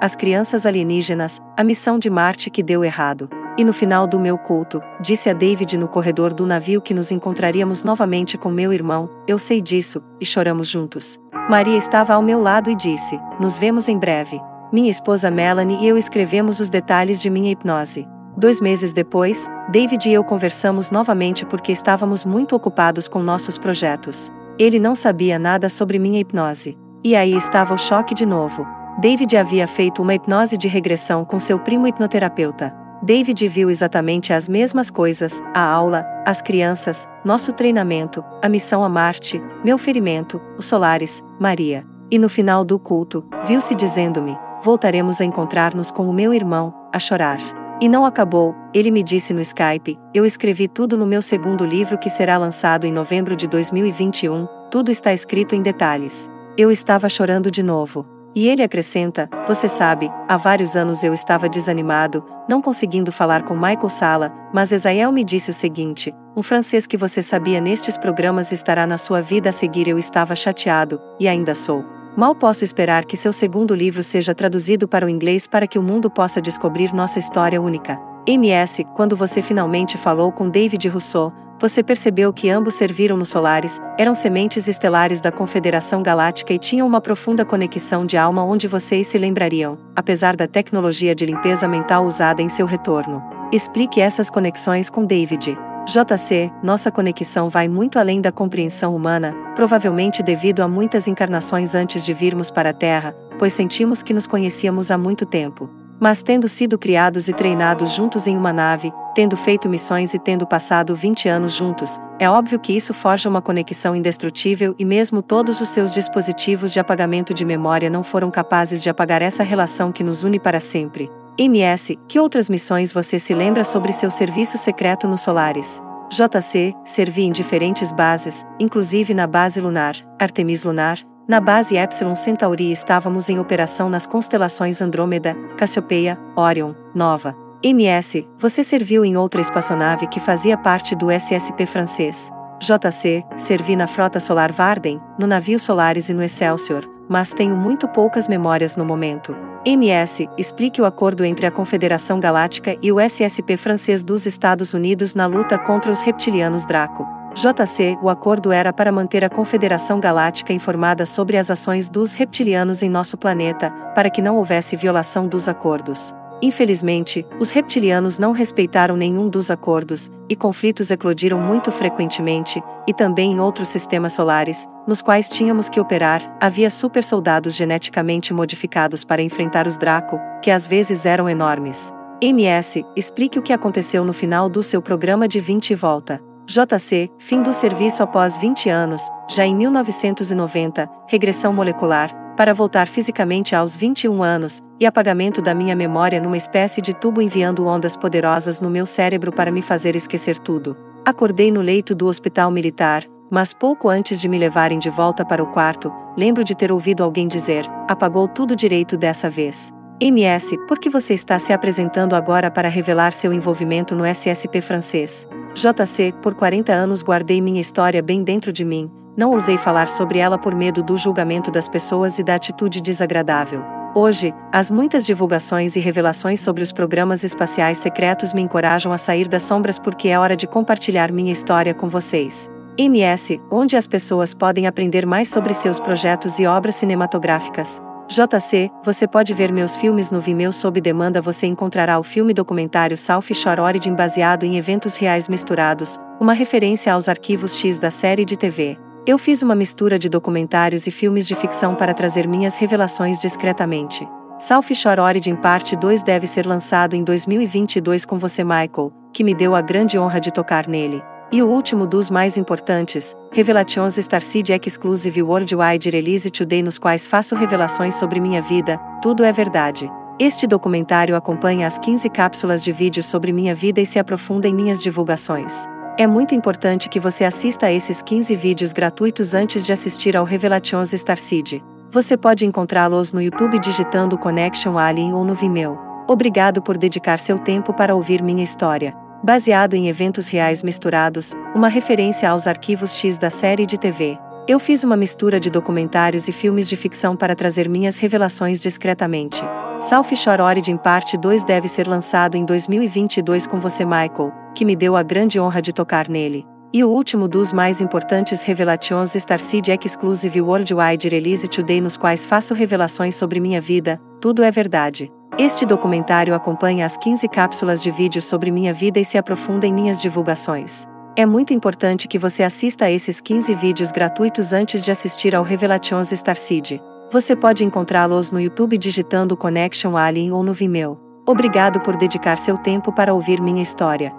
as 0.01 0.15
crianças 0.15 0.65
alienígenas, 0.65 1.41
a 1.55 1.63
missão 1.63 1.97
de 1.97 2.09
Marte 2.09 2.49
que 2.49 2.61
deu 2.61 2.83
errado. 2.83 3.29
E 3.57 3.63
no 3.63 3.73
final 3.73 4.07
do 4.07 4.19
meu 4.19 4.37
culto, 4.37 4.81
disse 4.99 5.29
a 5.29 5.33
David 5.33 5.77
no 5.77 5.87
corredor 5.87 6.33
do 6.33 6.45
navio 6.45 6.81
que 6.81 6.93
nos 6.93 7.11
encontraríamos 7.11 7.83
novamente 7.83 8.37
com 8.37 8.49
meu 8.49 8.71
irmão, 8.71 9.09
eu 9.27 9.37
sei 9.37 9.61
disso, 9.61 10.01
e 10.19 10.25
choramos 10.25 10.67
juntos. 10.67 11.19
Maria 11.49 11.77
estava 11.77 12.13
ao 12.13 12.21
meu 12.21 12.41
lado 12.41 12.69
e 12.69 12.75
disse: 12.75 13.19
Nos 13.39 13.57
vemos 13.57 13.89
em 13.89 13.97
breve. 13.97 14.39
Minha 14.71 14.89
esposa 14.89 15.29
Melanie 15.29 15.83
e 15.83 15.87
eu 15.87 15.97
escrevemos 15.97 16.61
os 16.61 16.69
detalhes 16.69 17.21
de 17.21 17.29
minha 17.29 17.51
hipnose. 17.51 18.07
Dois 18.37 18.61
meses 18.61 18.93
depois, 18.93 19.49
David 19.69 20.07
e 20.07 20.13
eu 20.13 20.23
conversamos 20.23 20.89
novamente 20.89 21.45
porque 21.45 21.73
estávamos 21.73 22.23
muito 22.23 22.55
ocupados 22.55 23.09
com 23.09 23.21
nossos 23.21 23.57
projetos. 23.57 24.31
Ele 24.57 24.79
não 24.79 24.95
sabia 24.95 25.37
nada 25.37 25.67
sobre 25.67 25.99
minha 25.99 26.21
hipnose. 26.21 26.77
E 27.03 27.15
aí 27.15 27.33
estava 27.33 27.73
o 27.73 27.77
choque 27.77 28.15
de 28.15 28.25
novo. 28.25 28.65
David 28.99 29.35
havia 29.35 29.67
feito 29.67 30.01
uma 30.01 30.13
hipnose 30.13 30.57
de 30.57 30.67
regressão 30.67 31.25
com 31.25 31.39
seu 31.39 31.59
primo 31.59 31.87
hipnoterapeuta. 31.87 32.73
David 33.03 33.47
viu 33.47 33.69
exatamente 33.69 34.31
as 34.31 34.47
mesmas 34.47 34.91
coisas: 34.91 35.41
a 35.53 35.61
aula, 35.61 36.05
as 36.25 36.41
crianças, 36.41 37.07
nosso 37.25 37.51
treinamento, 37.51 38.23
a 38.41 38.47
missão 38.47 38.83
a 38.83 38.89
Marte, 38.89 39.41
meu 39.63 39.77
ferimento, 39.77 40.39
os 40.57 40.65
solares, 40.65 41.23
Maria. 41.39 41.85
E 42.11 42.19
no 42.19 42.29
final 42.29 42.63
do 42.63 42.77
culto, 42.77 43.25
viu-se 43.45 43.73
dizendo-me: 43.73 44.37
Voltaremos 44.63 45.19
a 45.19 45.25
encontrar-nos 45.25 45.89
com 45.89 46.07
o 46.07 46.13
meu 46.13 46.33
irmão, 46.33 46.73
a 46.93 46.99
chorar. 46.99 47.39
E 47.81 47.89
não 47.89 48.05
acabou, 48.05 48.53
ele 48.75 48.91
me 48.91 49.01
disse 49.01 49.33
no 49.33 49.41
Skype: 49.41 49.97
eu 50.13 50.23
escrevi 50.23 50.67
tudo 50.67 50.95
no 50.95 51.07
meu 51.07 51.21
segundo 51.21 51.65
livro 51.65 51.97
que 51.97 52.09
será 52.09 52.37
lançado 52.37 52.85
em 52.85 52.91
novembro 52.91 53.35
de 53.35 53.47
2021, 53.47 54.47
tudo 54.69 54.91
está 54.91 55.11
escrito 55.11 55.55
em 55.55 55.63
detalhes. 55.63 56.29
Eu 56.55 56.69
estava 56.69 57.09
chorando 57.09 57.49
de 57.49 57.63
novo. 57.63 58.05
E 58.35 58.47
ele 58.47 58.63
acrescenta: 58.63 59.29
Você 59.47 59.67
sabe, 59.67 60.09
há 60.27 60.37
vários 60.37 60.75
anos 60.75 61.03
eu 61.03 61.13
estava 61.13 61.49
desanimado, 61.49 62.23
não 62.47 62.61
conseguindo 62.61 63.11
falar 63.11 63.43
com 63.43 63.53
Michael 63.53 63.89
Sala, 63.89 64.31
mas 64.53 64.71
Esael 64.71 65.11
me 65.11 65.23
disse 65.23 65.49
o 65.49 65.53
seguinte: 65.53 66.13
um 66.35 66.41
francês 66.41 66.87
que 66.87 66.95
você 66.95 67.21
sabia 67.21 67.59
nestes 67.59 67.97
programas 67.97 68.51
estará 68.51 68.87
na 68.87 68.97
sua 68.97 69.21
vida 69.21 69.49
a 69.49 69.53
seguir. 69.53 69.87
Eu 69.87 69.99
estava 69.99 70.35
chateado, 70.35 71.01
e 71.19 71.27
ainda 71.27 71.53
sou. 71.53 71.83
Mal 72.15 72.35
posso 72.35 72.63
esperar 72.63 73.05
que 73.05 73.17
seu 73.17 73.31
segundo 73.31 73.73
livro 73.73 74.03
seja 74.03 74.35
traduzido 74.35 74.87
para 74.87 75.05
o 75.05 75.09
inglês 75.09 75.47
para 75.47 75.67
que 75.67 75.79
o 75.79 75.83
mundo 75.83 76.09
possa 76.09 76.41
descobrir 76.41 76.93
nossa 76.93 77.19
história 77.19 77.61
única. 77.61 77.99
MS, 78.27 78.85
quando 78.95 79.15
você 79.15 79.41
finalmente 79.41 79.97
falou 79.97 80.31
com 80.31 80.49
David 80.49 80.87
Rousseau, 80.87 81.33
você 81.61 81.83
percebeu 81.83 82.33
que 82.33 82.49
ambos 82.49 82.73
serviram 82.73 83.15
no 83.15 83.25
Solaris, 83.25 83.79
eram 83.95 84.15
sementes 84.15 84.67
estelares 84.67 85.21
da 85.21 85.31
Confederação 85.31 86.01
Galáctica 86.01 86.51
e 86.51 86.57
tinham 86.57 86.87
uma 86.87 86.99
profunda 86.99 87.45
conexão 87.45 88.03
de 88.03 88.17
alma 88.17 88.43
onde 88.43 88.67
vocês 88.67 89.05
se 89.05 89.17
lembrariam, 89.19 89.77
apesar 89.95 90.35
da 90.35 90.47
tecnologia 90.47 91.13
de 91.13 91.23
limpeza 91.23 91.67
mental 91.67 92.03
usada 92.07 92.41
em 92.41 92.49
seu 92.49 92.65
retorno. 92.65 93.21
Explique 93.51 94.01
essas 94.01 94.27
conexões 94.27 94.89
com 94.89 95.05
David. 95.05 95.55
JC, 95.85 96.51
nossa 96.63 96.91
conexão 96.91 97.47
vai 97.47 97.67
muito 97.67 97.99
além 97.99 98.21
da 98.21 98.31
compreensão 98.31 98.95
humana, 98.95 99.35
provavelmente 99.55 100.23
devido 100.23 100.61
a 100.61 100.67
muitas 100.67 101.07
encarnações 101.07 101.75
antes 101.75 102.03
de 102.03 102.13
virmos 102.13 102.49
para 102.49 102.71
a 102.71 102.73
Terra, 102.73 103.15
pois 103.37 103.53
sentimos 103.53 104.01
que 104.01 104.15
nos 104.15 104.25
conhecíamos 104.25 104.89
há 104.89 104.97
muito 104.97 105.27
tempo. 105.27 105.69
Mas 106.01 106.23
tendo 106.23 106.47
sido 106.47 106.79
criados 106.79 107.27
e 107.27 107.33
treinados 107.33 107.91
juntos 107.91 108.25
em 108.25 108.35
uma 108.35 108.51
nave, 108.51 108.91
tendo 109.13 109.37
feito 109.37 109.69
missões 109.69 110.15
e 110.15 110.19
tendo 110.19 110.47
passado 110.47 110.95
20 110.95 111.29
anos 111.29 111.53
juntos, 111.53 111.99
é 112.17 112.27
óbvio 112.27 112.59
que 112.59 112.75
isso 112.75 112.91
forja 112.91 113.29
uma 113.29 113.39
conexão 113.39 113.95
indestrutível 113.95 114.73
e 114.79 114.83
mesmo 114.83 115.21
todos 115.21 115.61
os 115.61 115.69
seus 115.69 115.93
dispositivos 115.93 116.73
de 116.73 116.79
apagamento 116.79 117.35
de 117.35 117.45
memória 117.45 117.87
não 117.87 118.03
foram 118.03 118.31
capazes 118.31 118.81
de 118.81 118.89
apagar 118.89 119.21
essa 119.21 119.43
relação 119.43 119.91
que 119.91 120.03
nos 120.03 120.23
une 120.23 120.39
para 120.39 120.59
sempre. 120.59 121.07
MS, 121.37 121.99
que 122.07 122.19
outras 122.19 122.49
missões 122.49 122.91
você 122.91 123.19
se 123.19 123.35
lembra 123.35 123.63
sobre 123.63 123.93
seu 123.93 124.09
serviço 124.09 124.57
secreto 124.57 125.07
no 125.07 125.19
Solaris? 125.19 125.79
JC, 126.09 126.73
servi 126.83 127.25
em 127.25 127.31
diferentes 127.31 127.93
bases, 127.93 128.43
inclusive 128.59 129.13
na 129.13 129.27
base 129.27 129.61
lunar, 129.61 129.95
Artemis 130.19 130.63
Lunar, 130.63 130.97
na 131.31 131.39
base 131.39 131.77
Epsilon 131.77 132.13
Centauri 132.13 132.73
estávamos 132.73 133.29
em 133.29 133.39
operação 133.39 133.89
nas 133.89 134.05
constelações 134.05 134.81
Andrômeda, 134.81 135.33
Cassiopeia, 135.55 136.19
Orion, 136.35 136.73
Nova. 136.93 137.33
MS, 137.63 138.27
você 138.37 138.61
serviu 138.65 139.05
em 139.05 139.15
outra 139.15 139.39
espaçonave 139.39 140.07
que 140.07 140.19
fazia 140.19 140.57
parte 140.57 140.93
do 140.93 141.09
SSP 141.09 141.65
francês. 141.65 142.29
JC, 142.59 143.23
servi 143.37 143.77
na 143.77 143.87
frota 143.87 144.19
solar 144.19 144.51
Varden, 144.51 144.99
no 145.17 145.25
navio 145.25 145.57
Solaris 145.57 146.09
e 146.09 146.13
no 146.13 146.21
Excelsior, 146.21 146.85
mas 147.07 147.33
tenho 147.33 147.55
muito 147.55 147.87
poucas 147.87 148.27
memórias 148.27 148.75
no 148.75 148.83
momento. 148.83 149.33
MS, 149.63 150.27
explique 150.37 150.81
o 150.81 150.85
acordo 150.85 151.23
entre 151.23 151.45
a 151.45 151.51
Confederação 151.51 152.19
Galáctica 152.19 152.75
e 152.81 152.91
o 152.91 152.99
SSP 152.99 153.55
francês 153.55 154.03
dos 154.03 154.25
Estados 154.25 154.73
Unidos 154.73 155.15
na 155.15 155.27
luta 155.27 155.57
contra 155.57 155.93
os 155.93 156.01
reptilianos 156.01 156.65
Draco. 156.65 157.20
JC, 157.33 157.97
o 158.01 158.09
acordo 158.09 158.51
era 158.51 158.73
para 158.73 158.91
manter 158.91 159.23
a 159.23 159.29
Confederação 159.29 159.99
Galáctica 159.99 160.51
informada 160.51 161.05
sobre 161.05 161.37
as 161.37 161.49
ações 161.49 161.89
dos 161.89 162.13
reptilianos 162.13 162.83
em 162.83 162.89
nosso 162.89 163.17
planeta, 163.17 163.71
para 163.95 164.09
que 164.09 164.21
não 164.21 164.35
houvesse 164.35 164.75
violação 164.75 165.27
dos 165.27 165.47
acordos. 165.47 166.13
Infelizmente, 166.41 167.25
os 167.39 167.51
reptilianos 167.51 168.17
não 168.17 168.31
respeitaram 168.31 168.97
nenhum 168.97 169.29
dos 169.29 169.51
acordos, 169.51 170.09
e 170.27 170.35
conflitos 170.35 170.89
eclodiram 170.89 171.39
muito 171.39 171.71
frequentemente, 171.71 172.61
e 172.87 172.93
também 172.93 173.31
em 173.31 173.39
outros 173.39 173.69
sistemas 173.69 174.13
solares, 174.13 174.67
nos 174.87 175.01
quais 175.01 175.29
tínhamos 175.29 175.69
que 175.69 175.79
operar, 175.79 176.35
havia 176.41 176.69
super 176.69 177.03
soldados 177.03 177.55
geneticamente 177.55 178.33
modificados 178.33 179.05
para 179.05 179.21
enfrentar 179.21 179.67
os 179.67 179.77
Draco, 179.77 180.19
que 180.41 180.49
às 180.49 180.65
vezes 180.65 181.05
eram 181.05 181.29
enormes. 181.29 181.93
MS, 182.19 182.83
explique 182.95 183.39
o 183.39 183.41
que 183.41 183.53
aconteceu 183.53 184.03
no 184.03 184.13
final 184.13 184.49
do 184.49 184.61
seu 184.61 184.81
programa 184.81 185.27
de 185.27 185.39
20 185.39 185.71
e 185.71 185.75
volta. 185.75 186.30
JC, 186.51 187.09
fim 187.17 187.41
do 187.41 187.53
serviço 187.53 188.03
após 188.03 188.35
20 188.35 188.69
anos, 188.69 189.09
já 189.29 189.45
em 189.45 189.55
1990, 189.55 190.89
regressão 191.07 191.53
molecular, 191.53 192.13
para 192.35 192.53
voltar 192.53 192.87
fisicamente 192.87 193.55
aos 193.55 193.73
21 193.73 194.21
anos, 194.21 194.59
e 194.77 194.85
apagamento 194.85 195.41
da 195.41 195.55
minha 195.55 195.75
memória 195.75 196.19
numa 196.19 196.35
espécie 196.35 196.81
de 196.81 196.93
tubo 196.93 197.21
enviando 197.21 197.65
ondas 197.65 197.95
poderosas 197.95 198.59
no 198.59 198.69
meu 198.69 198.85
cérebro 198.85 199.31
para 199.31 199.49
me 199.49 199.61
fazer 199.61 199.95
esquecer 199.95 200.37
tudo. 200.37 200.75
Acordei 201.05 201.51
no 201.51 201.61
leito 201.61 201.95
do 201.95 202.07
hospital 202.07 202.51
militar, 202.51 203.05
mas 203.29 203.53
pouco 203.53 203.87
antes 203.87 204.19
de 204.19 204.27
me 204.27 204.37
levarem 204.37 204.77
de 204.77 204.89
volta 204.89 205.23
para 205.23 205.41
o 205.41 205.47
quarto, 205.47 205.89
lembro 206.17 206.43
de 206.43 206.53
ter 206.53 206.69
ouvido 206.69 207.01
alguém 207.01 207.29
dizer: 207.29 207.65
apagou 207.87 208.27
tudo 208.27 208.57
direito 208.57 208.97
dessa 208.97 209.29
vez. 209.29 209.73
MS, 210.03 210.57
por 210.67 210.79
que 210.79 210.89
você 210.89 211.13
está 211.13 211.37
se 211.37 211.53
apresentando 211.53 212.15
agora 212.15 212.49
para 212.49 212.67
revelar 212.67 213.13
seu 213.13 213.31
envolvimento 213.31 213.93
no 213.93 214.03
SSP 214.03 214.59
francês? 214.59 215.27
JC, 215.53 216.11
por 216.23 216.33
40 216.33 216.73
anos 216.73 217.03
guardei 217.03 217.39
minha 217.39 217.61
história 217.61 218.01
bem 218.01 218.23
dentro 218.23 218.51
de 218.51 218.65
mim, 218.65 218.89
não 219.15 219.29
ousei 219.29 219.59
falar 219.59 219.87
sobre 219.87 220.17
ela 220.17 220.39
por 220.39 220.55
medo 220.55 220.81
do 220.81 220.97
julgamento 220.97 221.51
das 221.51 221.69
pessoas 221.69 222.17
e 222.17 222.23
da 222.23 222.33
atitude 222.33 222.81
desagradável. 222.81 223.61
Hoje, 223.93 224.33
as 224.51 224.71
muitas 224.71 225.05
divulgações 225.05 225.75
e 225.75 225.79
revelações 225.79 226.39
sobre 226.39 226.63
os 226.63 226.71
programas 226.71 227.23
espaciais 227.23 227.77
secretos 227.77 228.33
me 228.33 228.41
encorajam 228.41 228.91
a 228.91 228.97
sair 228.97 229.27
das 229.27 229.43
sombras 229.43 229.77
porque 229.77 230.07
é 230.07 230.17
hora 230.17 230.35
de 230.35 230.47
compartilhar 230.47 231.11
minha 231.11 231.31
história 231.31 231.75
com 231.75 231.87
vocês. 231.87 232.49
MS, 232.75 233.39
onde 233.51 233.77
as 233.77 233.87
pessoas 233.87 234.33
podem 234.33 234.65
aprender 234.65 235.05
mais 235.05 235.29
sobre 235.29 235.53
seus 235.53 235.79
projetos 235.79 236.39
e 236.39 236.47
obras 236.47 236.73
cinematográficas. 236.73 237.79
JC, 238.11 238.69
você 238.83 239.07
pode 239.07 239.33
ver 239.33 239.53
meus 239.53 239.77
filmes 239.77 240.11
no 240.11 240.19
Vimeo 240.19 240.51
sob 240.51 240.81
demanda. 240.81 241.21
Você 241.21 241.47
encontrará 241.47 241.97
o 241.97 242.03
filme 242.03 242.33
documentário 242.33 242.97
South 242.97 243.33
Shore 243.33 243.61
Origin 243.61 243.95
baseado 243.95 244.43
em 244.43 244.57
eventos 244.57 244.97
reais 244.97 245.29
misturados, 245.29 245.97
uma 246.19 246.33
referência 246.33 246.91
aos 246.91 247.07
arquivos 247.07 247.57
X 247.57 247.79
da 247.79 247.89
série 247.89 248.25
de 248.25 248.35
TV. 248.35 248.77
Eu 249.07 249.17
fiz 249.17 249.41
uma 249.41 249.55
mistura 249.55 249.97
de 249.97 250.09
documentários 250.09 250.87
e 250.87 250.91
filmes 250.91 251.25
de 251.25 251.35
ficção 251.35 251.73
para 251.73 251.93
trazer 251.93 252.27
minhas 252.27 252.57
revelações 252.57 253.17
discretamente. 253.17 254.05
South 254.39 254.73
Shore 254.73 254.99
Origin 254.99 255.37
Parte 255.37 255.77
2 255.77 256.03
deve 256.03 256.27
ser 256.27 256.45
lançado 256.45 256.97
em 256.97 257.05
2022 257.05 258.03
com 258.03 258.19
você, 258.19 258.43
Michael, 258.43 258.91
que 259.13 259.23
me 259.23 259.33
deu 259.33 259.55
a 259.55 259.61
grande 259.61 259.97
honra 259.97 260.19
de 260.19 260.31
tocar 260.33 260.67
nele. 260.67 261.01
E 261.33 261.41
o 261.41 261.47
último 261.47 261.87
dos 261.87 262.09
mais 262.09 262.35
importantes, 262.35 263.15
Revelations 263.31 263.97
Starseed 263.97 264.49
Exclusive 264.49 265.23
Worldwide 265.23 265.89
Release 265.89 266.29
Today 266.29 266.61
nos 266.61 266.77
quais 266.77 267.07
faço 267.07 267.35
revelações 267.35 267.95
sobre 267.95 268.19
minha 268.19 268.41
vida, 268.41 268.77
tudo 269.01 269.23
é 269.23 269.31
verdade. 269.31 269.89
Este 270.19 270.45
documentário 270.45 271.15
acompanha 271.15 271.67
as 271.67 271.77
15 271.77 272.09
cápsulas 272.09 272.61
de 272.61 272.73
vídeo 272.73 273.01
sobre 273.01 273.31
minha 273.31 273.55
vida 273.55 273.79
e 273.79 273.85
se 273.85 273.97
aprofunda 273.97 274.45
em 274.45 274.53
minhas 274.53 274.83
divulgações. 274.83 275.65
É 275.97 276.05
muito 276.05 276.35
importante 276.35 276.89
que 276.89 276.99
você 276.99 277.23
assista 277.23 277.67
a 277.67 277.71
esses 277.71 278.01
15 278.01 278.35
vídeos 278.35 278.73
gratuitos 278.73 279.33
antes 279.33 279.65
de 279.65 279.71
assistir 279.71 280.17
ao 280.17 280.25
Revelations 280.25 280.91
Starseed. 280.91 281.63
Você 281.89 282.17
pode 282.17 282.45
encontrá-los 282.45 283.13
no 283.13 283.21
YouTube 283.21 283.57
digitando 283.57 284.17
Connection 284.17 284.77
Alien 284.77 285.13
ou 285.13 285.23
no 285.23 285.33
Vimeo. 285.33 285.79
Obrigado 286.09 286.61
por 286.61 286.77
dedicar 286.77 287.19
seu 287.19 287.39
tempo 287.39 287.73
para 287.73 287.95
ouvir 287.95 288.21
minha 288.21 288.43
história 288.43 289.00
baseado 289.23 289.75
em 289.75 289.87
eventos 289.87 290.27
reais 290.27 290.63
misturados, 290.63 291.33
uma 291.55 291.67
referência 291.67 292.29
aos 292.29 292.47
arquivos 292.47 292.95
X 292.95 293.17
da 293.17 293.29
série 293.29 293.65
de 293.65 293.77
TV. 293.77 294.17
Eu 294.47 294.59
fiz 294.59 294.83
uma 294.83 294.97
mistura 294.97 295.39
de 295.39 295.49
documentários 295.49 296.27
e 296.27 296.31
filmes 296.31 296.67
de 296.67 296.75
ficção 296.75 297.15
para 297.15 297.35
trazer 297.35 297.69
minhas 297.69 297.97
revelações 297.97 298.59
discretamente. 298.59 299.41
South 299.79 300.15
Shore 300.15 300.41
Origin 300.41 300.77
Parte 300.77 301.17
2 301.17 301.43
deve 301.43 301.67
ser 301.67 301.87
lançado 301.87 302.35
em 302.35 302.43
2022 302.43 303.45
com 303.47 303.59
você, 303.59 303.85
Michael, 303.85 304.31
que 304.55 304.65
me 304.65 304.75
deu 304.75 304.95
a 304.95 305.03
grande 305.03 305.39
honra 305.39 305.61
de 305.61 305.71
tocar 305.71 306.09
nele. 306.09 306.45
E 306.73 306.83
o 306.83 306.89
último 306.89 307.27
dos 307.27 307.51
mais 307.51 307.81
importantes 307.81 308.43
Revelations 308.43 309.13
Starseed 309.15 309.67
Exclusive 309.83 310.41
Worldwide 310.41 311.09
Release 311.09 311.47
Today 311.47 311.81
nos 311.81 311.97
quais 311.97 312.25
faço 312.25 312.53
revelações 312.53 313.15
sobre 313.15 313.39
minha 313.39 313.59
vida, 313.59 313.99
tudo 314.21 314.41
é 314.41 314.49
verdade. 314.49 315.11
Este 315.37 315.65
documentário 315.65 316.35
acompanha 316.35 316.85
as 316.85 316.97
15 316.97 317.27
cápsulas 317.29 317.81
de 317.81 317.89
vídeo 317.89 318.21
sobre 318.21 318.51
minha 318.51 318.73
vida 318.73 318.99
e 318.99 319.05
se 319.05 319.17
aprofunda 319.17 319.65
em 319.65 319.73
minhas 319.73 320.01
divulgações. 320.01 320.85
É 321.15 321.25
muito 321.25 321.53
importante 321.53 322.07
que 322.07 322.19
você 322.19 322.43
assista 322.43 322.85
a 322.85 322.91
esses 322.91 323.21
15 323.21 323.53
vídeos 323.55 323.91
gratuitos 323.91 324.51
antes 324.51 324.83
de 324.83 324.91
assistir 324.91 325.33
ao 325.33 325.43
Revelations 325.43 326.11
Starseed. 326.11 326.81
Você 327.11 327.35
pode 327.35 327.63
encontrá-los 327.63 328.29
no 328.31 328.39
YouTube 328.39 328.77
digitando 328.77 329.35
Connection 329.35 329.97
Alien 329.97 330.31
ou 330.31 330.43
no 330.43 330.53
Vimeo. 330.53 330.99
Obrigado 331.25 331.79
por 331.79 331.95
dedicar 331.95 332.37
seu 332.37 332.57
tempo 332.57 332.91
para 332.91 333.13
ouvir 333.13 333.41
minha 333.41 333.63
história. 333.63 334.13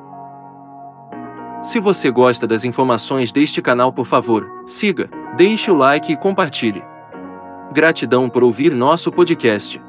Se 1.63 1.79
você 1.79 2.11
gosta 2.11 2.47
das 2.47 2.65
informações 2.65 3.33
deste 3.33 3.63
canal, 3.63 3.93
por 3.93 4.07
favor, 4.07 4.51
siga, 4.67 5.09
deixe 5.37 5.71
o 5.71 5.75
like 5.75 6.13
e 6.13 6.17
compartilhe. 6.17 6.83
Gratidão 7.73 8.29
por 8.29 8.43
ouvir 8.43 8.75
nosso 8.75 9.13
podcast. 9.13 9.81